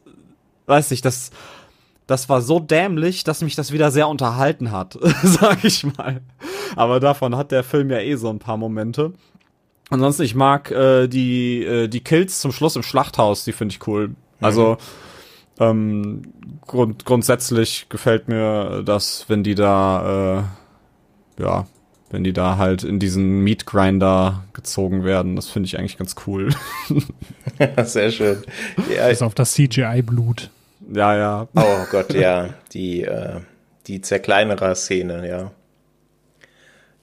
[0.65, 1.31] weiß ich, das,
[2.07, 6.21] das war so dämlich, dass mich das wieder sehr unterhalten hat, sag ich mal.
[6.75, 9.13] Aber davon hat der Film ja eh so ein paar Momente.
[9.89, 13.85] Ansonsten, ich mag äh, die, äh, die Kills zum Schluss im Schlachthaus, die finde ich
[13.87, 14.15] cool.
[14.39, 14.77] Also, mhm.
[15.61, 16.23] Ähm,
[16.65, 20.47] grund grundsätzlich gefällt mir das, wenn die da,
[21.37, 21.67] äh, ja,
[22.09, 25.35] wenn die da halt in diesen Meat Grinder gezogen werden.
[25.35, 26.49] Das finde ich eigentlich ganz cool.
[27.83, 28.43] Sehr schön.
[28.93, 30.49] Ja, Bis auf das CGI-Blut.
[30.93, 31.47] Ja, ja.
[31.55, 32.49] Oh Gott, ja.
[32.73, 33.39] Die, äh,
[33.87, 35.51] die Zerkleinerer-Szene, ja.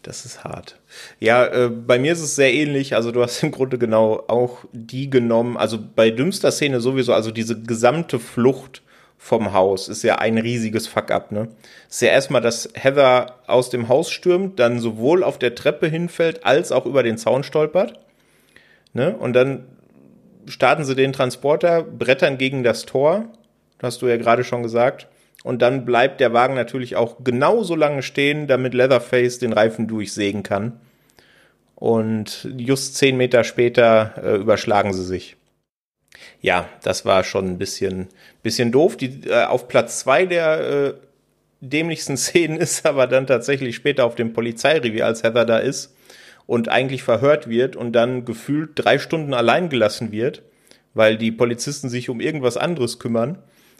[0.03, 0.78] Das ist hart.
[1.21, 2.95] Ja, äh, bei mir ist es sehr ähnlich.
[2.95, 5.57] Also du hast im Grunde genau auch die genommen.
[5.57, 8.83] Also bei dümmster Szene sowieso, also diese gesamte Flucht
[9.19, 9.89] vom Haus.
[9.89, 11.49] Ist ja ein riesiges Fuck-up, ne?
[11.91, 16.45] Ist ja erstmal, dass Heather aus dem Haus stürmt, dann sowohl auf der Treppe hinfällt,
[16.45, 17.99] als auch über den Zaun stolpert.
[18.93, 19.17] Ne?
[19.17, 19.65] Und dann
[20.47, 23.27] starten sie den Transporter, brettern gegen das Tor.
[23.83, 25.09] Hast du ja gerade schon gesagt.
[25.45, 30.43] Und dann bleibt der Wagen natürlich auch genauso lange stehen, damit Leatherface den Reifen durchsägen
[30.43, 30.81] kann.
[31.79, 35.37] Und just zehn Meter später äh, überschlagen sie sich
[36.41, 38.09] ja, das war schon ein bisschen,
[38.43, 38.97] bisschen doof.
[38.97, 40.95] Die, äh, auf Platz zwei der äh,
[41.61, 45.95] dämlichsten Szenen ist aber dann tatsächlich später auf dem Polizeirevier, als Heather da ist
[46.47, 50.43] und eigentlich verhört wird und dann gefühlt drei Stunden allein gelassen wird,
[50.95, 53.39] weil die Polizisten sich um irgendwas anderes kümmern.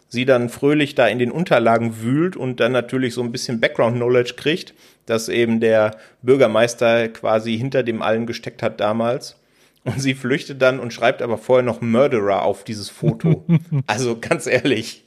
[0.09, 4.33] Sie dann fröhlich da in den Unterlagen wühlt und dann natürlich so ein bisschen Background-Knowledge
[4.35, 4.73] kriegt,
[5.05, 9.39] dass eben der Bürgermeister quasi hinter dem allen gesteckt hat damals
[9.83, 13.45] und sie flüchtet dann und schreibt aber vorher noch Murderer auf dieses Foto.
[13.87, 15.03] also ganz ehrlich.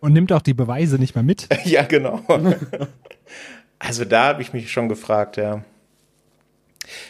[0.00, 1.48] und nimmt auch die Beweise nicht mehr mit.
[1.64, 2.22] ja, genau.
[3.78, 5.62] also da habe ich mich schon gefragt, ja.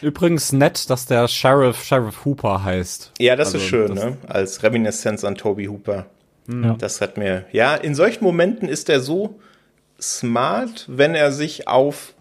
[0.01, 3.13] Übrigens nett, dass der Sheriff Sheriff Hooper heißt.
[3.19, 4.17] Ja, das also, ist schön, das ne?
[4.27, 6.05] Als Reminiszenz an Toby Hooper.
[6.47, 6.75] Ja.
[6.77, 9.39] Das hat mir, ja, in solchen Momenten ist er so
[9.99, 12.13] smart, wenn er sich auf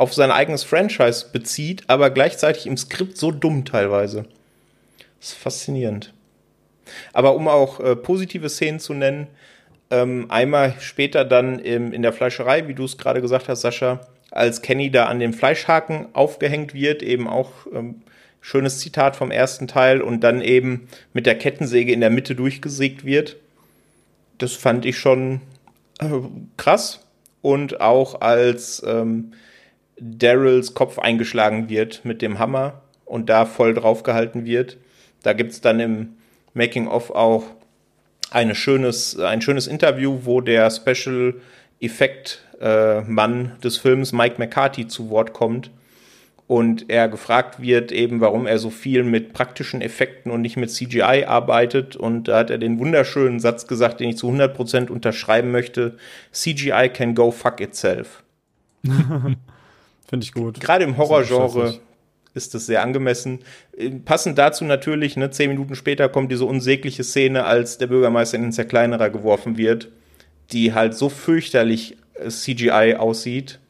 [0.00, 4.24] auf sein eigenes Franchise bezieht, aber gleichzeitig im Skript so dumm teilweise.
[5.18, 6.14] Das ist faszinierend.
[7.12, 9.26] Aber um auch äh, positive Szenen zu nennen,
[9.90, 14.00] ähm, einmal später dann im, in der Fleischerei, wie du es gerade gesagt hast, Sascha,
[14.30, 18.02] als Kenny da an den Fleischhaken aufgehängt wird, eben auch ähm,
[18.40, 23.04] schönes Zitat vom ersten Teil und dann eben mit der Kettensäge in der Mitte durchgesägt
[23.04, 23.36] wird.
[24.40, 25.42] Das fand ich schon
[26.00, 26.06] äh,
[26.56, 27.06] krass.
[27.42, 29.32] Und auch als ähm,
[29.98, 34.78] Daryls Kopf eingeschlagen wird mit dem Hammer und da voll drauf gehalten wird.
[35.22, 36.16] Da gibt es dann im
[36.54, 37.44] Making-of auch
[38.30, 41.34] eine schönes, ein schönes Interview, wo der Special
[41.80, 45.70] Effekt äh, Mann des Films Mike McCarthy zu Wort kommt
[46.50, 50.68] und er gefragt wird eben, warum er so viel mit praktischen Effekten und nicht mit
[50.68, 55.52] CGI arbeitet und da hat er den wunderschönen Satz gesagt, den ich zu 100% unterschreiben
[55.52, 55.96] möchte,
[56.32, 58.24] CGI can go fuck itself.
[58.82, 60.58] Finde ich gut.
[60.58, 61.78] Gerade im Horrorgenre
[62.34, 63.44] ist das sehr angemessen.
[63.78, 68.38] Äh, passend dazu natürlich, ne, zehn Minuten später kommt diese unsägliche Szene, als der Bürgermeister
[68.38, 69.92] in den Zerkleinerer geworfen wird,
[70.50, 73.60] die halt so fürchterlich äh, CGI aussieht.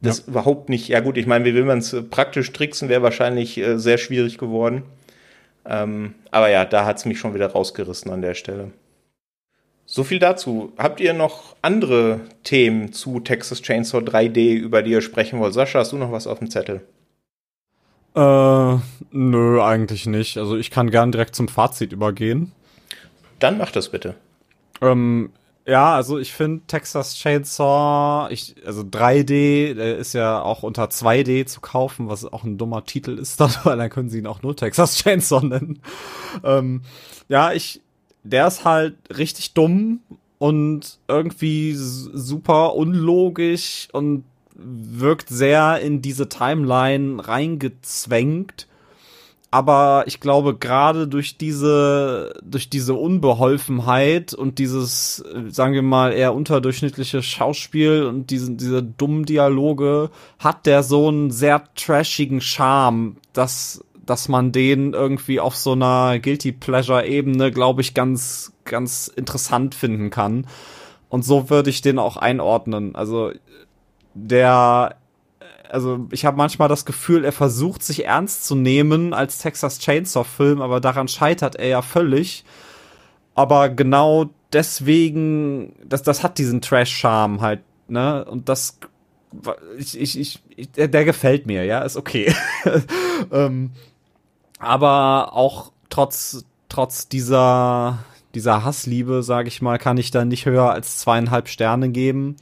[0.00, 0.24] Das ja.
[0.28, 3.58] überhaupt nicht, ja gut, ich meine, wie will man es äh, praktisch tricksen, wäre wahrscheinlich
[3.58, 4.82] äh, sehr schwierig geworden.
[5.66, 8.70] Ähm, aber ja, da hat es mich schon wieder rausgerissen an der Stelle.
[9.84, 10.72] So viel dazu.
[10.76, 15.54] Habt ihr noch andere Themen zu Texas Chainsaw 3D, über die ihr sprechen wollt?
[15.54, 16.82] Sascha, hast du noch was auf dem Zettel?
[18.14, 18.76] Äh,
[19.12, 20.36] nö, eigentlich nicht.
[20.36, 22.52] Also ich kann gern direkt zum Fazit übergehen.
[23.38, 24.14] Dann mach das bitte.
[24.82, 25.30] Ähm,
[25.68, 31.44] Ja, also ich finde Texas Chainsaw, ich, also 3D, der ist ja auch unter 2D
[31.44, 34.40] zu kaufen, was auch ein dummer Titel ist dann, weil dann können sie ihn auch
[34.40, 35.80] nur Texas Chainsaw nennen.
[36.42, 36.80] Ähm,
[37.28, 37.82] ja, ich,
[38.22, 40.00] der ist halt richtig dumm
[40.38, 44.24] und irgendwie super unlogisch und
[44.54, 48.68] wirkt sehr in diese Timeline reingezwängt
[49.50, 56.34] aber ich glaube gerade durch diese durch diese Unbeholfenheit und dieses sagen wir mal eher
[56.34, 63.82] unterdurchschnittliche Schauspiel und diesen diese dummen Dialoge hat der so einen sehr trashigen Charme, dass
[64.04, 69.74] dass man den irgendwie auf so einer guilty pleasure Ebene, glaube ich, ganz ganz interessant
[69.74, 70.46] finden kann.
[71.08, 72.94] Und so würde ich den auch einordnen.
[72.94, 73.32] Also
[74.14, 74.96] der
[75.70, 80.24] also ich habe manchmal das Gefühl, er versucht sich ernst zu nehmen als Texas Chainsaw
[80.24, 82.44] Film, aber daran scheitert er ja völlig.
[83.34, 88.24] Aber genau deswegen, das, das hat diesen Trash-Charme halt, ne?
[88.24, 88.78] Und das,
[89.76, 92.34] ich, ich, ich, der, der gefällt mir, ja, ist okay.
[93.32, 93.70] ähm,
[94.58, 98.00] aber auch trotz, trotz dieser,
[98.34, 102.36] dieser Hassliebe, sage ich mal, kann ich da nicht höher als zweieinhalb Sterne geben.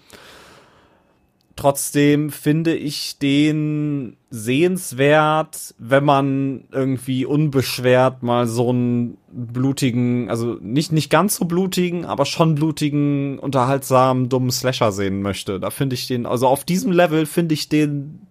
[1.57, 10.93] Trotzdem finde ich den sehenswert, wenn man irgendwie unbeschwert mal so einen blutigen, also nicht,
[10.93, 15.59] nicht ganz so blutigen, aber schon blutigen, unterhaltsamen, dummen Slasher sehen möchte.
[15.59, 18.27] Da finde ich den, also auf diesem Level finde ich den,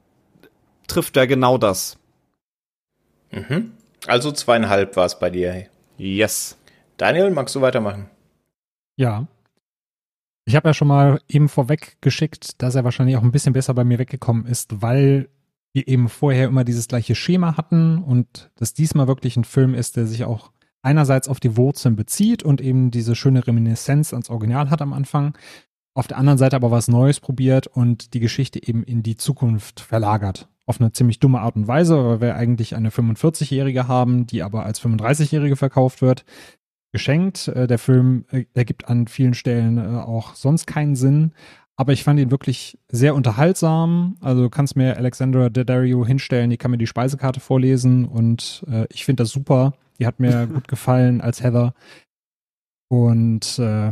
[0.85, 1.97] trifft er genau das.
[3.31, 3.71] Mhm.
[4.05, 5.65] Also zweieinhalb war es bei dir.
[5.97, 6.59] Yes.
[6.97, 8.07] Daniel, magst du weitermachen?
[8.97, 9.25] Ja.
[10.47, 13.73] Ich habe ja schon mal eben vorweg geschickt, dass er wahrscheinlich auch ein bisschen besser
[13.73, 15.27] bei mir weggekommen ist, weil
[15.73, 19.97] wir eben vorher immer dieses gleiche Schema hatten und dass diesmal wirklich ein Film ist,
[19.97, 20.51] der sich auch
[20.83, 25.35] einerseits auf die Wurzeln bezieht und eben diese schöne Reminiszenz ans Original hat am Anfang,
[25.95, 29.79] auf der anderen Seite aber was Neues probiert und die Geschichte eben in die Zukunft
[29.79, 30.47] verlagert.
[30.67, 34.63] Auf eine ziemlich dumme Art und Weise, weil wir eigentlich eine 45-Jährige haben, die aber
[34.63, 36.23] als 35-Jährige verkauft wird
[36.95, 37.49] geschenkt.
[37.49, 41.33] Äh, der Film äh, ergibt an vielen Stellen äh, auch sonst keinen Sinn.
[41.75, 44.15] Aber ich fand ihn wirklich sehr unterhaltsam.
[44.21, 48.85] Also du kannst mir Alexandra Daddario hinstellen, die kann mir die Speisekarte vorlesen und äh,
[48.89, 49.73] ich finde das super.
[49.99, 51.73] Die hat mir gut gefallen als Heather.
[52.87, 53.91] Und äh,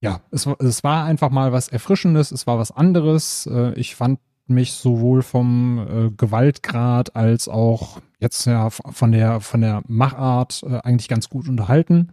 [0.00, 3.46] ja, es, es war einfach mal was Erfrischendes, es war was anderes.
[3.46, 9.60] Äh, ich fand mich sowohl vom äh, Gewaltgrad als auch jetzt ja von der von
[9.60, 12.12] der Machart äh, eigentlich ganz gut unterhalten.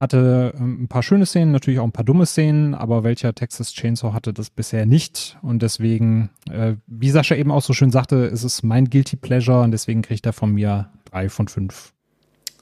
[0.00, 3.72] Hatte ähm, ein paar schöne Szenen, natürlich auch ein paar dumme Szenen, aber welcher Texas
[3.72, 8.16] Chainsaw hatte das bisher nicht und deswegen, äh, wie Sascha eben auch so schön sagte,
[8.16, 11.92] ist es mein guilty pleasure und deswegen kriegt er von mir drei von fünf.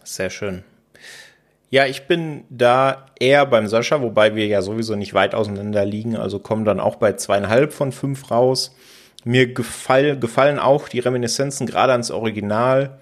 [0.04, 0.62] Sehr schön.
[1.70, 6.16] Ja, ich bin da eher beim Sascha, wobei wir ja sowieso nicht weit auseinander liegen,
[6.16, 8.76] also kommen dann auch bei zweieinhalb von fünf raus.
[9.24, 12.98] Mir gefall, gefallen auch die Reminiszenzen gerade ans Original.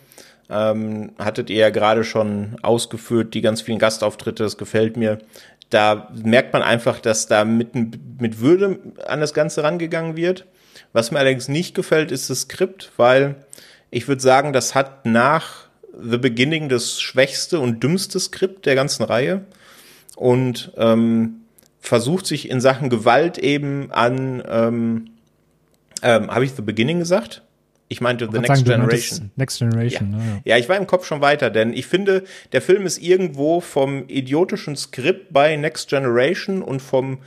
[0.49, 5.19] Ähm, hattet ihr ja gerade schon ausgeführt, die ganz vielen Gastauftritte, das gefällt mir.
[5.71, 7.75] Da merkt man einfach, dass da mit,
[8.21, 10.47] mit Würde an das Ganze rangegangen wird.
[10.93, 13.37] Was mir allerdings nicht gefällt, ist das Skript, weil
[13.91, 15.69] ich würde sagen, das hat nach
[16.03, 19.45] The Beginning das schwächste und dümmste Skript der ganzen Reihe
[20.17, 21.43] und ähm,
[21.81, 25.10] versucht sich in Sachen Gewalt eben an ähm,
[26.03, 27.43] ähm, Habe ich The Beginning gesagt?
[27.89, 29.31] Ich meinte The Next sagen, Generation.
[29.35, 30.19] Next Generation, ja.
[30.19, 30.55] Ne, ja.
[30.55, 32.23] ja, ich war im Kopf schon weiter, denn ich finde,
[32.53, 37.19] der Film ist irgendwo vom idiotischen Skript bei Next Generation und vom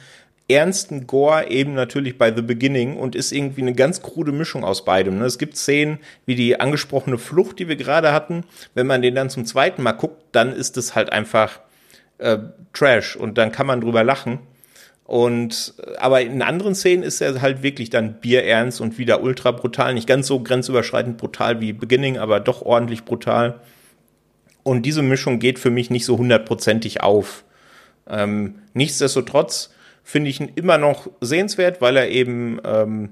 [0.49, 4.85] ernsten Gore eben natürlich bei The Beginning und ist irgendwie eine ganz krude Mischung aus
[4.85, 5.19] beidem.
[5.19, 5.25] Ne?
[5.25, 8.45] Es gibt Szenen wie die angesprochene Flucht, die wir gerade hatten.
[8.73, 11.59] Wenn man den dann zum zweiten Mal guckt, dann ist es halt einfach
[12.17, 12.37] äh,
[12.73, 14.39] Trash und dann kann man drüber lachen.
[15.05, 19.93] Und aber in anderen Szenen ist er halt wirklich dann bierernst und wieder ultra brutal,
[19.93, 23.59] nicht ganz so grenzüberschreitend brutal wie Beginning, aber doch ordentlich brutal.
[24.63, 27.43] Und diese Mischung geht für mich nicht so hundertprozentig auf.
[28.09, 29.73] Ähm, nichtsdestotrotz
[30.03, 33.09] finde ich ihn immer noch sehenswert, weil er eben ähm,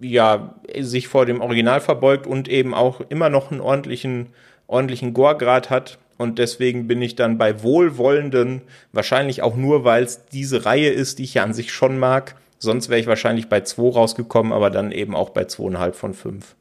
[0.00, 4.28] ja sich vor dem Original verbeugt und eben auch immer noch einen ordentlichen
[4.70, 5.98] ordentlichen Gore-Grad hat.
[6.20, 8.60] Und deswegen bin ich dann bei Wohlwollenden,
[8.92, 12.36] wahrscheinlich auch nur, weil es diese Reihe ist, die ich ja an sich schon mag.
[12.58, 16.56] Sonst wäre ich wahrscheinlich bei 2 rausgekommen, aber dann eben auch bei 2,5 von 5.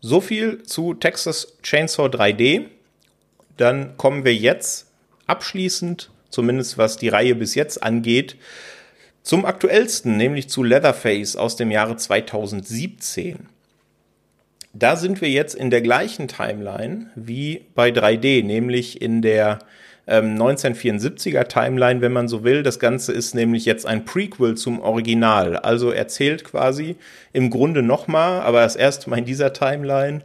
[0.00, 2.66] So viel zu Texas Chainsaw 3D.
[3.56, 4.92] Dann kommen wir jetzt
[5.26, 8.36] abschließend, zumindest was die Reihe bis jetzt angeht,
[9.22, 13.48] zum aktuellsten, nämlich zu Leatherface aus dem Jahre 2017.
[14.72, 19.58] Da sind wir jetzt in der gleichen Timeline wie bei 3D, nämlich in der
[20.06, 22.62] ähm, 1974er Timeline, wenn man so will.
[22.62, 25.56] Das Ganze ist nämlich jetzt ein Prequel zum Original.
[25.56, 26.96] Also erzählt quasi
[27.32, 30.22] im Grunde nochmal, aber das erste Mal in dieser Timeline,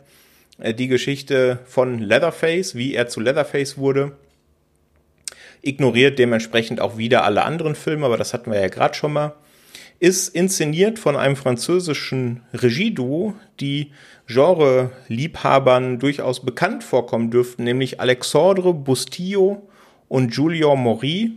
[0.60, 4.12] äh, die Geschichte von Leatherface, wie er zu Leatherface wurde.
[5.64, 9.34] Ignoriert dementsprechend auch wieder alle anderen Filme, aber das hatten wir ja gerade schon mal.
[10.00, 13.92] Ist inszeniert von einem französischen Regieduo, die
[14.28, 19.68] Genre-Liebhabern durchaus bekannt vorkommen dürften, nämlich Alexandre Bustillo
[20.08, 21.34] und Julien Maury.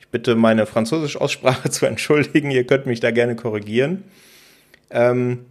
[0.00, 4.04] Ich bitte meine französische Aussprache zu entschuldigen, ihr könnt mich da gerne korrigieren.
[4.90, 5.46] Ähm,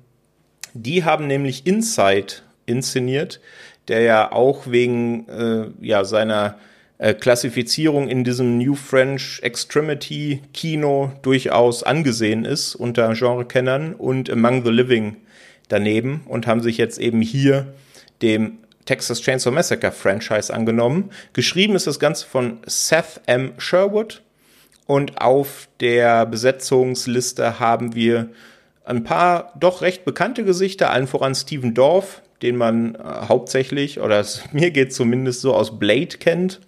[0.74, 2.34] die haben nämlich Inside
[2.66, 3.40] inszeniert,
[3.88, 6.58] der ja auch wegen äh, ja, seiner
[7.00, 14.64] äh, Klassifizierung in diesem New French Extremity Kino durchaus angesehen ist unter Genrekennern und Among
[14.64, 15.16] the Living
[15.70, 17.74] daneben und haben sich jetzt eben hier
[18.22, 21.12] dem Texas Chainsaw Massacre Franchise angenommen.
[21.34, 23.54] Geschrieben ist das Ganze von Seth M.
[23.58, 24.22] Sherwood
[24.86, 28.30] und auf der Besetzungsliste haben wir
[28.84, 34.26] ein paar doch recht bekannte Gesichter, allen voran Steven Dorff, den man äh, hauptsächlich, oder
[34.52, 36.60] mir geht zumindest so aus Blade kennt.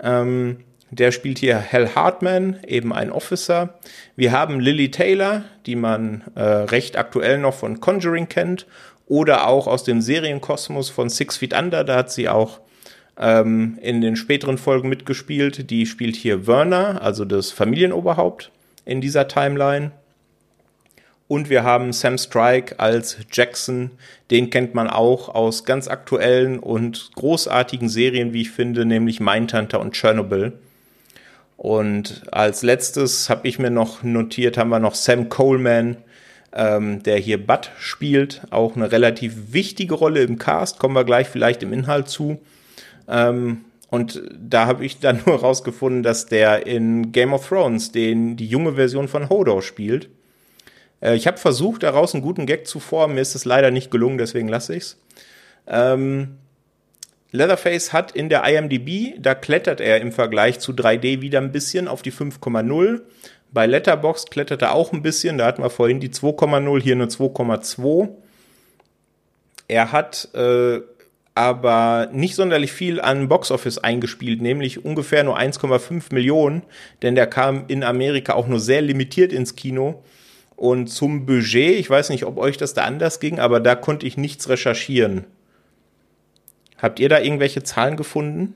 [0.00, 0.58] Ähm,
[0.90, 3.74] der spielt hier Hal Hartman, eben ein Officer.
[4.14, 8.66] Wir haben Lily Taylor, die man äh, recht aktuell noch von Conjuring kennt
[9.06, 11.82] oder auch aus dem Serienkosmos von Six Feet Under.
[11.82, 12.60] Da hat sie auch
[13.18, 15.70] ähm, in den späteren Folgen mitgespielt.
[15.70, 18.52] Die spielt hier Werner, also das Familienoberhaupt
[18.84, 19.90] in dieser Timeline.
[21.28, 23.90] Und wir haben Sam Strike als Jackson.
[24.30, 29.80] Den kennt man auch aus ganz aktuellen und großartigen Serien, wie ich finde, nämlich Mindhunter
[29.80, 30.52] und Chernobyl.
[31.56, 35.96] Und als letztes habe ich mir noch notiert, haben wir noch Sam Coleman,
[36.52, 38.42] ähm, der hier Bud spielt.
[38.50, 42.38] Auch eine relativ wichtige Rolle im Cast, kommen wir gleich vielleicht im Inhalt zu.
[43.08, 48.36] Ähm, und da habe ich dann nur rausgefunden, dass der in Game of Thrones den,
[48.36, 50.08] die junge Version von Hodor spielt.
[51.00, 53.14] Äh, ich habe versucht, daraus einen guten Gag zu formen.
[53.14, 54.98] Mir ist es leider nicht gelungen, deswegen lasse ich's.
[55.66, 56.36] Ähm,
[57.32, 61.88] Leatherface hat in der IMDb, da klettert er im Vergleich zu 3D wieder ein bisschen
[61.88, 63.02] auf die 5,0.
[63.52, 67.06] Bei Letterboxd klettert er auch ein bisschen, da hatten wir vorhin die 2,0, hier eine
[67.06, 68.08] 2,2.
[69.68, 70.80] Er hat äh,
[71.34, 76.62] aber nicht sonderlich viel an Boxoffice eingespielt, nämlich ungefähr nur 1,5 Millionen,
[77.02, 80.02] denn der kam in Amerika auch nur sehr limitiert ins Kino.
[80.56, 84.06] Und zum Budget, ich weiß nicht, ob euch das da anders ging, aber da konnte
[84.06, 85.24] ich nichts recherchieren.
[86.78, 88.54] Habt ihr da irgendwelche Zahlen gefunden?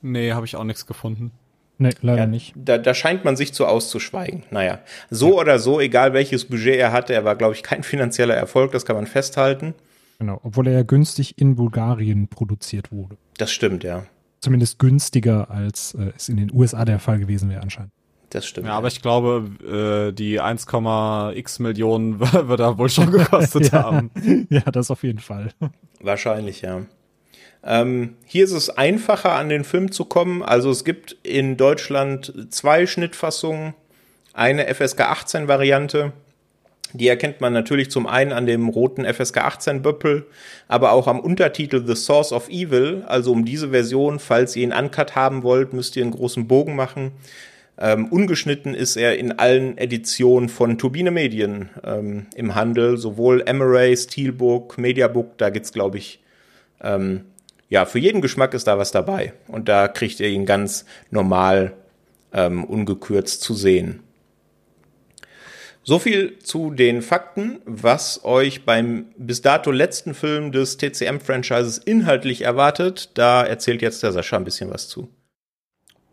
[0.00, 1.32] Nee, habe ich auch nichts gefunden.
[1.78, 2.54] Nee, leider ja, nicht.
[2.56, 4.42] Da, da scheint man sich zu auszuschweigen.
[4.50, 4.80] Naja,
[5.10, 5.34] so ja.
[5.34, 8.84] oder so, egal welches Budget er hatte, er war, glaube ich, kein finanzieller Erfolg, das
[8.84, 9.74] kann man festhalten.
[10.18, 13.16] Genau, obwohl er ja günstig in Bulgarien produziert wurde.
[13.36, 14.04] Das stimmt, ja.
[14.40, 17.92] Zumindest günstiger, als äh, es in den USA der Fall gewesen wäre anscheinend.
[18.30, 18.66] Das stimmt.
[18.66, 24.10] Ja, aber ich glaube, äh, die 1,x Millionen wird er wohl schon gekostet ja, haben.
[24.50, 25.50] Ja, das auf jeden Fall.
[26.00, 26.82] Wahrscheinlich, ja.
[27.64, 30.42] Ähm, hier ist es einfacher, an den Film zu kommen.
[30.42, 33.74] Also es gibt in Deutschland zwei Schnittfassungen.
[34.34, 36.12] Eine FSK 18 Variante.
[36.92, 40.26] Die erkennt man natürlich zum einen an dem roten FSK 18 Böppel,
[40.68, 43.04] aber auch am Untertitel The Source of Evil.
[43.06, 46.76] Also um diese Version, falls ihr ihn uncut haben wollt, müsst ihr einen großen Bogen
[46.76, 47.12] machen.
[47.80, 53.96] Ähm, ungeschnitten ist er in allen Editionen von Turbine Medien ähm, im Handel, sowohl Emery,
[53.96, 56.20] Steelbook, Mediabook, da gibt's glaube ich
[56.80, 57.24] ähm,
[57.68, 59.34] ja, für jeden Geschmack ist da was dabei.
[59.46, 61.74] Und da kriegt ihr ihn ganz normal
[62.32, 64.00] ähm, ungekürzt zu sehen.
[65.82, 72.42] So viel zu den Fakten, was euch beim bis dato letzten Film des TCM-Franchises inhaltlich
[72.42, 73.10] erwartet.
[73.14, 75.08] Da erzählt jetzt der Sascha ein bisschen was zu.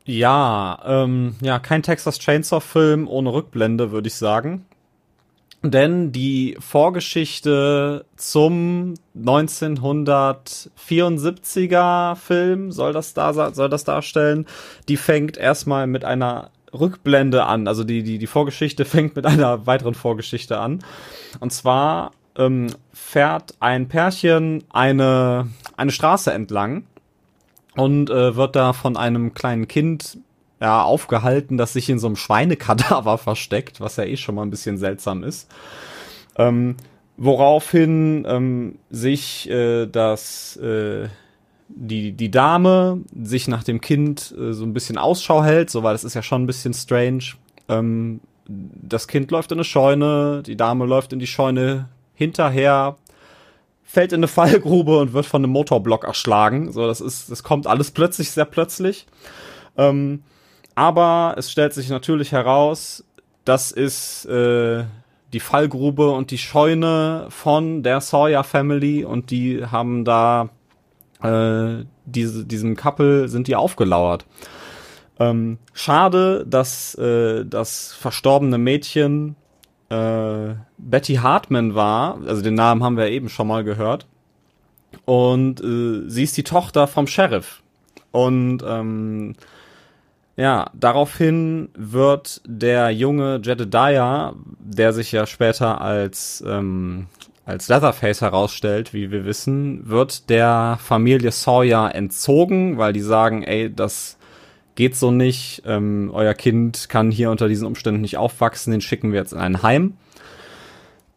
[0.06, 4.65] Ja, ähm, ja, kein Texas Chainsaw-Film ohne Rückblende, würde ich sagen.
[5.64, 14.45] Denn die Vorgeschichte zum 1974er Film soll das da soll das darstellen.
[14.90, 17.68] Die fängt erstmal mit einer Rückblende an.
[17.68, 20.84] Also die die die Vorgeschichte fängt mit einer weiteren Vorgeschichte an.
[21.40, 26.86] Und zwar ähm, fährt ein Pärchen eine eine Straße entlang
[27.76, 30.18] und äh, wird da von einem kleinen Kind
[30.60, 34.52] ja, aufgehalten, das sich in so einem Schweinekadaver versteckt, was ja eh schon mal ein
[34.52, 35.49] bisschen seltsam ist.
[36.38, 36.76] Ähm,
[37.18, 41.07] woraufhin ähm, sich äh, das äh,
[41.68, 45.93] die die Dame sich nach dem Kind äh, so ein bisschen Ausschau hält, so weil
[45.93, 47.34] das ist ja schon ein bisschen strange.
[47.68, 52.97] Ähm, das Kind läuft in eine Scheune, die Dame läuft in die Scheune hinterher,
[53.95, 56.73] fällt in eine Fallgrube und wird von einem Motorblock erschlagen.
[56.73, 59.07] So, das ist, das kommt alles plötzlich, sehr plötzlich.
[59.77, 60.23] Ähm,
[60.76, 63.05] aber es stellt sich natürlich heraus,
[63.45, 64.84] das ist äh,
[65.31, 70.49] die Fallgrube und die Scheune von der Sawyer Family und die haben da
[71.23, 74.26] äh, diese, diesem Couple sind die aufgelauert.
[75.22, 79.38] Ähm, schade, dass äh, das verstorbene Mädchen
[79.90, 84.07] äh, Betty Hartman war, also den Namen haben wir eben schon mal gehört.
[85.06, 87.62] Und äh, sie ist die Tochter vom Sheriff.
[88.12, 89.36] Und ähm,
[90.38, 97.07] ja, daraufhin wird der junge Jedediah, der sich ja später als ähm,
[97.45, 103.72] als Leatherface herausstellt, wie wir wissen, wird der Familie Sawyer entzogen, weil die sagen, ey,
[103.74, 104.15] das
[104.76, 109.11] geht so nicht, ähm, euer Kind kann hier unter diesen Umständen nicht aufwachsen, den schicken
[109.11, 109.97] wir jetzt in ein Heim.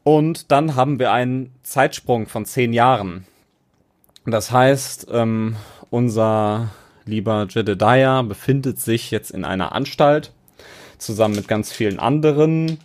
[0.05, 3.26] Und dann haben wir einen Zeitsprung von zehn Jahren.
[4.24, 5.56] Das heißt, ähm,
[5.90, 6.70] unser
[7.05, 10.32] lieber Jedediah befindet sich jetzt in einer Anstalt
[10.98, 12.78] zusammen mit ganz vielen anderen,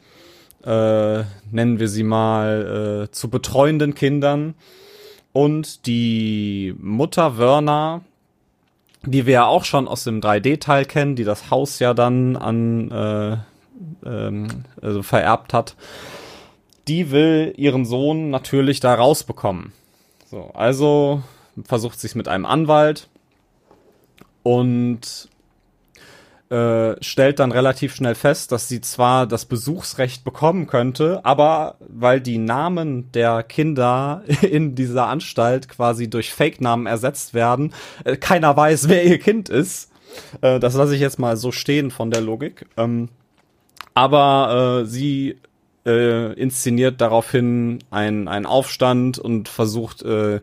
[0.63, 4.55] äh, nennen wir sie mal, äh, zu betreuenden Kindern.
[5.33, 8.01] Und die Mutter Werner,
[9.05, 12.91] die wir ja auch schon aus dem 3D-Teil kennen, die das Haus ja dann an
[12.91, 13.37] äh,
[14.05, 15.75] ähm, also vererbt hat,
[16.87, 19.71] die will ihren Sohn natürlich da rausbekommen.
[20.29, 21.21] So, also
[21.65, 23.07] versucht sich mit einem Anwalt
[24.41, 25.29] und
[26.53, 32.21] äh, stellt dann relativ schnell fest, dass sie zwar das Besuchsrecht bekommen könnte, aber weil
[32.21, 37.73] die Namen der Kinder in dieser Anstalt quasi durch Fake-Namen ersetzt werden,
[38.03, 39.89] äh, keiner weiß, wer ihr Kind ist.
[40.41, 42.67] Äh, das lasse ich jetzt mal so stehen von der Logik.
[42.77, 43.09] Ähm,
[43.95, 45.37] aber äh, sie
[45.87, 50.39] äh, inszeniert daraufhin einen Aufstand und versucht äh,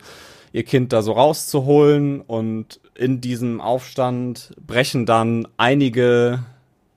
[0.53, 6.41] ihr Kind da so rauszuholen und in diesem Aufstand brechen dann einige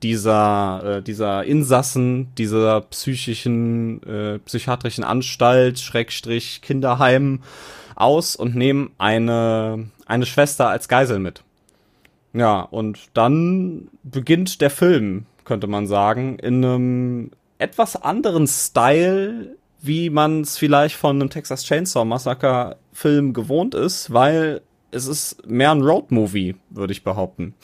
[0.02, 7.42] dieser, äh, dieser Insassen dieser psychischen, äh, psychiatrischen Anstalt, Schrägstrich Kinderheim
[7.96, 11.44] aus und nehmen eine, eine Schwester als Geisel mit.
[12.34, 20.10] Ja, und dann beginnt der Film, könnte man sagen, in einem etwas anderen Style, wie
[20.10, 24.62] man es vielleicht von einem Texas Chainsaw Massacre Film gewohnt ist, weil
[24.92, 27.56] es ist mehr ein Road-Movie, würde ich behaupten.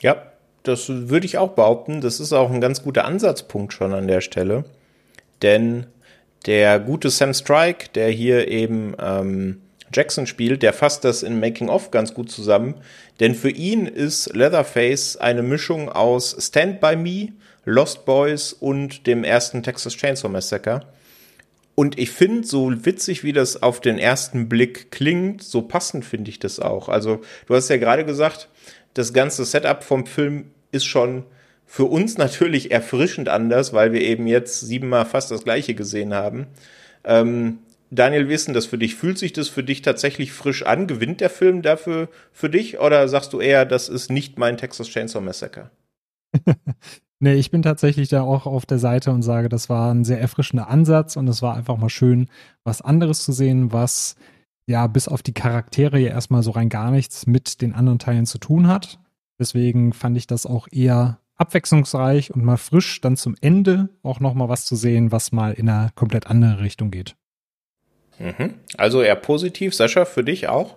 [0.00, 0.32] Ja,
[0.62, 2.00] das würde ich auch behaupten.
[2.00, 4.64] Das ist auch ein ganz guter Ansatzpunkt schon an der Stelle.
[5.42, 5.86] Denn
[6.46, 9.60] der gute Sam Strike, der hier eben ähm,
[9.92, 12.74] Jackson spielt, der fasst das in Making of ganz gut zusammen.
[13.20, 17.32] Denn für ihn ist Leatherface eine Mischung aus Stand By Me,
[17.64, 20.86] Lost Boys und dem ersten Texas Chainsaw Massacre.
[21.78, 26.28] Und ich finde, so witzig, wie das auf den ersten Blick klingt, so passend finde
[26.28, 26.88] ich das auch.
[26.88, 28.48] Also, du hast ja gerade gesagt,
[28.94, 31.22] das ganze Setup vom Film ist schon
[31.66, 36.48] für uns natürlich erfrischend anders, weil wir eben jetzt siebenmal fast das gleiche gesehen haben.
[37.04, 37.60] Ähm,
[37.92, 38.96] Daniel, denn das für dich?
[38.96, 40.88] Fühlt sich das für dich tatsächlich frisch an?
[40.88, 42.80] Gewinnt der Film dafür für dich?
[42.80, 45.70] Oder sagst du eher, das ist nicht mein Texas Chainsaw Massacre?
[47.20, 50.20] Nee, ich bin tatsächlich da auch auf der Seite und sage, das war ein sehr
[50.20, 52.28] erfrischender Ansatz und es war einfach mal schön,
[52.62, 54.14] was anderes zu sehen, was
[54.66, 58.26] ja bis auf die Charaktere ja erstmal so rein gar nichts mit den anderen Teilen
[58.26, 59.00] zu tun hat.
[59.40, 64.48] Deswegen fand ich das auch eher abwechslungsreich und mal frisch, dann zum Ende auch nochmal
[64.48, 67.16] was zu sehen, was mal in eine komplett andere Richtung geht.
[68.18, 68.54] Mhm.
[68.76, 69.74] Also eher positiv.
[69.74, 70.76] Sascha, für dich auch?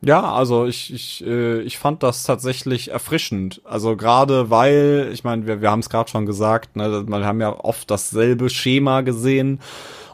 [0.00, 3.62] Ja, also ich, ich, äh, ich fand das tatsächlich erfrischend.
[3.64, 7.40] Also gerade weil, ich meine, wir, wir haben es gerade schon gesagt, ne, wir haben
[7.40, 9.60] ja oft dasselbe Schema gesehen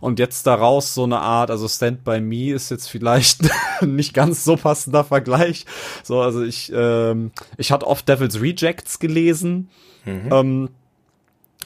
[0.01, 3.41] und jetzt daraus so eine Art, also Stand by Me ist jetzt vielleicht
[3.83, 5.67] nicht ganz so passender Vergleich.
[6.05, 9.69] So, also ich, ähm, ich hatte oft Devil's Rejects gelesen.
[10.05, 10.29] Mhm.
[10.31, 10.69] Ähm,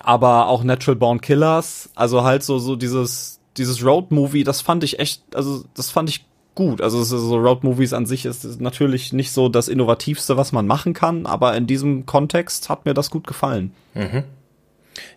[0.00, 4.82] aber auch Natural Born Killers, also halt so so dieses dieses Road Movie, das fand
[4.82, 6.24] ich echt, also das fand ich
[6.54, 6.80] gut.
[6.80, 10.94] Also so Road Movies an sich ist natürlich nicht so das innovativste, was man machen
[10.94, 13.72] kann, aber in diesem Kontext hat mir das gut gefallen.
[13.94, 14.24] Mhm.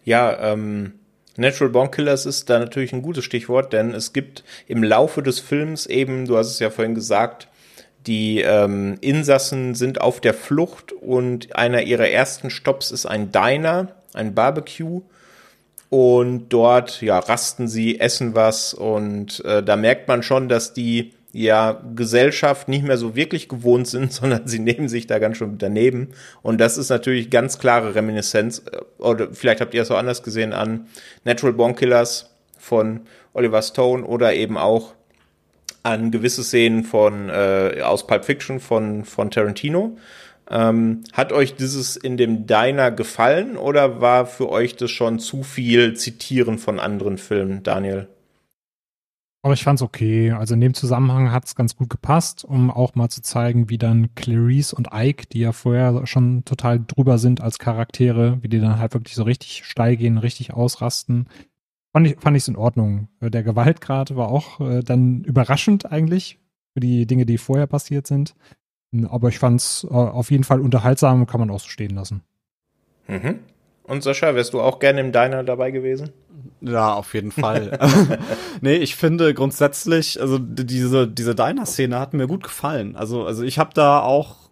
[0.03, 0.93] Ja, ähm,
[1.35, 5.39] Natural Born Killers ist da natürlich ein gutes Stichwort, denn es gibt im Laufe des
[5.39, 7.47] Films eben, du hast es ja vorhin gesagt,
[8.07, 13.89] die ähm, Insassen sind auf der Flucht und einer ihrer ersten Stops ist ein Diner,
[14.13, 15.01] ein Barbecue.
[15.89, 21.13] Und dort, ja, rasten sie, essen was und äh, da merkt man schon, dass die
[21.33, 25.57] ja Gesellschaft nicht mehr so wirklich gewohnt sind, sondern sie nehmen sich da ganz schön
[25.57, 26.09] daneben.
[26.41, 30.23] Und das ist natürlich ganz klare Reminiszenz, äh, oder vielleicht habt ihr es auch anders
[30.23, 30.87] gesehen, an
[31.23, 32.31] Natural Born Killers,
[32.67, 33.01] von
[33.33, 34.93] Oliver Stone oder eben auch
[35.83, 39.97] an gewisse Szenen von äh, aus Pulp Fiction von von Tarantino.
[40.49, 45.43] Ähm, hat euch dieses in dem Diner gefallen oder war für euch das schon zu
[45.43, 48.07] viel Zitieren von anderen Filmen, Daniel?
[49.43, 50.31] Aber ich fand's okay.
[50.31, 54.13] Also in dem Zusammenhang hat's ganz gut gepasst, um auch mal zu zeigen, wie dann
[54.15, 58.79] Clarice und Ike, die ja vorher schon total drüber sind als Charaktere, wie die dann
[58.79, 61.27] halt wirklich so richtig steil gehen, richtig ausrasten.
[61.93, 63.07] Fand ich, fand ich's in Ordnung.
[63.21, 66.39] Der Gewaltgrad war auch äh, dann überraschend eigentlich
[66.73, 68.35] für die Dinge, die vorher passiert sind.
[69.09, 72.23] Aber ich fand's äh, auf jeden Fall unterhaltsam, kann man auch so stehen lassen.
[73.07, 73.39] Mhm.
[73.87, 76.11] Und Sascha, wärst du auch gerne im Diner dabei gewesen?
[76.59, 77.79] Ja, auf jeden Fall.
[78.61, 82.95] nee, ich finde grundsätzlich, also diese, diese Diner-Szene hat mir gut gefallen.
[82.95, 84.47] Also, also ich habe da auch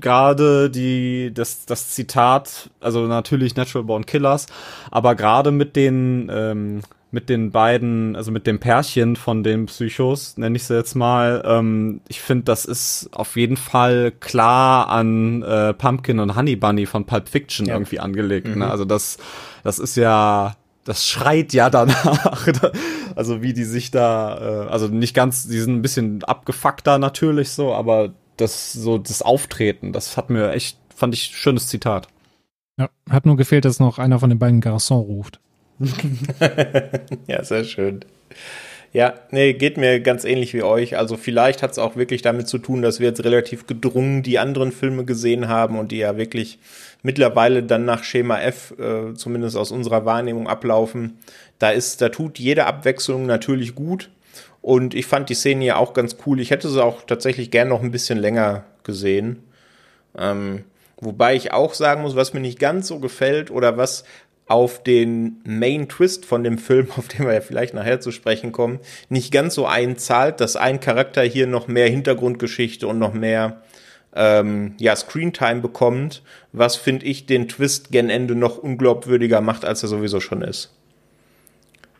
[0.00, 4.46] gerade die das das Zitat also natürlich Natural Born Killers
[4.90, 6.82] aber gerade mit den ähm,
[7.16, 11.42] mit den beiden, also mit dem Pärchen von den Psychos, nenne ich sie jetzt mal,
[11.46, 16.84] ähm, ich finde, das ist auf jeden Fall klar an äh, Pumpkin und Honey Bunny
[16.84, 17.74] von Pulp Fiction ja.
[17.74, 18.48] irgendwie angelegt.
[18.48, 18.52] Ne?
[18.52, 18.58] Mhm.
[18.58, 18.70] Ne?
[18.70, 19.16] Also das,
[19.64, 22.46] das ist ja, das schreit ja danach.
[23.16, 27.48] also wie die sich da, äh, also nicht ganz, die sind ein bisschen abgefuckter natürlich
[27.48, 32.08] so, aber das so das Auftreten, das hat mir echt, fand ich schönes Zitat.
[32.78, 35.40] Ja, hat nur gefehlt, dass noch einer von den beiden Garçon ruft.
[37.26, 38.00] ja, sehr schön.
[38.92, 40.96] Ja, nee, geht mir ganz ähnlich wie euch.
[40.96, 44.38] Also vielleicht hat es auch wirklich damit zu tun, dass wir jetzt relativ gedrungen die
[44.38, 46.58] anderen Filme gesehen haben und die ja wirklich
[47.02, 51.18] mittlerweile dann nach Schema F, äh, zumindest aus unserer Wahrnehmung, ablaufen.
[51.58, 54.08] Da ist, da tut jede Abwechslung natürlich gut.
[54.62, 56.40] Und ich fand die Szene ja auch ganz cool.
[56.40, 59.42] Ich hätte sie auch tatsächlich gern noch ein bisschen länger gesehen.
[60.18, 60.64] Ähm,
[61.00, 64.04] wobei ich auch sagen muss, was mir nicht ganz so gefällt oder was
[64.46, 68.52] auf den Main Twist von dem Film, auf den wir ja vielleicht nachher zu sprechen
[68.52, 73.62] kommen, nicht ganz so einzahlt, dass ein Charakter hier noch mehr Hintergrundgeschichte und noch mehr
[74.14, 79.82] ähm, ja, Screentime bekommt, was finde ich den Twist gen Ende noch unglaubwürdiger macht, als
[79.82, 80.72] er sowieso schon ist.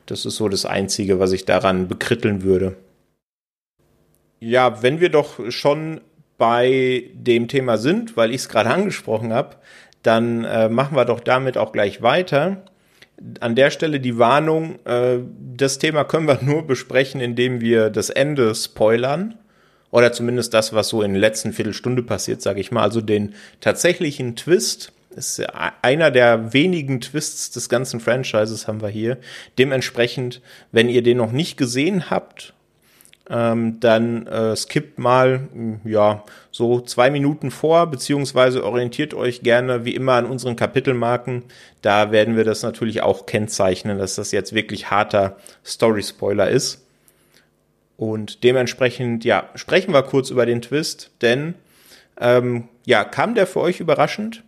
[0.06, 2.76] Das ist so das Einzige, was ich daran bekritteln würde.
[4.38, 6.00] Ja, wenn wir doch schon
[6.38, 9.56] bei dem Thema sind, weil ich es gerade angesprochen habe,
[10.02, 12.64] dann äh, machen wir doch damit auch gleich weiter.
[13.40, 15.18] An der Stelle die Warnung, äh,
[15.54, 19.34] das Thema können wir nur besprechen, indem wir das Ende spoilern.
[19.90, 22.82] Oder zumindest das, was so in der letzten Viertelstunde passiert, sage ich mal.
[22.82, 24.92] Also den tatsächlichen Twist.
[25.14, 25.42] Ist
[25.80, 29.16] einer der wenigen Twists des ganzen Franchises haben wir hier.
[29.58, 30.42] Dementsprechend,
[30.72, 32.52] wenn ihr den noch nicht gesehen habt
[33.28, 35.48] ähm, dann äh, skippt mal
[35.84, 41.44] ja so zwei Minuten vor, beziehungsweise orientiert euch gerne wie immer an unseren Kapitelmarken.
[41.82, 46.86] Da werden wir das natürlich auch kennzeichnen, dass das jetzt wirklich harter Story-Spoiler ist.
[47.96, 51.54] Und dementsprechend, ja, sprechen wir kurz über den Twist, denn
[52.18, 54.42] ähm, ja, kam der für euch überraschend?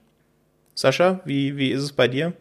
[0.74, 2.34] Sascha, wie, wie ist es bei dir?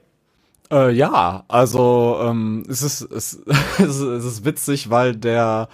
[0.72, 3.42] Äh, ja, also ähm, es, ist, es,
[3.80, 5.70] es ist witzig, weil der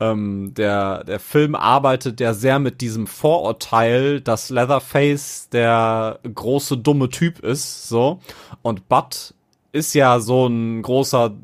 [0.00, 7.08] ähm, der, der Film arbeitet ja sehr mit diesem Vorurteil, dass Leatherface der große dumme
[7.08, 8.20] Typ ist, so.
[8.62, 9.34] Und Bud
[9.72, 11.34] ist ja so ein großer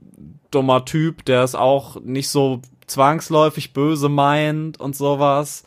[0.51, 5.65] dummer Typ, der es auch nicht so zwangsläufig böse meint und sowas.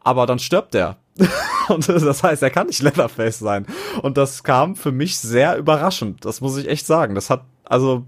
[0.00, 0.96] Aber dann stirbt er.
[1.68, 3.66] und das heißt, er kann nicht Leatherface sein.
[4.02, 6.24] Und das kam für mich sehr überraschend.
[6.24, 7.14] Das muss ich echt sagen.
[7.14, 8.04] Das hat, also,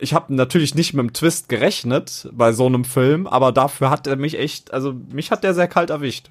[0.00, 4.06] ich habe natürlich nicht mit dem Twist gerechnet bei so einem Film, aber dafür hat
[4.06, 6.30] er mich echt, also mich hat der sehr kalt erwischt.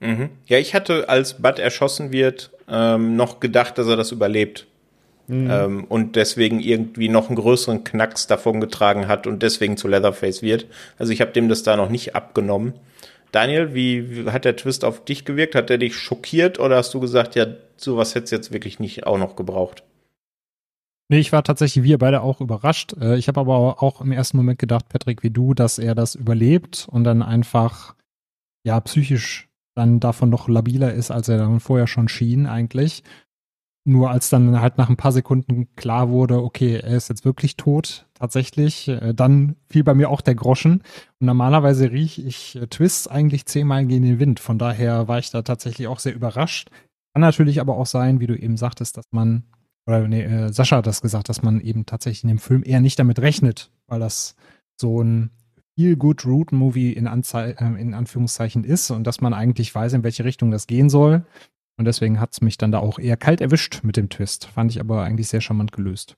[0.00, 0.30] Mhm.
[0.46, 4.66] Ja, ich hatte, als Bud erschossen wird, ähm, noch gedacht, dass er das überlebt.
[5.26, 5.50] Mhm.
[5.50, 10.42] Ähm, und deswegen irgendwie noch einen größeren Knacks davon getragen hat und deswegen zu Leatherface
[10.42, 10.66] wird.
[10.98, 12.74] Also ich habe dem das da noch nicht abgenommen.
[13.32, 15.54] Daniel, wie, wie hat der Twist auf dich gewirkt?
[15.54, 19.06] Hat er dich schockiert oder hast du gesagt, ja, sowas hätte es jetzt wirklich nicht
[19.06, 19.82] auch noch gebraucht?
[21.10, 22.94] Nee, ich war tatsächlich, wir beide auch überrascht.
[23.00, 26.14] Äh, ich habe aber auch im ersten Moment gedacht, Patrick, wie du, dass er das
[26.14, 27.94] überlebt und dann einfach,
[28.64, 33.02] ja, psychisch dann davon noch labiler ist, als er dann vorher schon schien eigentlich.
[33.86, 37.56] Nur als dann halt nach ein paar Sekunden klar wurde, okay, er ist jetzt wirklich
[37.58, 40.82] tot, tatsächlich, äh, dann fiel bei mir auch der Groschen.
[41.20, 44.40] Und normalerweise rieche ich äh, Twists eigentlich zehnmal gegen den Wind.
[44.40, 46.70] Von daher war ich da tatsächlich auch sehr überrascht.
[47.12, 49.44] Kann natürlich aber auch sein, wie du eben sagtest, dass man
[49.86, 52.80] oder nee, äh, Sascha hat das gesagt, dass man eben tatsächlich in dem Film eher
[52.80, 54.34] nicht damit rechnet, weil das
[54.80, 55.30] so ein
[55.76, 59.92] Feel Good Root Movie in, Anzei äh, in Anführungszeichen ist und dass man eigentlich weiß,
[59.92, 61.24] in welche Richtung das gehen soll.
[61.76, 64.46] Und deswegen hat es mich dann da auch eher kalt erwischt mit dem Twist.
[64.46, 66.14] Fand ich aber eigentlich sehr charmant gelöst.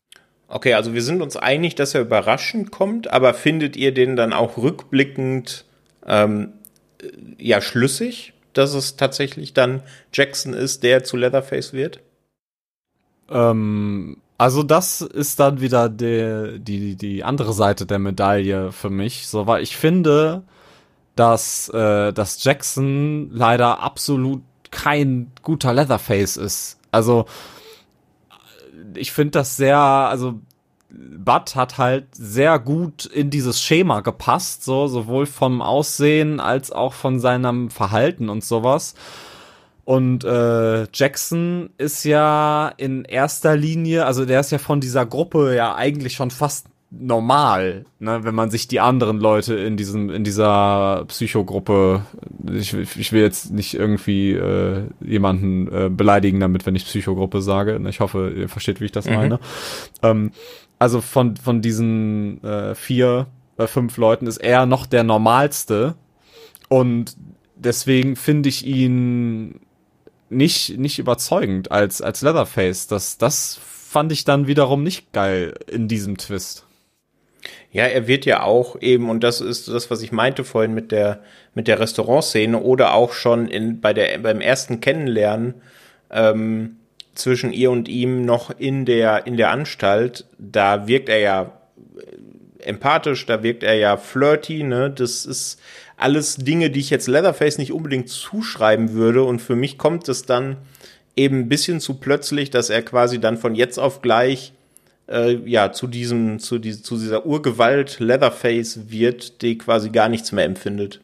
[0.49, 4.33] Okay, also wir sind uns einig, dass er überraschend kommt, aber findet ihr den dann
[4.33, 5.65] auch rückblickend
[6.07, 6.53] ähm,
[7.39, 9.83] ja schlüssig, dass es tatsächlich dann
[10.13, 12.01] Jackson ist, der zu Leatherface wird?
[13.31, 19.29] Ähm, also das ist dann wieder die, die, die andere Seite der Medaille für mich.
[19.29, 20.43] So, weil ich finde,
[21.15, 26.79] dass, äh, dass Jackson leider absolut kein guter Leatherface ist.
[26.93, 27.25] Also
[28.95, 30.41] ich finde das sehr, also
[30.91, 36.93] Bud hat halt sehr gut in dieses Schema gepasst, so sowohl vom Aussehen als auch
[36.93, 38.95] von seinem Verhalten und sowas.
[39.87, 45.55] Und äh, Jackson ist ja in erster Linie, also der ist ja von dieser Gruppe
[45.55, 50.25] ja eigentlich schon fast normal, ne, wenn man sich die anderen Leute in diesem in
[50.25, 52.03] dieser Psychogruppe,
[52.53, 57.81] ich, ich will jetzt nicht irgendwie äh, jemanden äh, beleidigen damit, wenn ich Psychogruppe sage.
[57.89, 59.15] Ich hoffe, ihr versteht, wie ich das mhm.
[59.15, 59.41] meine.
[60.03, 60.33] Ähm,
[60.81, 65.95] also von von diesen äh, vier, äh, fünf Leuten ist er noch der normalste
[66.69, 67.17] und
[67.55, 69.61] deswegen finde ich ihn
[70.29, 72.87] nicht nicht überzeugend als als Leatherface.
[72.87, 76.67] Das das fand ich dann wiederum nicht geil in diesem Twist.
[77.71, 80.93] Ja, er wird ja auch eben, und das ist das, was ich meinte vorhin mit
[80.93, 81.21] der,
[81.55, 85.55] mit der Restaurantszene oder auch schon in, bei der, beim ersten Kennenlernen,
[86.11, 86.77] ähm,
[87.15, 91.53] zwischen ihr und ihm noch in der, in der Anstalt, da wirkt er ja
[92.67, 95.61] empathisch, da wirkt er ja flirty, ne, das ist
[95.97, 100.25] alles Dinge, die ich jetzt Leatherface nicht unbedingt zuschreiben würde und für mich kommt es
[100.25, 100.57] dann
[101.17, 104.53] eben ein bisschen zu plötzlich, dass er quasi dann von jetzt auf gleich
[105.09, 110.33] äh, ja zu diesem zu, die, zu dieser Urgewalt Leatherface wird, die quasi gar nichts
[110.33, 111.01] mehr empfindet.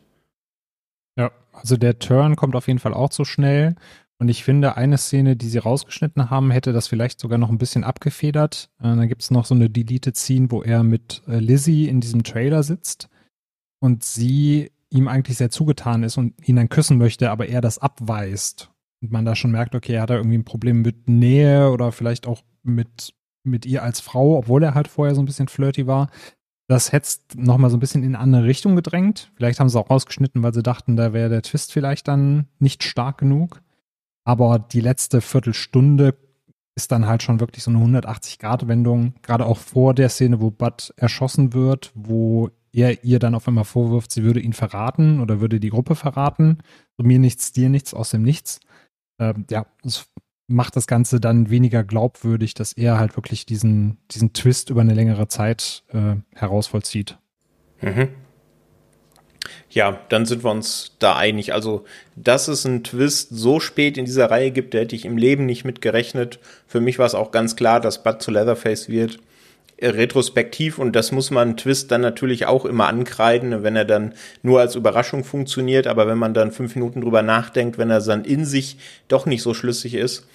[1.16, 3.76] Ja, also der Turn kommt auf jeden Fall auch zu schnell.
[4.22, 7.58] Und ich finde, eine Szene, die sie rausgeschnitten haben, hätte das vielleicht sogar noch ein
[7.58, 8.70] bisschen abgefedert.
[8.78, 12.00] Äh, da gibt es noch so eine Deleted Scene, wo er mit äh, Lizzie in
[12.00, 13.08] diesem Trailer sitzt
[13.80, 17.78] und sie ihm eigentlich sehr zugetan ist und ihn dann küssen möchte, aber er das
[17.78, 18.70] abweist.
[19.02, 21.90] Und man da schon merkt, okay, er hat da irgendwie ein Problem mit Nähe oder
[21.90, 25.88] vielleicht auch mit mit ihr als Frau, obwohl er halt vorher so ein bisschen flirty
[25.88, 26.10] war.
[26.68, 29.32] Das hätte es nochmal so ein bisschen in eine andere Richtung gedrängt.
[29.34, 32.84] Vielleicht haben sie auch rausgeschnitten, weil sie dachten, da wäre der Twist vielleicht dann nicht
[32.84, 33.62] stark genug.
[34.24, 36.14] Aber die letzte Viertelstunde
[36.74, 39.14] ist dann halt schon wirklich so eine 180-Grad-Wendung.
[39.22, 43.64] Gerade auch vor der Szene, wo Bud erschossen wird, wo er ihr dann auf einmal
[43.64, 46.58] vorwirft, sie würde ihn verraten oder würde die Gruppe verraten.
[46.96, 48.60] So mir nichts, dir nichts, aus dem Nichts.
[49.18, 50.06] Ähm, ja, das
[50.48, 54.94] macht das Ganze dann weniger glaubwürdig, dass er halt wirklich diesen, diesen Twist über eine
[54.94, 57.18] längere Zeit äh, herausvollzieht.
[57.80, 58.08] Mhm.
[59.70, 61.54] Ja, dann sind wir uns da einig.
[61.54, 61.84] Also,
[62.16, 65.46] dass es einen Twist so spät in dieser Reihe gibt, da hätte ich im Leben
[65.46, 66.38] nicht mit gerechnet.
[66.66, 69.18] Für mich war es auch ganz klar, dass Bud zu Leatherface wird.
[69.80, 74.60] Retrospektiv und das muss man Twist dann natürlich auch immer ankreiden, wenn er dann nur
[74.60, 78.44] als Überraschung funktioniert, aber wenn man dann fünf Minuten drüber nachdenkt, wenn er dann in
[78.44, 78.76] sich
[79.08, 80.28] doch nicht so schlüssig ist,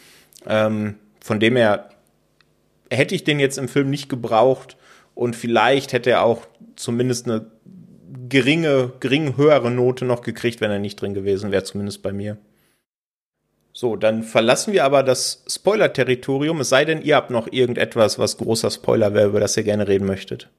[0.45, 1.89] ähm, von dem her
[2.91, 4.75] hätte ich den jetzt im Film nicht gebraucht
[5.15, 6.45] und vielleicht hätte er auch
[6.75, 7.47] zumindest eine
[8.29, 12.37] geringe, gering höhere Note noch gekriegt, wenn er nicht drin gewesen wäre, zumindest bei mir.
[13.73, 18.37] So, dann verlassen wir aber das Spoiler-Territorium, es sei denn, ihr habt noch irgendetwas, was
[18.37, 20.49] großer Spoiler wäre, über das ihr gerne reden möchtet.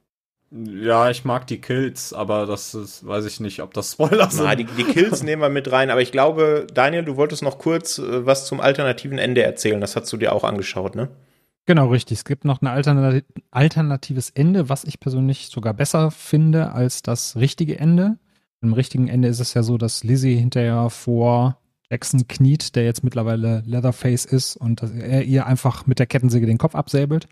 [0.51, 4.45] Ja, ich mag die Kills, aber das ist, weiß ich nicht, ob das Spoiler sind.
[4.45, 7.59] Na, die, die Kills nehmen wir mit rein, aber ich glaube, Daniel, du wolltest noch
[7.59, 9.81] kurz äh, was zum alternativen Ende erzählen.
[9.81, 11.09] Das hast du dir auch angeschaut, ne?
[11.69, 12.17] Genau, richtig.
[12.17, 17.37] Es gibt noch ein alternat alternatives Ende, was ich persönlich sogar besser finde als das
[17.37, 18.19] richtige Ende.
[18.63, 23.05] Im richtigen Ende ist es ja so, dass Lizzie hinterher vor Jackson kniet, der jetzt
[23.05, 27.29] mittlerweile Leatherface ist und dass er ihr einfach mit der Kettensäge den Kopf absäbelt.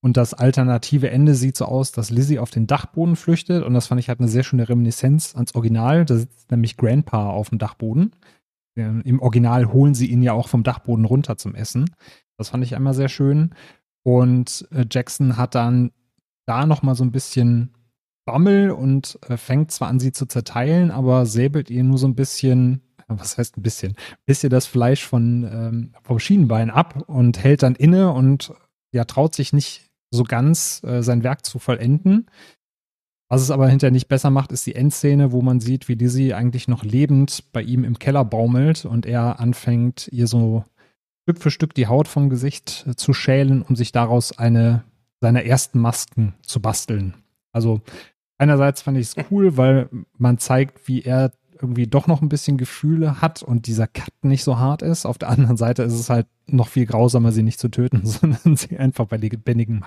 [0.00, 3.64] Und das alternative Ende sieht so aus, dass Lizzie auf den Dachboden flüchtet.
[3.64, 6.04] Und das fand ich halt eine sehr schöne Reminiszenz ans Original.
[6.04, 8.12] Da sitzt nämlich Grandpa auf dem Dachboden.
[8.76, 11.90] Im Original holen sie ihn ja auch vom Dachboden runter zum Essen.
[12.42, 13.54] Das fand ich einmal sehr schön.
[14.04, 15.92] Und äh, Jackson hat dann
[16.46, 17.72] da noch mal so ein bisschen
[18.24, 22.16] Bammel und äh, fängt zwar an, sie zu zerteilen, aber säbelt ihr nur so ein
[22.16, 23.94] bisschen, was heißt ein bisschen,
[24.26, 28.52] bisschen das Fleisch von, ähm, vom Schienenbein ab und hält dann inne und
[28.92, 32.26] ja, traut sich nicht so ganz äh, sein Werk zu vollenden.
[33.28, 36.34] Was es aber hinterher nicht besser macht, ist die Endszene, wo man sieht, wie Lizzie
[36.34, 40.64] eigentlich noch lebend bei ihm im Keller baumelt und er anfängt, ihr so
[41.22, 44.84] Stück für Stück die Haut vom Gesicht äh, zu schälen, um sich daraus eine
[45.20, 47.14] seiner ersten Masken zu basteln.
[47.52, 47.80] Also
[48.38, 49.88] einerseits fand ich es cool, weil
[50.18, 54.42] man zeigt, wie er irgendwie doch noch ein bisschen Gefühle hat und dieser Cut nicht
[54.42, 55.06] so hart ist.
[55.06, 58.56] Auf der anderen Seite ist es halt noch viel grausamer, sie nicht zu töten, sondern
[58.56, 59.84] sie einfach bei lebendigem,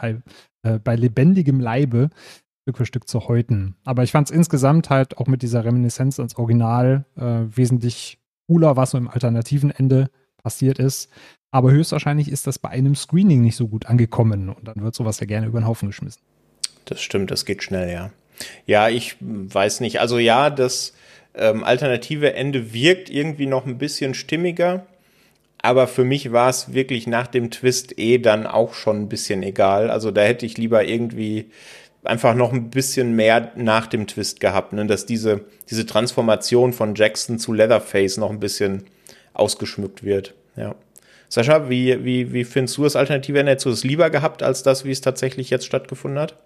[0.64, 2.10] äh, bei lebendigem Leibe
[2.62, 3.76] Stück für Stück zu häuten.
[3.84, 8.78] Aber ich fand es insgesamt halt auch mit dieser Reminiszenz ans Original äh, wesentlich cooler,
[8.78, 10.10] was so im alternativen Ende
[10.46, 11.10] passiert ist.
[11.50, 15.20] Aber höchstwahrscheinlich ist das bei einem Screening nicht so gut angekommen und dann wird sowas
[15.20, 16.22] ja gerne über den Haufen geschmissen.
[16.86, 18.12] Das stimmt, das geht schnell, ja.
[18.68, 20.00] Ja, ich weiß nicht.
[20.00, 20.94] Also ja, das
[21.34, 24.86] ähm, alternative Ende wirkt irgendwie noch ein bisschen stimmiger.
[25.64, 29.42] Aber für mich war es wirklich nach dem Twist eh dann auch schon ein bisschen
[29.42, 29.90] egal.
[29.90, 31.50] Also da hätte ich lieber irgendwie
[32.04, 34.86] einfach noch ein bisschen mehr nach dem Twist gehabt, ne?
[34.86, 38.84] dass diese, diese Transformation von Jackson zu Leatherface noch ein bisschen
[39.36, 40.34] ausgeschmückt wird.
[40.56, 40.76] Ja.
[41.30, 43.52] Sascha, wie, wie, wie findest du das alternative Ende?
[43.52, 46.38] Hättest du es lieber gehabt als das, wie es tatsächlich jetzt stattgefunden hat?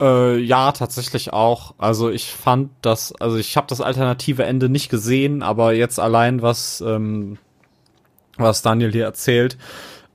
[0.00, 1.74] Äh, ja, tatsächlich auch.
[1.78, 6.42] Also ich fand das, also ich habe das alternative Ende nicht gesehen, aber jetzt allein
[6.42, 7.38] was, ähm,
[8.36, 9.56] was Daniel hier erzählt,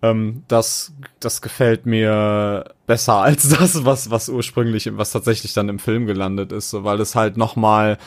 [0.02, 5.80] ähm, das, das gefällt mir besser als das, was, was ursprünglich, was tatsächlich dann im
[5.80, 7.98] Film gelandet ist, so, weil es halt nochmal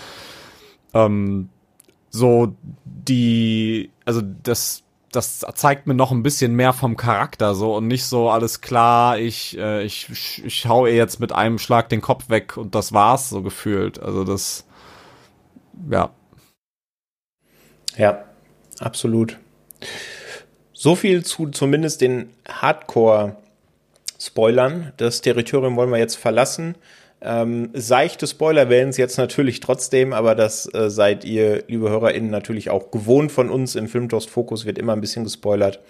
[0.92, 1.48] ähm,
[2.12, 7.86] so die, also das das zeigt mir noch ein bisschen mehr vom Charakter so und
[7.86, 10.08] nicht so alles klar, ich, äh, ich,
[10.42, 14.00] ich, hau ihr jetzt mit einem Schlag den Kopf weg und das war's so gefühlt.
[14.00, 14.64] Also das,
[15.90, 16.08] ja.
[17.98, 18.24] Ja,
[18.80, 19.38] absolut.
[20.72, 24.94] So viel zu zumindest den Hardcore-Spoilern.
[24.96, 26.76] Das Territorium wollen wir jetzt verlassen.
[27.24, 32.90] Ähm, seichte es jetzt natürlich trotzdem, aber das äh, seid ihr, liebe HörerInnen, natürlich auch
[32.90, 33.76] gewohnt von uns.
[33.76, 35.80] Im Filmtoast Fokus wird immer ein bisschen gespoilert.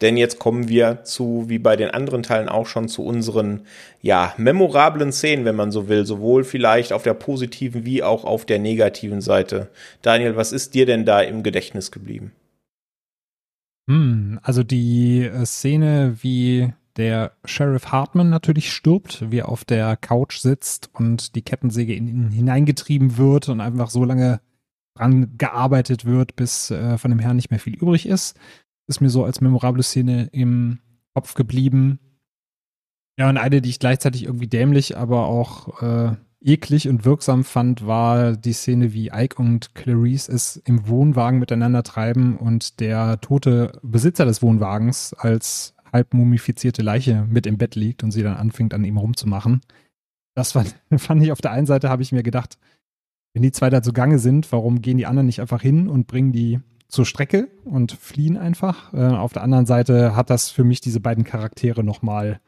[0.00, 3.66] Denn jetzt kommen wir zu, wie bei den anderen Teilen auch schon, zu unseren,
[4.02, 6.04] ja, memorablen Szenen, wenn man so will.
[6.06, 9.68] Sowohl vielleicht auf der positiven wie auch auf der negativen Seite.
[10.02, 12.32] Daniel, was ist dir denn da im Gedächtnis geblieben?
[13.88, 19.96] Hm, also die äh, Szene, wie der Sheriff Hartman natürlich stirbt, wie er auf der
[19.96, 24.40] Couch sitzt und die Kettensäge in ihn hineingetrieben wird und einfach so lange
[24.94, 28.38] dran gearbeitet wird, bis äh, von dem Herrn nicht mehr viel übrig ist.
[28.86, 30.80] Ist mir so als memorable Szene im
[31.14, 32.00] Kopf geblieben.
[33.18, 37.86] Ja, und eine, die ich gleichzeitig irgendwie dämlich, aber auch äh, eklig und wirksam fand,
[37.86, 43.78] war die Szene, wie Ike und Clarice es im Wohnwagen miteinander treiben und der tote
[43.82, 48.74] Besitzer des Wohnwagens als halb mumifizierte Leiche mit im Bett liegt und sie dann anfängt,
[48.74, 49.60] an ihm rumzumachen.
[50.34, 52.58] Das fand, fand ich auf der einen Seite, habe ich mir gedacht,
[53.32, 56.32] wenn die zwei da zugange sind, warum gehen die anderen nicht einfach hin und bringen
[56.32, 58.92] die zur Strecke und fliehen einfach?
[58.92, 62.40] Äh, auf der anderen Seite hat das für mich diese beiden Charaktere nochmal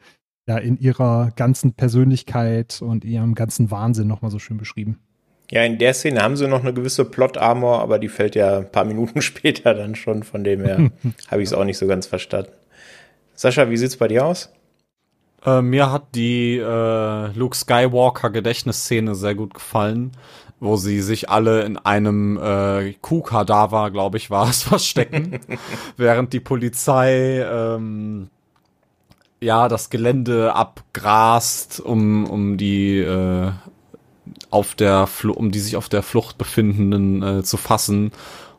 [0.47, 4.99] ja, in ihrer ganzen Persönlichkeit und ihrem ganzen Wahnsinn nochmal so schön beschrieben.
[5.51, 8.71] Ja, in der Szene haben sie noch eine gewisse Plot-Armor, aber die fällt ja ein
[8.71, 10.91] paar Minuten später dann schon, von dem her
[11.27, 12.51] habe ich es auch nicht so ganz verstanden.
[13.35, 14.51] Sascha, wie sieht's bei dir aus?
[15.45, 20.11] Äh, mir hat die äh, Luke Skywalker Gedächtnisszene sehr gut gefallen,
[20.59, 25.39] wo sie sich alle in einem äh, Kuhkadaver, glaube ich, war es, verstecken,
[25.97, 28.29] während die Polizei ähm,
[29.41, 33.51] ja das Gelände abgrast, um um die äh,
[34.49, 38.11] auf der Fl um die sich auf der Flucht befindenden äh, zu fassen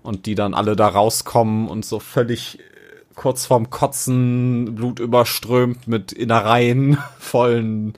[0.02, 2.58] und die dann alle da rauskommen und so völlig
[3.14, 7.94] kurz vorm Kotzen, Blut überströmt mit Innereien vollen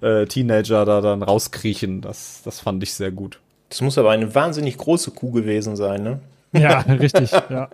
[0.00, 2.00] äh, Teenager da dann rauskriechen.
[2.00, 3.40] Das, das fand ich sehr gut.
[3.68, 6.20] Das muss aber eine wahnsinnig große Kuh gewesen sein, ne?
[6.52, 7.68] Ja, richtig, ja.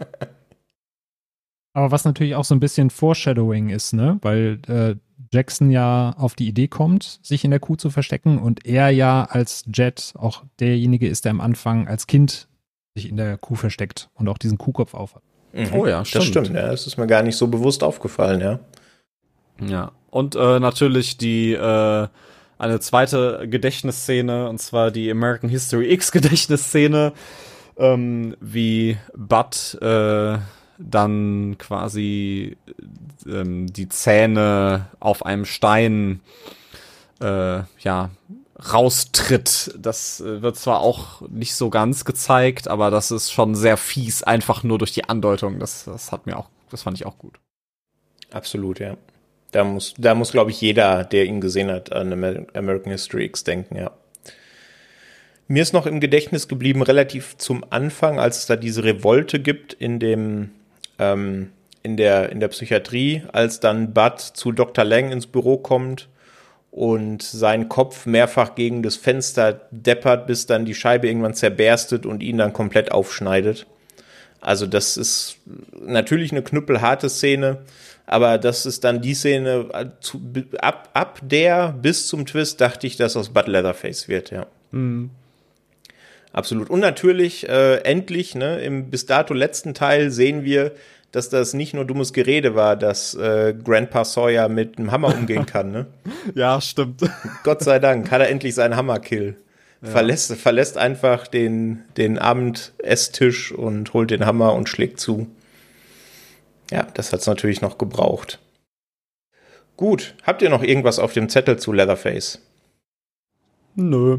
[1.73, 4.19] Aber was natürlich auch so ein bisschen Foreshadowing ist, ne?
[4.23, 4.95] Weil äh,
[5.33, 9.25] Jackson ja auf die Idee kommt, sich in der Kuh zu verstecken und er ja
[9.25, 12.49] als Jet auch derjenige ist, der am Anfang als Kind
[12.95, 15.23] sich in der Kuh versteckt und auch diesen Kuhkopf aufhat.
[15.55, 15.69] Mhm.
[15.73, 16.23] Oh ja, stimmt.
[16.23, 16.69] Das stimmt, ja.
[16.69, 18.59] Das ist mir gar nicht so bewusst aufgefallen, ja.
[19.61, 19.93] Ja.
[20.11, 22.09] Und äh, natürlich die äh,
[22.59, 27.13] eine zweite Gedächtnisszene, und zwar die American History X Gedächtnisszene,
[27.77, 30.39] ähm, wie Bud äh,
[30.79, 32.57] dann quasi
[33.27, 36.21] ähm, die Zähne auf einem Stein
[37.21, 38.11] äh, ja
[38.59, 39.75] raustritt.
[39.79, 44.23] Das äh, wird zwar auch nicht so ganz gezeigt, aber das ist schon sehr fies,
[44.23, 45.59] einfach nur durch die Andeutung.
[45.59, 47.39] Das, das hat mir auch, das fand ich auch gut.
[48.31, 48.97] Absolut, ja.
[49.53, 53.45] Da muss, da muss, glaube ich, jeder, der ihn gesehen hat, an American History X
[53.45, 53.93] denken, ja.
[55.47, 59.75] Mir ist noch im Gedächtnis geblieben, relativ zum Anfang, als es da diese Revolte gibt
[59.75, 60.53] in dem,
[60.99, 61.51] ähm,
[61.83, 64.85] in der, in der Psychiatrie, als dann Bud zu Dr.
[64.85, 66.09] Lang ins Büro kommt
[66.75, 72.21] und sein Kopf mehrfach gegen das Fenster deppert, bis dann die Scheibe irgendwann zerberstet und
[72.21, 73.67] ihn dann komplett aufschneidet.
[74.41, 75.37] Also das ist
[75.81, 77.59] natürlich eine knüppelharte Szene,
[78.07, 82.97] aber das ist dann die Szene, äh, ab, ab der bis zum Twist dachte ich,
[82.97, 84.47] dass aus Bud Leatherface wird, ja.
[84.73, 85.11] Mhm.
[86.33, 86.71] Absolut.
[86.71, 90.73] Und natürlich, äh, endlich, ne, im bis dato letzten Teil sehen wir,
[91.15, 95.47] dass das nicht nur dummes Gerede war, dass äh, Grandpa Sawyer mit einem Hammer umgehen
[95.47, 95.87] kann, ne?
[96.35, 97.03] ja, stimmt.
[97.45, 99.37] Gott sei Dank hat er endlich seinen Hammerkill.
[99.81, 99.91] Ja.
[99.91, 105.29] Verlässt, verlässt einfach den, den Abendesstisch und holt den Hammer und schlägt zu.
[106.73, 108.41] Ja, das hat's natürlich noch gebraucht.
[109.77, 112.41] Gut, habt ihr noch irgendwas auf dem Zettel zu Leatherface?
[113.77, 114.19] Nö.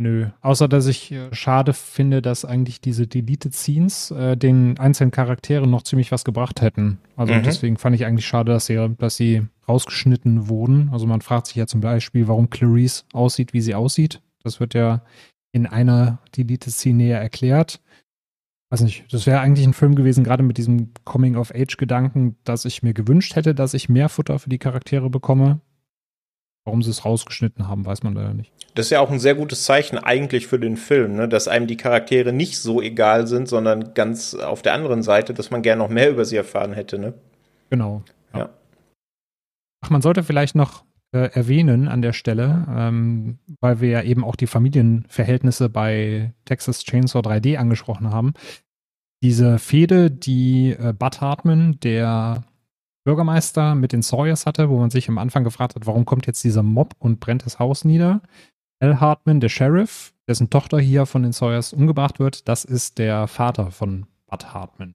[0.00, 5.10] Nö, außer dass ich äh, schade finde, dass eigentlich diese Deleted Scenes äh, den einzelnen
[5.10, 6.96] Charakteren noch ziemlich was gebracht hätten.
[7.16, 7.42] Also mhm.
[7.42, 10.88] deswegen fand ich eigentlich schade, dass sie, dass sie rausgeschnitten wurden.
[10.90, 14.22] Also man fragt sich ja zum Beispiel, warum Clarice aussieht, wie sie aussieht.
[14.42, 15.02] Das wird ja
[15.52, 17.82] in einer Deleted Scene näher erklärt.
[18.70, 22.94] Weiß nicht, das wäre eigentlich ein Film gewesen, gerade mit diesem Coming-of-Age-Gedanken, dass ich mir
[22.94, 25.60] gewünscht hätte, dass ich mehr Futter für die Charaktere bekomme.
[26.64, 28.52] Warum sie es rausgeschnitten haben, weiß man leider nicht.
[28.74, 31.28] Das ist ja auch ein sehr gutes Zeichen eigentlich für den Film, ne?
[31.28, 35.50] dass einem die Charaktere nicht so egal sind, sondern ganz auf der anderen Seite, dass
[35.50, 36.98] man gerne noch mehr über sie erfahren hätte.
[36.98, 37.14] Ne?
[37.70, 38.02] Genau.
[38.32, 38.38] Ja.
[38.40, 38.50] ja.
[39.80, 44.22] Ach, man sollte vielleicht noch äh, erwähnen an der Stelle, ähm, weil wir ja eben
[44.22, 48.34] auch die Familienverhältnisse bei Texas Chainsaw 3D angesprochen haben.
[49.22, 52.44] Diese Fehde, die äh, Bud Hartman, der
[53.10, 56.44] Bürgermeister mit den Sawyers hatte, wo man sich am Anfang gefragt hat, warum kommt jetzt
[56.44, 58.20] dieser Mob und brennt das Haus nieder.
[58.78, 63.26] Al Hartman, der Sheriff, dessen Tochter hier von den Sawyers umgebracht wird, das ist der
[63.26, 64.94] Vater von Bud Hartman.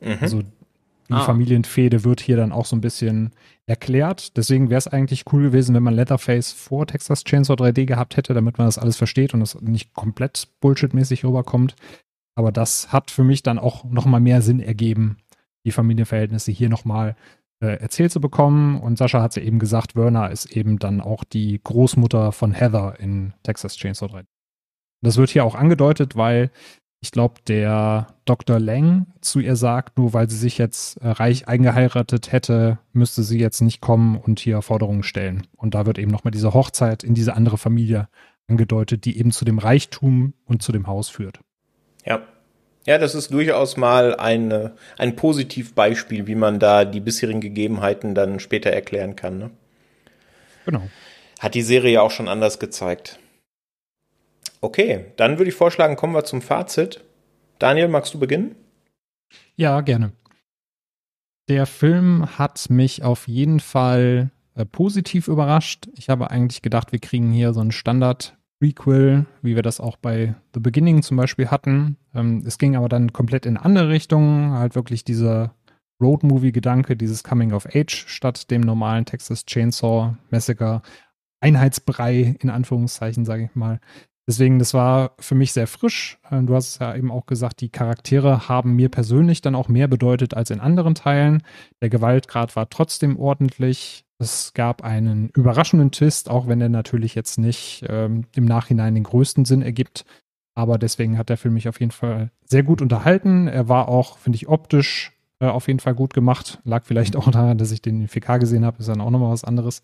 [0.00, 0.18] Mhm.
[0.20, 1.20] Also die ah.
[1.20, 3.30] Familienfehde wird hier dann auch so ein bisschen
[3.66, 4.36] erklärt.
[4.36, 8.34] Deswegen wäre es eigentlich cool gewesen, wenn man Leatherface vor Texas Chainsaw 3D gehabt hätte,
[8.34, 11.76] damit man das alles versteht und es nicht komplett bullshitmäßig rüberkommt.
[12.34, 15.18] Aber das hat für mich dann auch noch mal mehr Sinn ergeben,
[15.64, 17.16] die Familienverhältnisse hier nochmal
[17.60, 18.80] äh, erzählt zu bekommen.
[18.80, 22.98] Und Sascha hat ja eben gesagt, Werner ist eben dann auch die Großmutter von Heather
[22.98, 24.24] in Texas Chainsaw 3.
[25.02, 26.50] Das wird hier auch angedeutet, weil
[27.00, 28.60] ich glaube, der Dr.
[28.60, 33.40] Lang zu ihr sagt, nur weil sie sich jetzt äh, reich eingeheiratet hätte, müsste sie
[33.40, 35.46] jetzt nicht kommen und hier Forderungen stellen.
[35.56, 38.08] Und da wird eben nochmal diese Hochzeit in diese andere Familie
[38.46, 41.40] angedeutet, die eben zu dem Reichtum und zu dem Haus führt.
[42.04, 42.22] Ja,
[42.86, 48.40] ja, das ist durchaus mal eine, ein Positivbeispiel, wie man da die bisherigen Gegebenheiten dann
[48.40, 49.38] später erklären kann.
[49.38, 49.50] Ne?
[50.64, 50.82] Genau.
[51.38, 53.18] Hat die Serie ja auch schon anders gezeigt.
[54.60, 57.02] Okay, dann würde ich vorschlagen, kommen wir zum Fazit.
[57.58, 58.56] Daniel, magst du beginnen?
[59.56, 60.12] Ja, gerne.
[61.48, 65.88] Der Film hat mich auf jeden Fall äh, positiv überrascht.
[65.94, 69.96] Ich habe eigentlich gedacht, wir kriegen hier so einen Standard Prequel, wie wir das auch
[69.96, 71.96] bei The Beginning zum Beispiel hatten.
[72.14, 75.56] Ähm, es ging aber dann komplett in andere Richtungen, halt wirklich dieser
[76.00, 80.82] Road-Movie-Gedanke, dieses Coming of Age statt dem normalen Texas Chainsaw Massacre
[81.40, 83.80] Einheitsbrei in Anführungszeichen, sage ich mal.
[84.28, 86.20] Deswegen, das war für mich sehr frisch.
[86.30, 89.66] Äh, du hast es ja eben auch gesagt, die Charaktere haben mir persönlich dann auch
[89.66, 91.42] mehr bedeutet als in anderen Teilen.
[91.80, 94.04] Der Gewaltgrad war trotzdem ordentlich.
[94.22, 99.02] Es gab einen überraschenden Twist, auch wenn der natürlich jetzt nicht ähm, im Nachhinein den
[99.02, 100.04] größten Sinn ergibt.
[100.54, 103.48] Aber deswegen hat der Film mich auf jeden Fall sehr gut unterhalten.
[103.48, 106.60] Er war auch, finde ich, optisch äh, auf jeden Fall gut gemacht.
[106.62, 109.32] Lag vielleicht auch daran, dass ich den in 4K gesehen habe, ist dann auch nochmal
[109.32, 109.82] was anderes.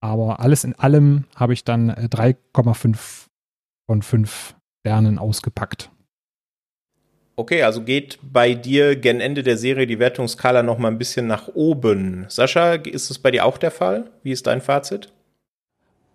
[0.00, 2.96] Aber alles in allem habe ich dann 3,5 äh,
[3.88, 5.90] von 5 Sternen ausgepackt.
[7.40, 11.26] Okay, also geht bei dir gen Ende der Serie die Wertungskala noch mal ein bisschen
[11.26, 12.26] nach oben.
[12.28, 14.10] Sascha, ist es bei dir auch der Fall?
[14.22, 15.10] Wie ist dein Fazit?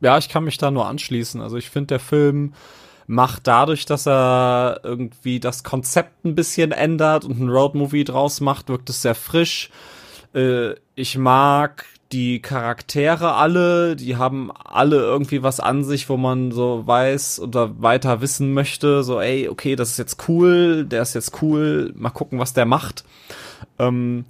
[0.01, 1.41] Ja, ich kann mich da nur anschließen.
[1.41, 2.53] Also ich finde, der Film
[3.07, 8.69] macht dadurch, dass er irgendwie das Konzept ein bisschen ändert und ein Roadmovie draus macht,
[8.69, 9.71] wirkt es sehr frisch.
[10.35, 16.51] Äh, ich mag die Charaktere alle, die haben alle irgendwie was an sich, wo man
[16.51, 21.15] so weiß oder weiter wissen möchte, so ey, okay, das ist jetzt cool, der ist
[21.15, 23.03] jetzt cool, mal gucken, was der macht.
[23.79, 24.25] Ähm,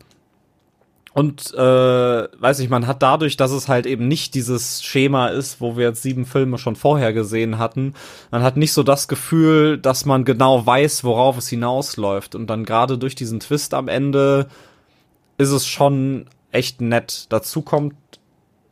[1.16, 5.62] und äh, weiß ich, man hat dadurch, dass es halt eben nicht dieses Schema ist,
[5.62, 7.94] wo wir jetzt sieben Filme schon vorher gesehen hatten,
[8.32, 12.36] man hat nicht so das Gefühl, dass man genau weiß, worauf es hinausläuft.
[12.36, 14.48] Und dann gerade durch diesen Twist am Ende
[15.38, 16.26] ist es schon
[16.56, 17.28] echt nett.
[17.30, 17.94] Dazu kommt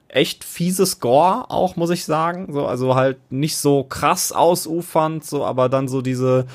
[0.08, 2.52] echt fieses Gore auch, muss ich sagen.
[2.52, 6.46] So, also halt nicht so krass ausufernd, so, aber dann so diese,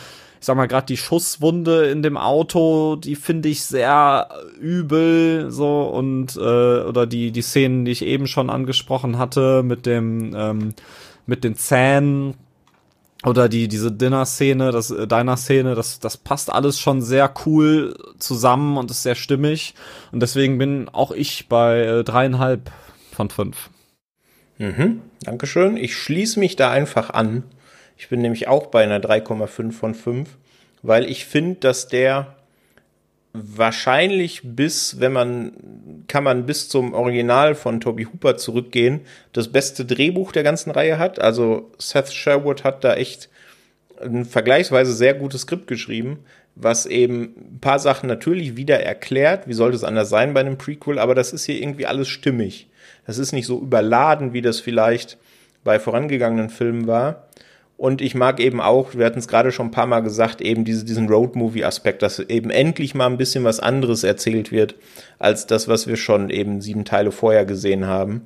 [0.40, 4.28] ich sag mal, gerade die Schusswunde in dem Auto, die finde ich sehr
[4.60, 9.86] übel, so, und, äh, oder die, die Szenen, die ich eben schon angesprochen hatte, mit
[9.86, 10.74] dem, ähm,
[11.26, 12.34] mit den Zähnen,
[13.24, 18.77] oder die diese Dinner-Szene, das äh, Diner-Szene, das das passt alles schon sehr cool zusammen
[18.77, 19.74] und ist sehr stimmig
[20.12, 22.70] und deswegen bin auch ich bei äh, dreieinhalb
[23.12, 23.70] von fünf.
[24.59, 25.77] Mhm, Dankeschön.
[25.77, 27.45] Ich schließe mich da einfach an.
[27.97, 30.28] Ich bin nämlich auch bei einer 3,5 von 5,
[30.82, 32.38] weil ich finde, dass der
[33.43, 35.52] wahrscheinlich bis, wenn man,
[36.09, 39.01] kann man bis zum Original von Toby Hooper zurückgehen,
[39.32, 41.20] das beste Drehbuch der ganzen Reihe hat.
[41.20, 43.28] Also Seth Sherwood hat da echt
[44.01, 46.20] ein vergleichsweise sehr gutes Skript geschrieben,
[46.55, 49.48] was eben ein paar Sachen natürlich wieder erklärt.
[49.48, 50.98] Wie sollte es anders sein bei einem Prequel?
[50.98, 52.69] Aber das ist hier irgendwie alles stimmig.
[53.06, 55.19] Das ist nicht so überladen, wie das vielleicht
[55.65, 57.28] bei vorangegangenen Filmen war.
[57.78, 60.64] Und ich mag eben auch, wir hatten es gerade schon ein paar Mal gesagt, eben
[60.64, 64.74] diese, diesen Road-Movie-Aspekt, dass eben endlich mal ein bisschen was anderes erzählt wird,
[65.20, 68.22] als das, was wir schon eben sieben Teile vorher gesehen haben.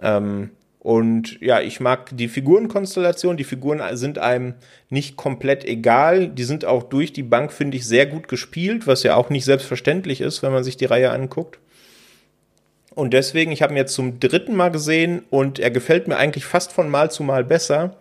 [0.00, 3.36] Ähm, und ja, ich mag die Figurenkonstellation.
[3.36, 4.54] Die Figuren sind einem
[4.90, 6.28] nicht komplett egal.
[6.28, 9.44] Die sind auch durch die Bank, finde ich, sehr gut gespielt, was ja auch nicht
[9.44, 11.58] selbstverständlich ist, wenn man sich die Reihe anguckt.
[12.94, 16.44] Und deswegen, ich habe ihn jetzt zum dritten Mal gesehen und er gefällt mir eigentlich
[16.44, 17.96] fast von Mal zu Mal besser.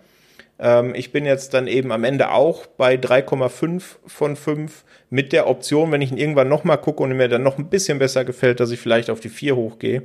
[0.60, 5.48] Ähm, ich bin jetzt dann eben am Ende auch bei 3,5 von 5 mit der
[5.48, 8.60] Option, wenn ich ihn irgendwann nochmal gucke und mir dann noch ein bisschen besser gefällt,
[8.60, 10.04] dass ich vielleicht auf die 4 hochgehe.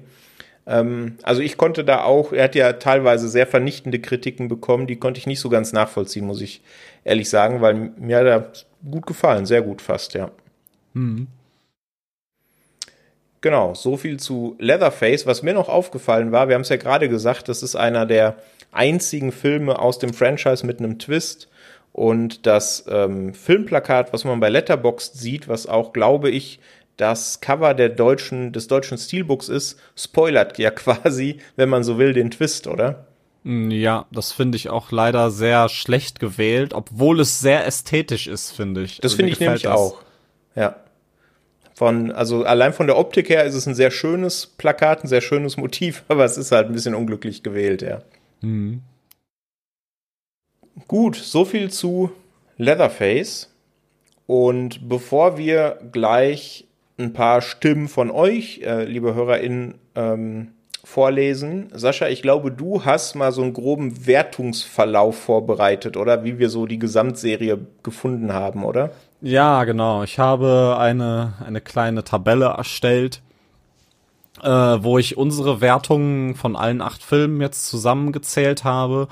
[0.66, 4.96] Ähm, also ich konnte da auch, er hat ja teilweise sehr vernichtende Kritiken bekommen, die
[4.96, 6.62] konnte ich nicht so ganz nachvollziehen, muss ich
[7.04, 8.52] ehrlich sagen, weil mir hat er
[8.88, 10.30] gut gefallen, sehr gut fast, ja.
[10.94, 11.26] Mhm.
[13.42, 15.26] Genau, so viel zu Leatherface.
[15.26, 18.36] Was mir noch aufgefallen war, wir haben es ja gerade gesagt, das ist einer der
[18.70, 21.48] einzigen Filme aus dem Franchise mit einem Twist.
[21.92, 26.60] Und das ähm, Filmplakat, was man bei Letterboxd sieht, was auch, glaube ich,
[26.96, 32.12] das Cover der deutschen, des deutschen Steelbooks ist, spoilert ja quasi, wenn man so will,
[32.12, 33.06] den Twist, oder?
[33.42, 38.52] Mm, ja, das finde ich auch leider sehr schlecht gewählt, obwohl es sehr ästhetisch ist,
[38.52, 38.98] finde ich.
[38.98, 39.72] Das also finde ich nämlich das.
[39.72, 39.98] auch.
[40.54, 40.76] Ja.
[41.74, 45.20] Von, also allein von der Optik her ist es ein sehr schönes Plakat, ein sehr
[45.20, 48.02] schönes Motiv, aber es ist halt ein bisschen unglücklich gewählt, ja.
[48.40, 48.82] Mhm.
[50.88, 52.10] Gut, so viel zu
[52.56, 53.50] Leatherface.
[54.26, 56.66] Und bevor wir gleich
[56.98, 60.52] ein paar Stimmen von euch, äh, liebe HörerInnen, ähm,
[60.84, 61.68] vorlesen.
[61.72, 66.24] Sascha, ich glaube, du hast mal so einen groben Wertungsverlauf vorbereitet, oder?
[66.24, 68.90] Wie wir so die Gesamtserie gefunden haben, oder?
[69.24, 70.02] Ja, genau.
[70.02, 73.22] Ich habe eine, eine kleine Tabelle erstellt,
[74.42, 79.06] äh, wo ich unsere Wertungen von allen acht Filmen jetzt zusammengezählt habe.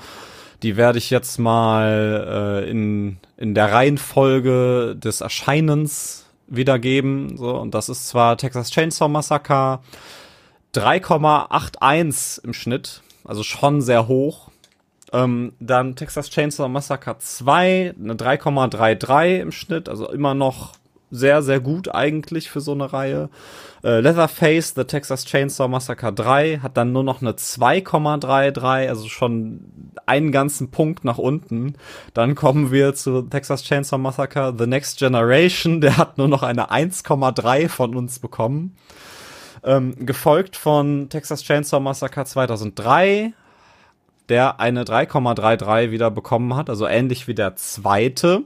[0.63, 7.37] Die werde ich jetzt mal äh, in, in der Reihenfolge des Erscheinens wiedergeben.
[7.37, 9.79] So, und das ist zwar Texas Chainsaw Massacre
[10.75, 14.50] 3,81 im Schnitt, also schon sehr hoch.
[15.13, 20.73] Ähm, dann Texas Chainsaw Massacre 2, eine 3,33 im Schnitt, also immer noch
[21.11, 23.29] sehr, sehr gut eigentlich für so eine Reihe.
[23.83, 29.91] Äh, Leatherface, The Texas Chainsaw Massacre 3 hat dann nur noch eine 2,33, also schon
[30.05, 31.75] einen ganzen Punkt nach unten.
[32.13, 36.71] Dann kommen wir zu Texas Chainsaw Massacre The Next Generation, der hat nur noch eine
[36.71, 38.75] 1,3 von uns bekommen.
[39.63, 43.33] Ähm, gefolgt von Texas Chainsaw Massacre 2003,
[44.31, 48.43] der eine 3,33 wieder bekommen hat, also ähnlich wie der zweite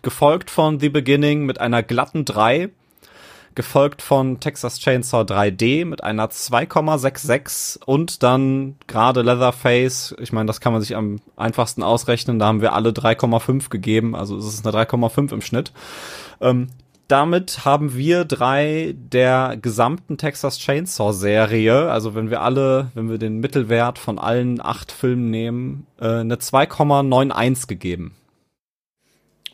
[0.00, 2.70] gefolgt von The Beginning mit einer glatten 3,
[3.54, 10.62] gefolgt von Texas Chainsaw 3D mit einer 2,66 und dann gerade Leatherface, ich meine, das
[10.62, 14.66] kann man sich am einfachsten ausrechnen, da haben wir alle 3,5 gegeben, also es ist
[14.66, 15.72] eine 3,5 im Schnitt.
[16.40, 16.68] Ähm,
[17.08, 23.18] damit haben wir drei der gesamten Texas Chainsaw Serie, also wenn wir alle, wenn wir
[23.18, 28.14] den Mittelwert von allen acht Filmen nehmen, äh, eine 2,91 gegeben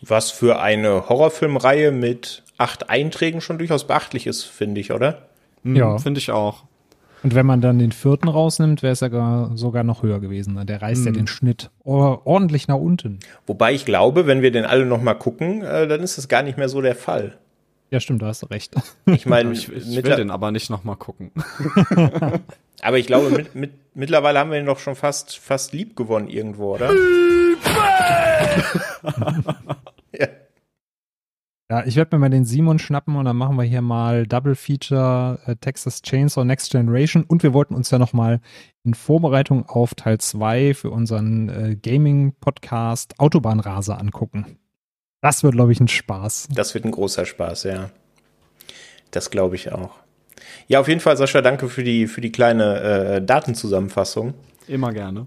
[0.02, 5.28] was für eine Horrorfilmreihe mit acht Einträgen schon durchaus beachtlich ist, finde ich, oder?
[5.62, 5.98] Mhm, ja.
[5.98, 6.64] Finde ich auch.
[7.22, 10.54] Und wenn man dann den vierten rausnimmt, wäre es ja sogar noch höher gewesen.
[10.54, 10.66] Ne?
[10.66, 11.06] Der reißt mhm.
[11.06, 13.20] ja den Schnitt ordentlich nach unten.
[13.46, 16.42] Wobei ich glaube, wenn wir den alle noch mal gucken, äh, dann ist das gar
[16.42, 17.38] nicht mehr so der Fall.
[17.92, 18.74] Ja, stimmt, da hast du recht.
[19.04, 21.30] Ich meine, ich, ich will den aber nicht noch mal gucken.
[22.80, 26.28] aber ich glaube, mit, mit, mittlerweile haben wir ihn doch schon fast, fast lieb gewonnen
[26.28, 26.90] irgendwo, oder?
[30.18, 30.28] ja.
[31.70, 34.54] Ja, ich werde mir mal den Simon schnappen und dann machen wir hier mal Double
[34.54, 38.40] Feature äh, Texas Chainsaw Next Generation und wir wollten uns ja noch mal
[38.84, 44.58] in Vorbereitung auf Teil 2 für unseren äh, Gaming Podcast Autobahnraser angucken.
[45.22, 46.48] Das wird, glaube ich, ein Spaß.
[46.52, 47.90] Das wird ein großer Spaß, ja.
[49.12, 49.92] Das glaube ich auch.
[50.66, 54.34] Ja, auf jeden Fall, Sascha, danke für die, für die kleine äh, Datenzusammenfassung.
[54.66, 55.26] Immer gerne.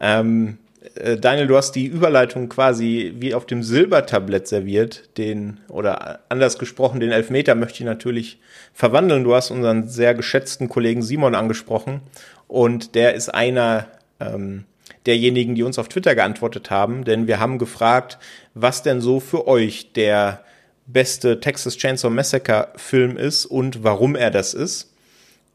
[0.00, 0.58] Ähm,
[0.96, 5.16] äh, Daniel, du hast die Überleitung quasi wie auf dem Silbertablett serviert.
[5.18, 8.40] Den, oder anders gesprochen, den Elfmeter möchte ich natürlich
[8.74, 9.22] verwandeln.
[9.22, 12.00] Du hast unseren sehr geschätzten Kollegen Simon angesprochen.
[12.48, 13.86] Und der ist einer
[14.18, 14.64] ähm,
[15.06, 17.04] derjenigen, die uns auf Twitter geantwortet haben.
[17.04, 18.18] Denn wir haben gefragt,
[18.54, 20.44] was denn so für euch der
[20.86, 24.92] beste Texas Chainsaw Massacre Film ist und warum er das ist.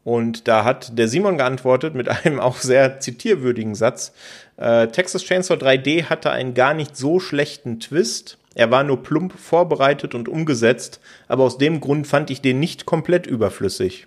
[0.04, 4.12] Und da hat der Simon geantwortet mit einem auch sehr zitierwürdigen Satz.
[4.56, 8.38] Äh, Texas Chainsaw 3D hatte einen gar nicht so schlechten Twist.
[8.54, 12.86] Er war nur plump vorbereitet und umgesetzt, aber aus dem Grund fand ich den nicht
[12.86, 14.06] komplett überflüssig.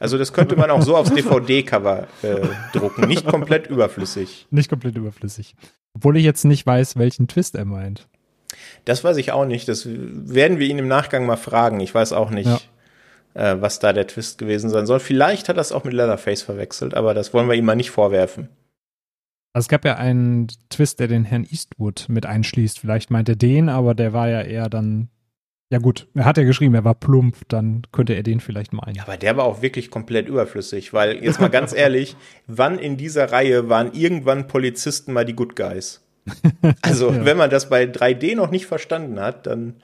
[0.00, 2.40] Also das könnte man auch so aufs DVD-Cover äh,
[2.72, 3.06] drucken.
[3.06, 4.48] Nicht komplett überflüssig.
[4.50, 5.54] Nicht komplett überflüssig.
[5.94, 8.08] Obwohl ich jetzt nicht weiß, welchen Twist er meint.
[8.84, 9.68] Das weiß ich auch nicht.
[9.68, 11.80] Das werden wir ihn im Nachgang mal fragen.
[11.80, 12.68] Ich weiß auch nicht,
[13.34, 13.52] ja.
[13.52, 15.00] äh, was da der Twist gewesen sein soll.
[15.00, 17.90] Vielleicht hat er es auch mit Leatherface verwechselt, aber das wollen wir ihm mal nicht
[17.90, 18.48] vorwerfen.
[19.52, 22.78] Also es gab ja einen Twist, der den Herrn Eastwood mit einschließt.
[22.78, 25.08] Vielleicht meint er den, aber der war ja eher dann.
[25.72, 28.94] Ja gut, er hat ja geschrieben, er war plump, dann könnte er den vielleicht meinen.
[28.94, 32.14] Ja, aber der war auch wirklich komplett überflüssig, weil jetzt mal ganz ehrlich,
[32.46, 36.02] wann in dieser Reihe waren irgendwann Polizisten mal die Good Guys?
[36.82, 37.24] Also, ja.
[37.24, 39.76] wenn man das bei 3D noch nicht verstanden hat, dann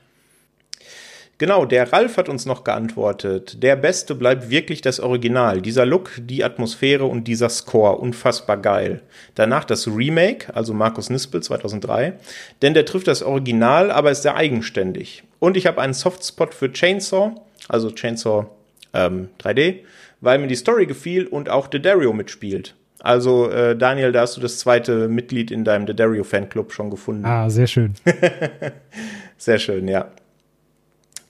[1.38, 3.62] Genau, der Ralf hat uns noch geantwortet.
[3.62, 5.62] Der Beste bleibt wirklich das Original.
[5.62, 9.02] Dieser Look, die Atmosphäre und dieser Score, unfassbar geil.
[9.36, 12.14] Danach das Remake, also Markus Nispel 2003,
[12.60, 15.22] denn der trifft das Original, aber ist sehr eigenständig.
[15.38, 17.34] Und ich habe einen Softspot für Chainsaw,
[17.68, 18.46] also Chainsaw
[18.94, 19.80] ähm, 3D,
[20.20, 22.74] weil mir die Story gefiel und auch The Dario mitspielt.
[23.00, 26.90] Also äh, Daniel, da hast du das zweite Mitglied in deinem The Dario Fanclub schon
[26.90, 27.24] gefunden.
[27.24, 27.94] Ah, sehr schön.
[29.36, 30.10] sehr schön, ja.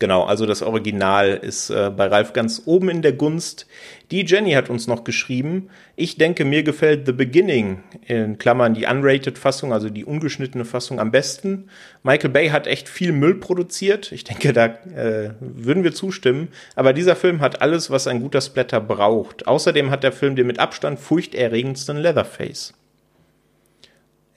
[0.00, 3.66] Genau, also das Original ist äh, bei Ralf ganz oben in der Gunst.
[4.12, 8.86] Die Jenny hat uns noch geschrieben, ich denke, mir gefällt The Beginning, in Klammern die
[8.86, 11.68] unrated Fassung, also die ungeschnittene Fassung am besten.
[12.04, 14.12] Michael Bay hat echt viel Müll produziert.
[14.12, 16.48] Ich denke, da äh, würden wir zustimmen.
[16.76, 19.48] Aber dieser Film hat alles, was ein guter Splatter braucht.
[19.48, 22.72] Außerdem hat der Film den mit Abstand furchterregendsten Leatherface.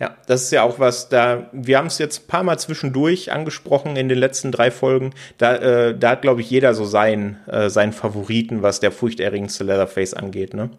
[0.02, 3.32] Ja, das ist ja auch was, da, wir haben es jetzt ein paar Mal zwischendurch
[3.32, 5.12] angesprochen in den letzten drei Folgen.
[5.38, 9.64] Da, äh, da hat, glaube ich, jeder so seinen, äh, seinen Favoriten, was der furchterregendste
[9.64, 10.72] Leatherface angeht, ne?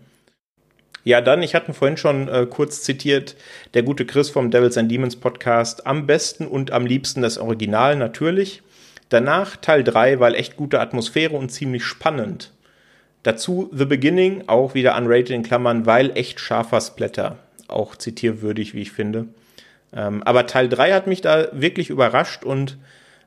[1.04, 3.36] Ja, dann, ich hatte vorhin schon äh, kurz zitiert,
[3.74, 7.94] der gute Chris vom Devils and Demons Podcast, am besten und am liebsten das Original
[7.94, 8.62] natürlich.
[9.08, 12.50] Danach Teil 3, weil echt gute Atmosphäre und ziemlich spannend.
[13.22, 17.38] Dazu The Beginning, auch wieder unrated in Klammern, weil echt scharfer Splatter
[17.72, 19.26] auch zitierwürdig, wie ich finde.
[19.92, 22.78] Ähm, aber Teil 3 hat mich da wirklich überrascht und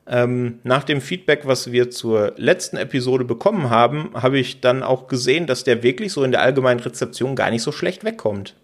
[0.08, 5.08] ähm, nach dem Feedback, was wir zur letzten Episode bekommen haben, habe ich dann auch
[5.08, 8.54] gesehen, dass der wirklich so in der allgemeinen Rezeption gar nicht so schlecht wegkommt.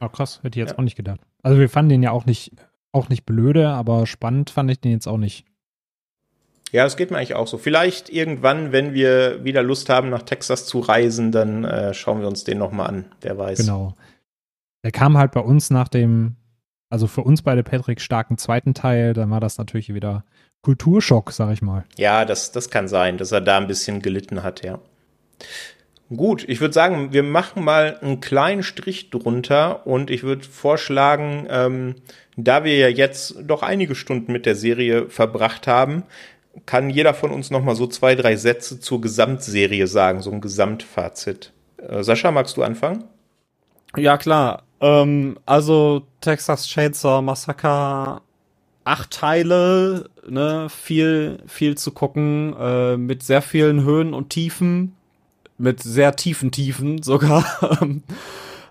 [0.00, 0.78] Oh, krass, hätte ich jetzt ja.
[0.78, 1.20] auch nicht gedacht.
[1.42, 2.52] Also wir fanden den ja auch nicht,
[2.92, 5.46] auch nicht blöde, aber spannend fand ich den jetzt auch nicht.
[6.72, 7.56] Ja, das geht mir eigentlich auch so.
[7.56, 12.26] Vielleicht irgendwann, wenn wir wieder Lust haben, nach Texas zu reisen, dann äh, schauen wir
[12.26, 13.04] uns den nochmal an.
[13.20, 13.60] Wer weiß.
[13.60, 13.94] Genau.
[14.84, 16.36] Der kam halt bei uns nach dem,
[16.90, 20.24] also für uns beide Patrick starken zweiten Teil, dann war das natürlich wieder
[20.62, 21.84] Kulturschock, sag ich mal.
[21.96, 24.78] Ja, das, das kann sein, dass er da ein bisschen gelitten hat, ja.
[26.14, 31.46] Gut, ich würde sagen, wir machen mal einen kleinen Strich drunter und ich würde vorschlagen,
[31.48, 31.94] ähm,
[32.36, 36.02] da wir ja jetzt doch einige Stunden mit der Serie verbracht haben,
[36.66, 40.42] kann jeder von uns noch mal so zwei, drei Sätze zur Gesamtserie sagen, so ein
[40.42, 41.52] Gesamtfazit.
[41.78, 43.04] Äh, Sascha, magst du anfangen?
[43.96, 44.64] Ja, klar.
[44.84, 48.20] Ähm, also Texas Chainsaw Massacre,
[48.84, 54.94] acht Teile, ne, viel, viel zu gucken, äh, mit sehr vielen Höhen und Tiefen,
[55.56, 57.46] mit sehr tiefen Tiefen sogar.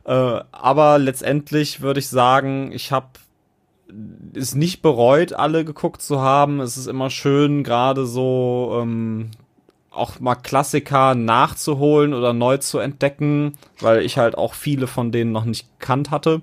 [0.05, 3.07] äh, aber letztendlich würde ich sagen, ich habe
[4.35, 6.59] es nicht bereut, alle geguckt zu haben.
[6.59, 9.31] Es ist immer schön, gerade so ähm,
[9.93, 15.31] auch mal Klassiker nachzuholen oder neu zu entdecken, weil ich halt auch viele von denen
[15.31, 16.41] noch nicht kannt hatte.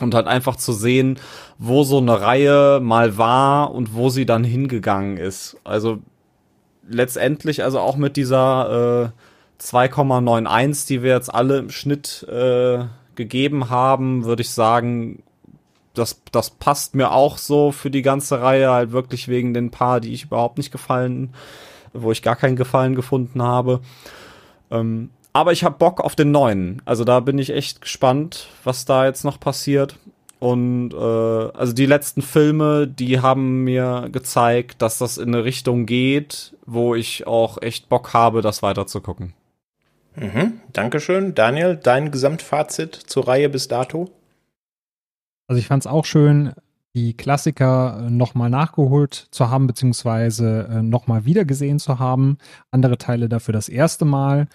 [0.00, 1.18] Und halt einfach zu sehen,
[1.58, 5.56] wo so eine Reihe mal war und wo sie dann hingegangen ist.
[5.64, 5.98] Also
[6.88, 9.12] letztendlich, also auch mit dieser
[9.60, 12.84] äh, 2,91, die wir jetzt alle im Schnitt äh,
[13.16, 15.24] gegeben haben, würde ich sagen,
[15.94, 20.00] das, das passt mir auch so für die ganze Reihe, halt wirklich wegen den paar,
[20.00, 21.34] die ich überhaupt nicht gefallen
[21.92, 23.80] wo ich gar keinen Gefallen gefunden habe.
[24.70, 26.82] Ähm, aber ich habe Bock auf den neuen.
[26.84, 29.96] Also da bin ich echt gespannt, was da jetzt noch passiert.
[30.40, 35.86] Und äh, also die letzten Filme, die haben mir gezeigt, dass das in eine Richtung
[35.86, 39.34] geht, wo ich auch echt Bock habe, das weiterzugucken.
[40.14, 41.34] Mhm, Dankeschön.
[41.34, 44.10] Daniel, dein Gesamtfazit zur Reihe bis dato?
[45.48, 46.52] Also ich fand es auch schön,
[46.98, 52.38] die Klassiker äh, nochmal nachgeholt zu haben, beziehungsweise äh, nochmal wiedergesehen zu haben.
[52.70, 54.48] Andere Teile dafür das erste Mal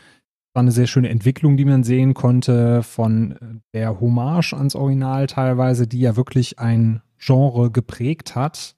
[0.53, 5.87] war eine sehr schöne Entwicklung, die man sehen konnte von der Hommage ans Original teilweise,
[5.87, 8.75] die ja wirklich ein Genre geprägt hat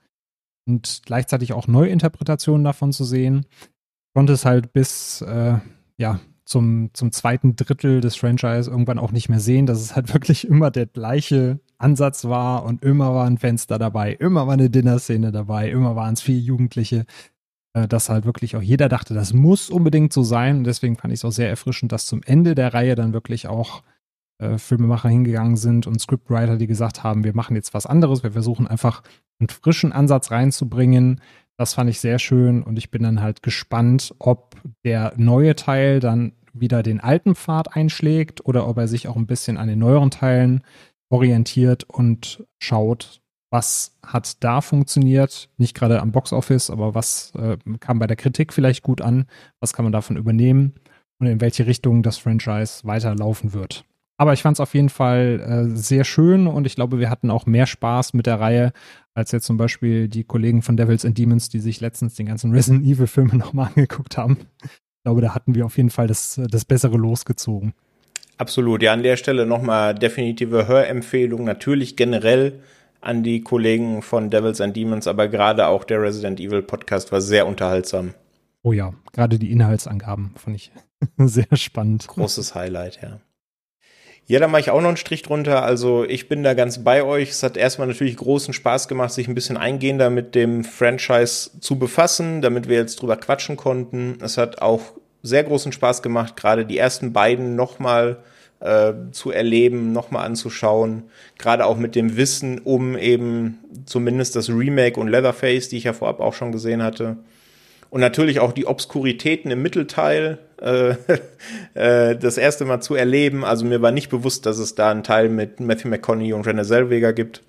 [0.67, 3.45] und gleichzeitig auch Neuinterpretationen davon zu sehen.
[4.13, 5.57] Konnte es halt bis äh,
[5.97, 10.13] ja zum, zum zweiten Drittel des Franchise irgendwann auch nicht mehr sehen, dass es halt
[10.13, 14.69] wirklich immer der gleiche Ansatz war und immer war ein Fenster dabei, immer war eine
[14.69, 17.05] Dinner-Szene dabei, immer waren es vier Jugendliche,
[17.73, 20.59] äh, dass halt wirklich auch jeder dachte, das muss unbedingt so sein.
[20.59, 23.47] Und deswegen fand ich es auch sehr erfrischend, dass zum Ende der Reihe dann wirklich
[23.47, 23.83] auch
[24.37, 28.31] äh, Filmemacher hingegangen sind und Scriptwriter, die gesagt haben, wir machen jetzt was anderes, wir
[28.31, 29.03] versuchen einfach
[29.39, 31.21] einen frischen Ansatz reinzubringen.
[31.57, 35.99] Das fand ich sehr schön und ich bin dann halt gespannt, ob der neue Teil
[35.99, 39.79] dann wieder den alten Pfad einschlägt oder ob er sich auch ein bisschen an den
[39.79, 40.63] neueren Teilen
[41.09, 43.21] orientiert und schaut,
[43.51, 48.51] was hat da funktioniert, nicht gerade am Boxoffice, aber was äh, kam bei der Kritik
[48.51, 49.27] vielleicht gut an,
[49.59, 50.73] was kann man davon übernehmen
[51.19, 53.85] und in welche Richtung das Franchise weiterlaufen wird.
[54.17, 57.29] Aber ich fand es auf jeden Fall äh, sehr schön und ich glaube, wir hatten
[57.29, 58.71] auch mehr Spaß mit der Reihe,
[59.13, 62.51] als jetzt zum Beispiel die Kollegen von Devils and Demons, die sich letztens den ganzen
[62.51, 64.37] Resident Evil Filme nochmal angeguckt haben.
[64.63, 67.73] Ich glaube, da hatten wir auf jeden Fall das, das Bessere losgezogen.
[68.37, 68.83] Absolut.
[68.83, 71.43] Ja, an der Stelle nochmal definitive Hörempfehlung.
[71.43, 72.59] Natürlich generell
[73.01, 77.21] an die Kollegen von Devils and Demons, aber gerade auch der Resident Evil Podcast war
[77.21, 78.13] sehr unterhaltsam.
[78.63, 80.71] Oh ja, gerade die Inhaltsangaben fand ich
[81.17, 82.07] sehr spannend.
[82.07, 83.19] Großes Highlight, ja.
[84.27, 85.63] Ja, da mache ich auch noch einen Strich drunter.
[85.63, 87.29] Also ich bin da ganz bei euch.
[87.29, 91.77] Es hat erstmal natürlich großen Spaß gemacht, sich ein bisschen eingehender mit dem Franchise zu
[91.77, 94.17] befassen, damit wir jetzt drüber quatschen konnten.
[94.21, 94.81] Es hat auch
[95.25, 98.17] sehr großen Spaß gemacht, gerade die ersten beiden nochmal
[98.59, 101.03] äh, zu erleben, nochmal anzuschauen.
[101.37, 105.93] Gerade auch mit dem Wissen um eben zumindest das Remake und Leatherface, die ich ja
[105.93, 107.17] vorab auch schon gesehen hatte.
[107.89, 110.95] Und natürlich auch die Obskuritäten im Mittelteil äh,
[111.73, 113.45] äh, das erste Mal zu erleben.
[113.45, 116.63] Also mir war nicht bewusst, dass es da einen Teil mit Matthew McConaughey und Renée
[116.63, 117.41] Zellweger gibt.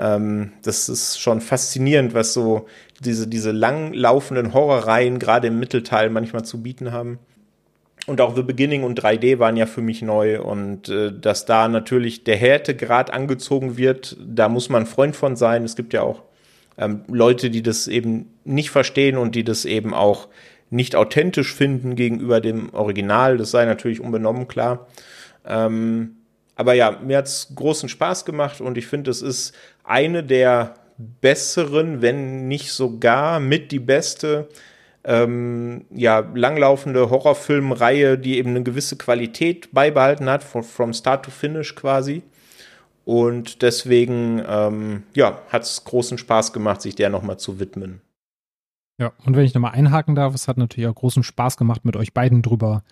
[0.00, 2.66] Ähm, das ist schon faszinierend, was so
[3.00, 7.18] diese, diese langlaufenden Horrorreihen gerade im Mittelteil manchmal zu bieten haben.
[8.06, 11.68] Und auch The Beginning und 3D waren ja für mich neu und äh, dass da
[11.68, 15.64] natürlich der Härtegrad angezogen wird, da muss man Freund von sein.
[15.64, 16.22] Es gibt ja auch
[16.78, 20.28] ähm, Leute, die das eben nicht verstehen und die das eben auch
[20.70, 23.36] nicht authentisch finden gegenüber dem Original.
[23.36, 24.86] Das sei natürlich unbenommen klar.
[25.44, 26.16] Ähm,
[26.60, 29.54] aber ja, mir hat's großen Spaß gemacht und ich finde, es ist
[29.84, 34.48] eine der besseren, wenn nicht sogar mit die beste,
[35.04, 41.30] ähm, ja, langlaufende Horrorfilmreihe, die eben eine gewisse Qualität beibehalten hat, from, from start to
[41.30, 42.22] finish quasi.
[43.04, 48.02] Und deswegen, ähm, ja, hat es großen Spaß gemacht, sich der nochmal zu widmen.
[49.00, 51.96] Ja, und wenn ich nochmal einhaken darf, es hat natürlich auch großen Spaß gemacht, mit
[51.96, 52.84] euch beiden drüber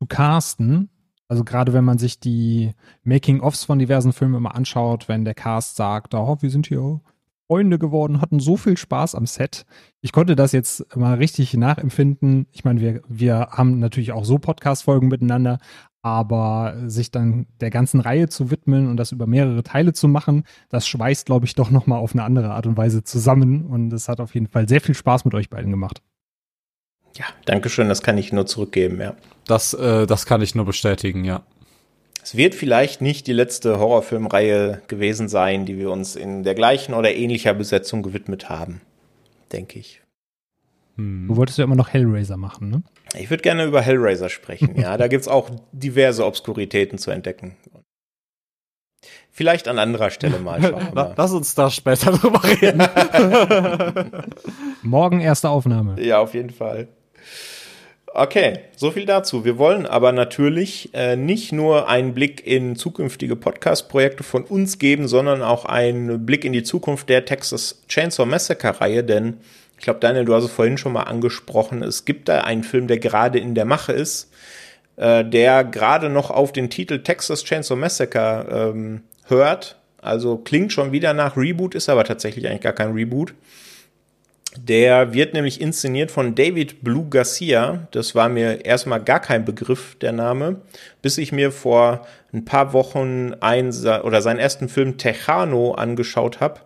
[0.00, 0.88] zu casten.
[1.30, 2.72] Also gerade wenn man sich die
[3.04, 7.00] Making-ofs von diversen Filmen immer anschaut, wenn der Cast sagt, oh, wir sind hier
[7.46, 9.64] Freunde geworden, hatten so viel Spaß am Set.
[10.00, 12.48] Ich konnte das jetzt mal richtig nachempfinden.
[12.50, 15.60] Ich meine, wir, wir haben natürlich auch so Podcast-Folgen miteinander,
[16.02, 20.42] aber sich dann der ganzen Reihe zu widmen und das über mehrere Teile zu machen,
[20.68, 23.66] das schweißt, glaube ich, doch nochmal auf eine andere Art und Weise zusammen.
[23.66, 26.02] Und es hat auf jeden Fall sehr viel Spaß mit euch beiden gemacht.
[27.16, 29.14] Ja, danke schön, das kann ich nur zurückgeben, ja.
[29.46, 31.42] Das, äh, das kann ich nur bestätigen, ja.
[32.22, 36.94] Es wird vielleicht nicht die letzte Horrorfilmreihe gewesen sein, die wir uns in der gleichen
[36.94, 38.82] oder ähnlicher Besetzung gewidmet haben,
[39.52, 40.02] denke ich.
[40.96, 41.28] Hm.
[41.28, 42.82] Du wolltest ja immer noch Hellraiser machen, ne?
[43.18, 44.96] Ich würde gerne über Hellraiser sprechen, ja.
[44.96, 47.56] Da gibt's auch diverse Obskuritäten zu entdecken.
[49.30, 50.60] Vielleicht an anderer Stelle mal.
[50.92, 51.14] mal.
[51.16, 52.82] Lass uns da später drüber reden.
[54.82, 56.00] Morgen erste Aufnahme.
[56.02, 56.88] Ja, auf jeden Fall.
[58.12, 59.44] Okay, so viel dazu.
[59.44, 65.06] Wir wollen aber natürlich äh, nicht nur einen Blick in zukünftige Podcast-Projekte von uns geben,
[65.06, 69.38] sondern auch einen Blick in die Zukunft der Texas Chainsaw Massacre-Reihe, denn
[69.78, 72.88] ich glaube, Daniel, du hast es vorhin schon mal angesprochen, es gibt da einen Film,
[72.88, 74.32] der gerade in der Mache ist,
[74.96, 79.76] äh, der gerade noch auf den Titel Texas Chainsaw Massacre ähm, hört.
[80.02, 83.34] Also klingt schon wieder nach Reboot, ist aber tatsächlich eigentlich gar kein Reboot.
[84.56, 87.86] Der wird nämlich inszeniert von David Blue Garcia.
[87.92, 90.60] Das war mir erstmal gar kein Begriff, der Name,
[91.02, 96.60] bis ich mir vor ein paar Wochen ein, oder seinen ersten Film Tejano angeschaut habe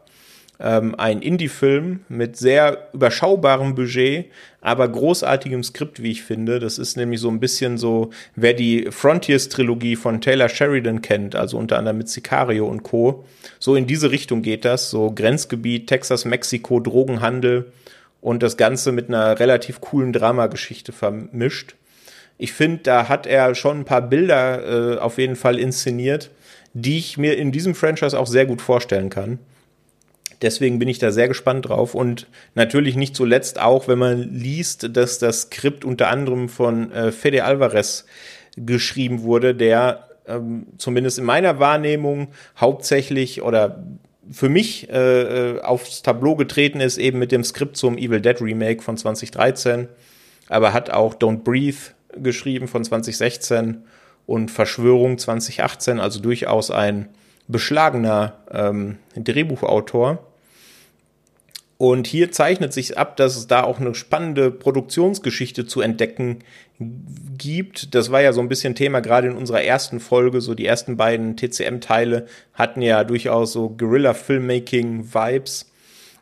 [0.60, 4.26] ähm, ein Indie-Film mit sehr überschaubarem Budget,
[4.60, 6.58] aber großartigem Skript, wie ich finde.
[6.58, 11.58] Das ist nämlich so ein bisschen so, wer die Frontiers-Trilogie von Taylor Sheridan kennt, also
[11.58, 13.24] unter anderem mit Sicario und Co.
[13.58, 17.72] So in diese Richtung geht das, so Grenzgebiet, Texas, Mexiko, Drogenhandel
[18.20, 21.74] und das Ganze mit einer relativ coolen Dramageschichte vermischt.
[22.38, 26.30] Ich finde, da hat er schon ein paar Bilder äh, auf jeden Fall inszeniert,
[26.72, 29.38] die ich mir in diesem Franchise auch sehr gut vorstellen kann.
[30.44, 34.94] Deswegen bin ich da sehr gespannt drauf und natürlich nicht zuletzt auch, wenn man liest,
[34.94, 38.04] dass das Skript unter anderem von äh, Fede Alvarez
[38.54, 43.84] geschrieben wurde, der ähm, zumindest in meiner Wahrnehmung hauptsächlich oder
[44.30, 48.38] für mich äh, äh aufs Tableau getreten ist, eben mit dem Skript zum Evil Dead
[48.42, 49.88] Remake von 2013,
[50.50, 51.78] aber hat auch Don't Breathe
[52.22, 53.82] geschrieben von 2016
[54.26, 57.08] und Verschwörung 2018, also durchaus ein
[57.48, 60.18] beschlagener ähm, Drehbuchautor.
[61.76, 66.38] Und hier zeichnet sich ab, dass es da auch eine spannende Produktionsgeschichte zu entdecken
[67.36, 67.94] gibt.
[67.94, 70.40] Das war ja so ein bisschen Thema gerade in unserer ersten Folge.
[70.40, 75.70] So die ersten beiden TCM-Teile hatten ja durchaus so Guerilla-Filmmaking-Vibes.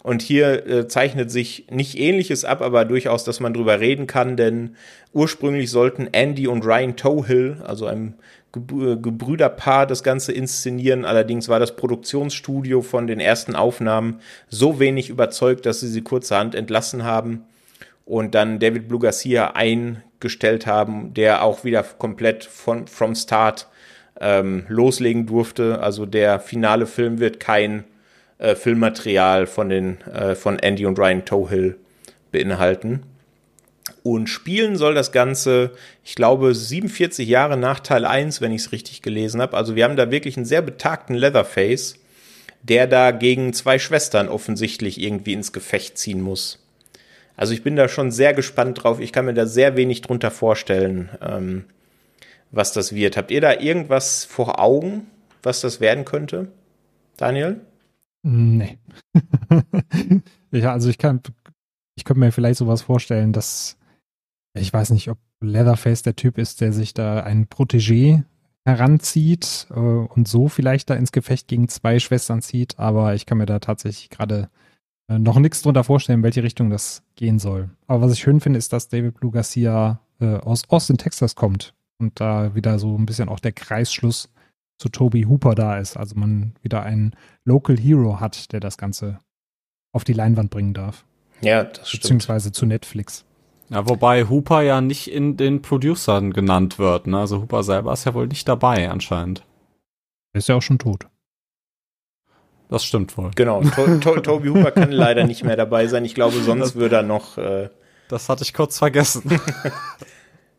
[0.03, 4.37] Und hier äh, zeichnet sich nicht ähnliches ab, aber durchaus, dass man drüber reden kann,
[4.37, 4.75] denn
[5.13, 8.13] ursprünglich sollten Andy und Ryan Tohill, also ein äh,
[8.53, 11.05] Gebrüderpaar das Ganze inszenieren.
[11.07, 16.55] Allerdings war das Produktionsstudio von den ersten Aufnahmen so wenig überzeugt, dass sie sie kurzerhand
[16.55, 17.45] entlassen haben
[18.05, 23.69] und dann David Blue Garcia eingestellt haben, der auch wieder komplett von from Start
[24.21, 25.81] ähm, loslegen durfte.
[25.81, 27.85] Also der finale Film wird kein
[28.39, 31.79] äh, Filmmaterial von den äh, von Andy und Ryan Tohill
[32.33, 33.05] beinhalten.
[34.03, 35.73] Und spielen soll das Ganze,
[36.05, 39.57] ich glaube, 47 Jahre nach Teil 1, wenn ich es richtig gelesen habe.
[39.57, 41.97] Also wir haben da wirklich einen sehr betagten Leatherface,
[42.63, 46.59] der da gegen zwei Schwestern offensichtlich irgendwie ins Gefecht ziehen muss.
[47.37, 49.01] Also ich bin da schon sehr gespannt drauf.
[49.01, 51.65] Ich kann mir da sehr wenig drunter vorstellen, ähm,
[52.51, 53.17] was das wird.
[53.17, 55.07] Habt ihr da irgendwas vor Augen,
[55.43, 56.49] was das werden könnte?
[57.17, 57.61] Daniel?
[58.23, 58.79] Nee.
[60.53, 61.21] ja, also ich kann,
[61.95, 63.77] ich könnte mir vielleicht sowas vorstellen, dass
[64.55, 68.25] ich weiß nicht, ob Leatherface der Typ ist, der sich da einen Protégé
[68.65, 73.39] heranzieht äh, und so vielleicht da ins Gefecht gegen zwei Schwestern zieht, aber ich kann
[73.39, 74.51] mir da tatsächlich gerade
[75.09, 77.71] äh, noch nichts drunter vorstellen, in welche Richtung das gehen soll.
[77.87, 81.75] Aber was ich schön finde, ist, dass David Blue Garcia äh, aus Austin, Texas kommt
[81.99, 84.31] und da wieder so ein bisschen auch der Kreisschluss
[84.79, 85.97] zu Toby Hooper da ist.
[85.97, 87.15] Also man wieder einen
[87.45, 89.19] Local Hero hat, der das Ganze
[89.93, 91.05] auf die Leinwand bringen darf.
[91.43, 92.03] Ja, das stimmt.
[92.03, 93.25] Beziehungsweise zu Netflix.
[93.69, 97.07] Ja, wobei Hooper ja nicht in den Producern genannt wird.
[97.07, 97.19] Ne?
[97.19, 99.45] Also Hooper selber ist ja wohl nicht dabei anscheinend.
[100.35, 101.07] Er ist ja auch schon tot.
[102.69, 103.31] Das stimmt wohl.
[103.35, 106.05] Genau, to to Toby Hooper kann leider nicht mehr dabei sein.
[106.05, 107.37] Ich glaube, sonst das, würde er noch.
[107.37, 107.69] Äh
[108.09, 109.23] das hatte ich kurz vergessen.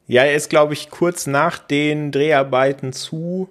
[0.08, 3.50] ja, er ist, glaube ich, kurz nach den Dreharbeiten zu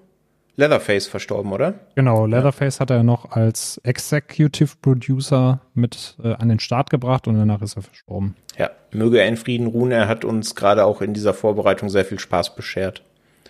[0.57, 1.75] Leatherface verstorben, oder?
[1.95, 2.81] Genau, Leatherface ja.
[2.81, 7.77] hat er noch als Executive Producer mit äh, an den Start gebracht und danach ist
[7.77, 8.37] er verstorben.
[8.59, 9.93] Ja, möge er in Frieden ruhen.
[9.93, 13.03] Er hat uns gerade auch in dieser Vorbereitung sehr viel Spaß beschert.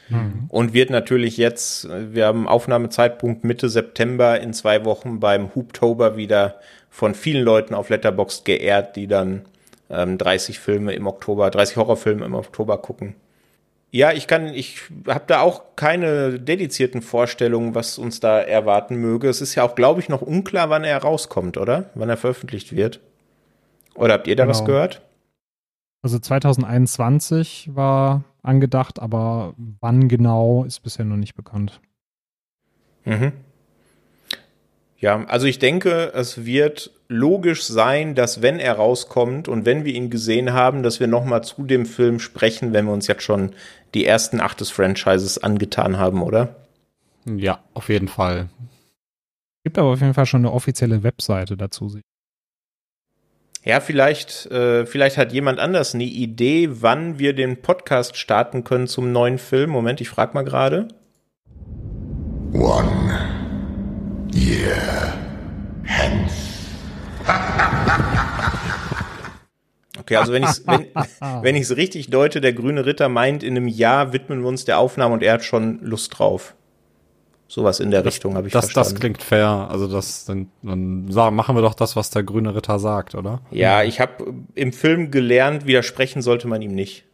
[0.08, 0.44] Mhm.
[0.48, 6.60] Und wird natürlich jetzt, wir haben Aufnahmezeitpunkt Mitte September in zwei Wochen beim Hooptober wieder
[6.90, 9.42] von vielen Leuten auf Letterboxd geehrt, die dann
[9.90, 13.14] ähm, 30 Filme im Oktober, 30 Horrorfilme im Oktober gucken.
[13.94, 19.28] Ja, ich kann, ich habe da auch keine dedizierten Vorstellungen, was uns da erwarten möge.
[19.28, 21.90] Es ist ja auch, glaube ich, noch unklar, wann er rauskommt, oder?
[21.94, 23.00] Wann er veröffentlicht wird.
[23.94, 24.50] Oder habt ihr da genau.
[24.50, 25.02] was gehört?
[26.00, 31.82] Also 2021 war angedacht, aber wann genau ist bisher noch nicht bekannt.
[33.04, 33.32] Mhm.
[34.96, 39.94] Ja, also ich denke, es wird logisch sein, dass wenn er rauskommt und wenn wir
[39.94, 43.52] ihn gesehen haben, dass wir nochmal zu dem Film sprechen, wenn wir uns jetzt schon
[43.94, 46.56] die ersten acht des Franchises angetan haben, oder?
[47.24, 48.48] Ja, auf jeden Fall.
[49.64, 52.00] Gibt aber auf jeden Fall schon eine offizielle Webseite dazu.
[53.64, 58.88] Ja, vielleicht, äh, vielleicht hat jemand anders eine Idee, wann wir den Podcast starten können
[58.88, 59.70] zum neuen Film.
[59.70, 60.88] Moment, ich frag mal gerade.
[62.52, 63.18] One
[64.34, 65.14] year
[65.84, 66.51] hence.
[69.98, 70.86] Okay, also wenn ich es wenn,
[71.42, 74.78] wenn ich's richtig deute, der grüne Ritter meint, in einem Jahr widmen wir uns der
[74.78, 76.54] Aufnahme und er hat schon Lust drauf.
[77.46, 78.90] Sowas in der Richtung habe ich das, verstanden.
[78.90, 79.68] Das klingt fair.
[79.70, 83.42] Also das, dann, dann sagen, machen wir doch das, was der grüne Ritter sagt, oder?
[83.50, 87.04] Ja, ich habe im Film gelernt, widersprechen sollte man ihm nicht.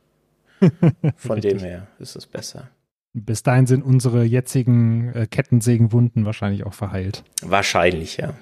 [1.17, 2.71] Von dem her ist es besser.
[3.15, 7.25] Bis dahin sind unsere jetzigen äh, Kettensägenwunden wahrscheinlich auch verheilt.
[7.43, 8.35] Wahrscheinlich, ja.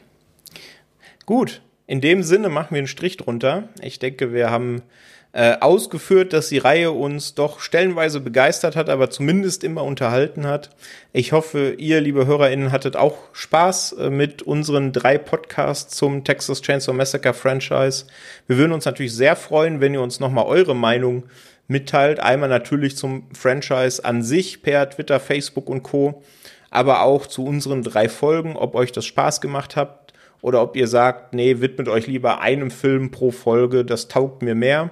[1.26, 3.68] Gut, in dem Sinne machen wir einen Strich drunter.
[3.82, 4.82] Ich denke, wir haben
[5.32, 10.70] äh, ausgeführt, dass die Reihe uns doch stellenweise begeistert hat, aber zumindest immer unterhalten hat.
[11.12, 16.62] Ich hoffe, ihr, liebe HörerInnen, hattet auch Spaß äh, mit unseren drei Podcasts zum Texas
[16.62, 18.06] Chainsaw Massacre Franchise.
[18.46, 21.24] Wir würden uns natürlich sehr freuen, wenn ihr uns nochmal eure Meinung
[21.66, 22.20] mitteilt.
[22.20, 26.22] Einmal natürlich zum Franchise an sich per Twitter, Facebook und Co.
[26.70, 30.05] Aber auch zu unseren drei Folgen, ob euch das Spaß gemacht hat
[30.46, 34.54] oder ob ihr sagt, nee, widmet euch lieber einem Film pro Folge, das taugt mir
[34.54, 34.90] mehr.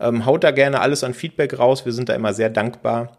[0.00, 3.16] Ähm, haut da gerne alles an Feedback raus, wir sind da immer sehr dankbar.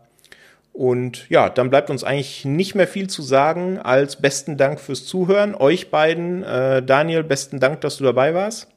[0.74, 5.06] Und ja, dann bleibt uns eigentlich nicht mehr viel zu sagen als besten Dank fürs
[5.06, 5.56] Zuhören.
[5.56, 8.68] Euch beiden, äh, Daniel, besten Dank, dass du dabei warst.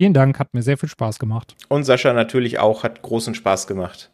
[0.00, 1.56] Vielen Dank, hat mir sehr viel Spaß gemacht.
[1.66, 4.10] Und Sascha natürlich auch, hat großen Spaß gemacht.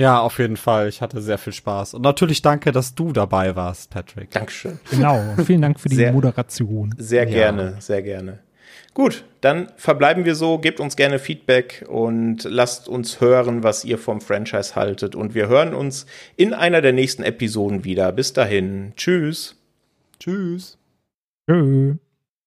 [0.00, 0.88] Ja, auf jeden Fall.
[0.88, 1.94] Ich hatte sehr viel Spaß.
[1.94, 4.30] Und natürlich danke, dass du dabei warst, Patrick.
[4.30, 4.80] Dankeschön.
[4.90, 5.22] Genau.
[5.44, 6.94] Vielen Dank für die Sehr- Moderation.
[6.98, 7.30] Sehr Ja.
[7.30, 8.38] gerne, sehr gerne.
[8.94, 10.58] Gut, dann verbleiben wir so.
[10.58, 15.14] Gebt uns gerne Feedback und lasst uns hören, was ihr vom Franchise haltet.
[15.14, 16.06] Und wir hören uns
[16.36, 18.10] in einer der nächsten Episoden wieder.
[18.10, 18.92] Bis dahin.
[18.96, 19.56] Tschüss.
[20.18, 20.76] Tschüss.
[21.48, 21.94] Tschö.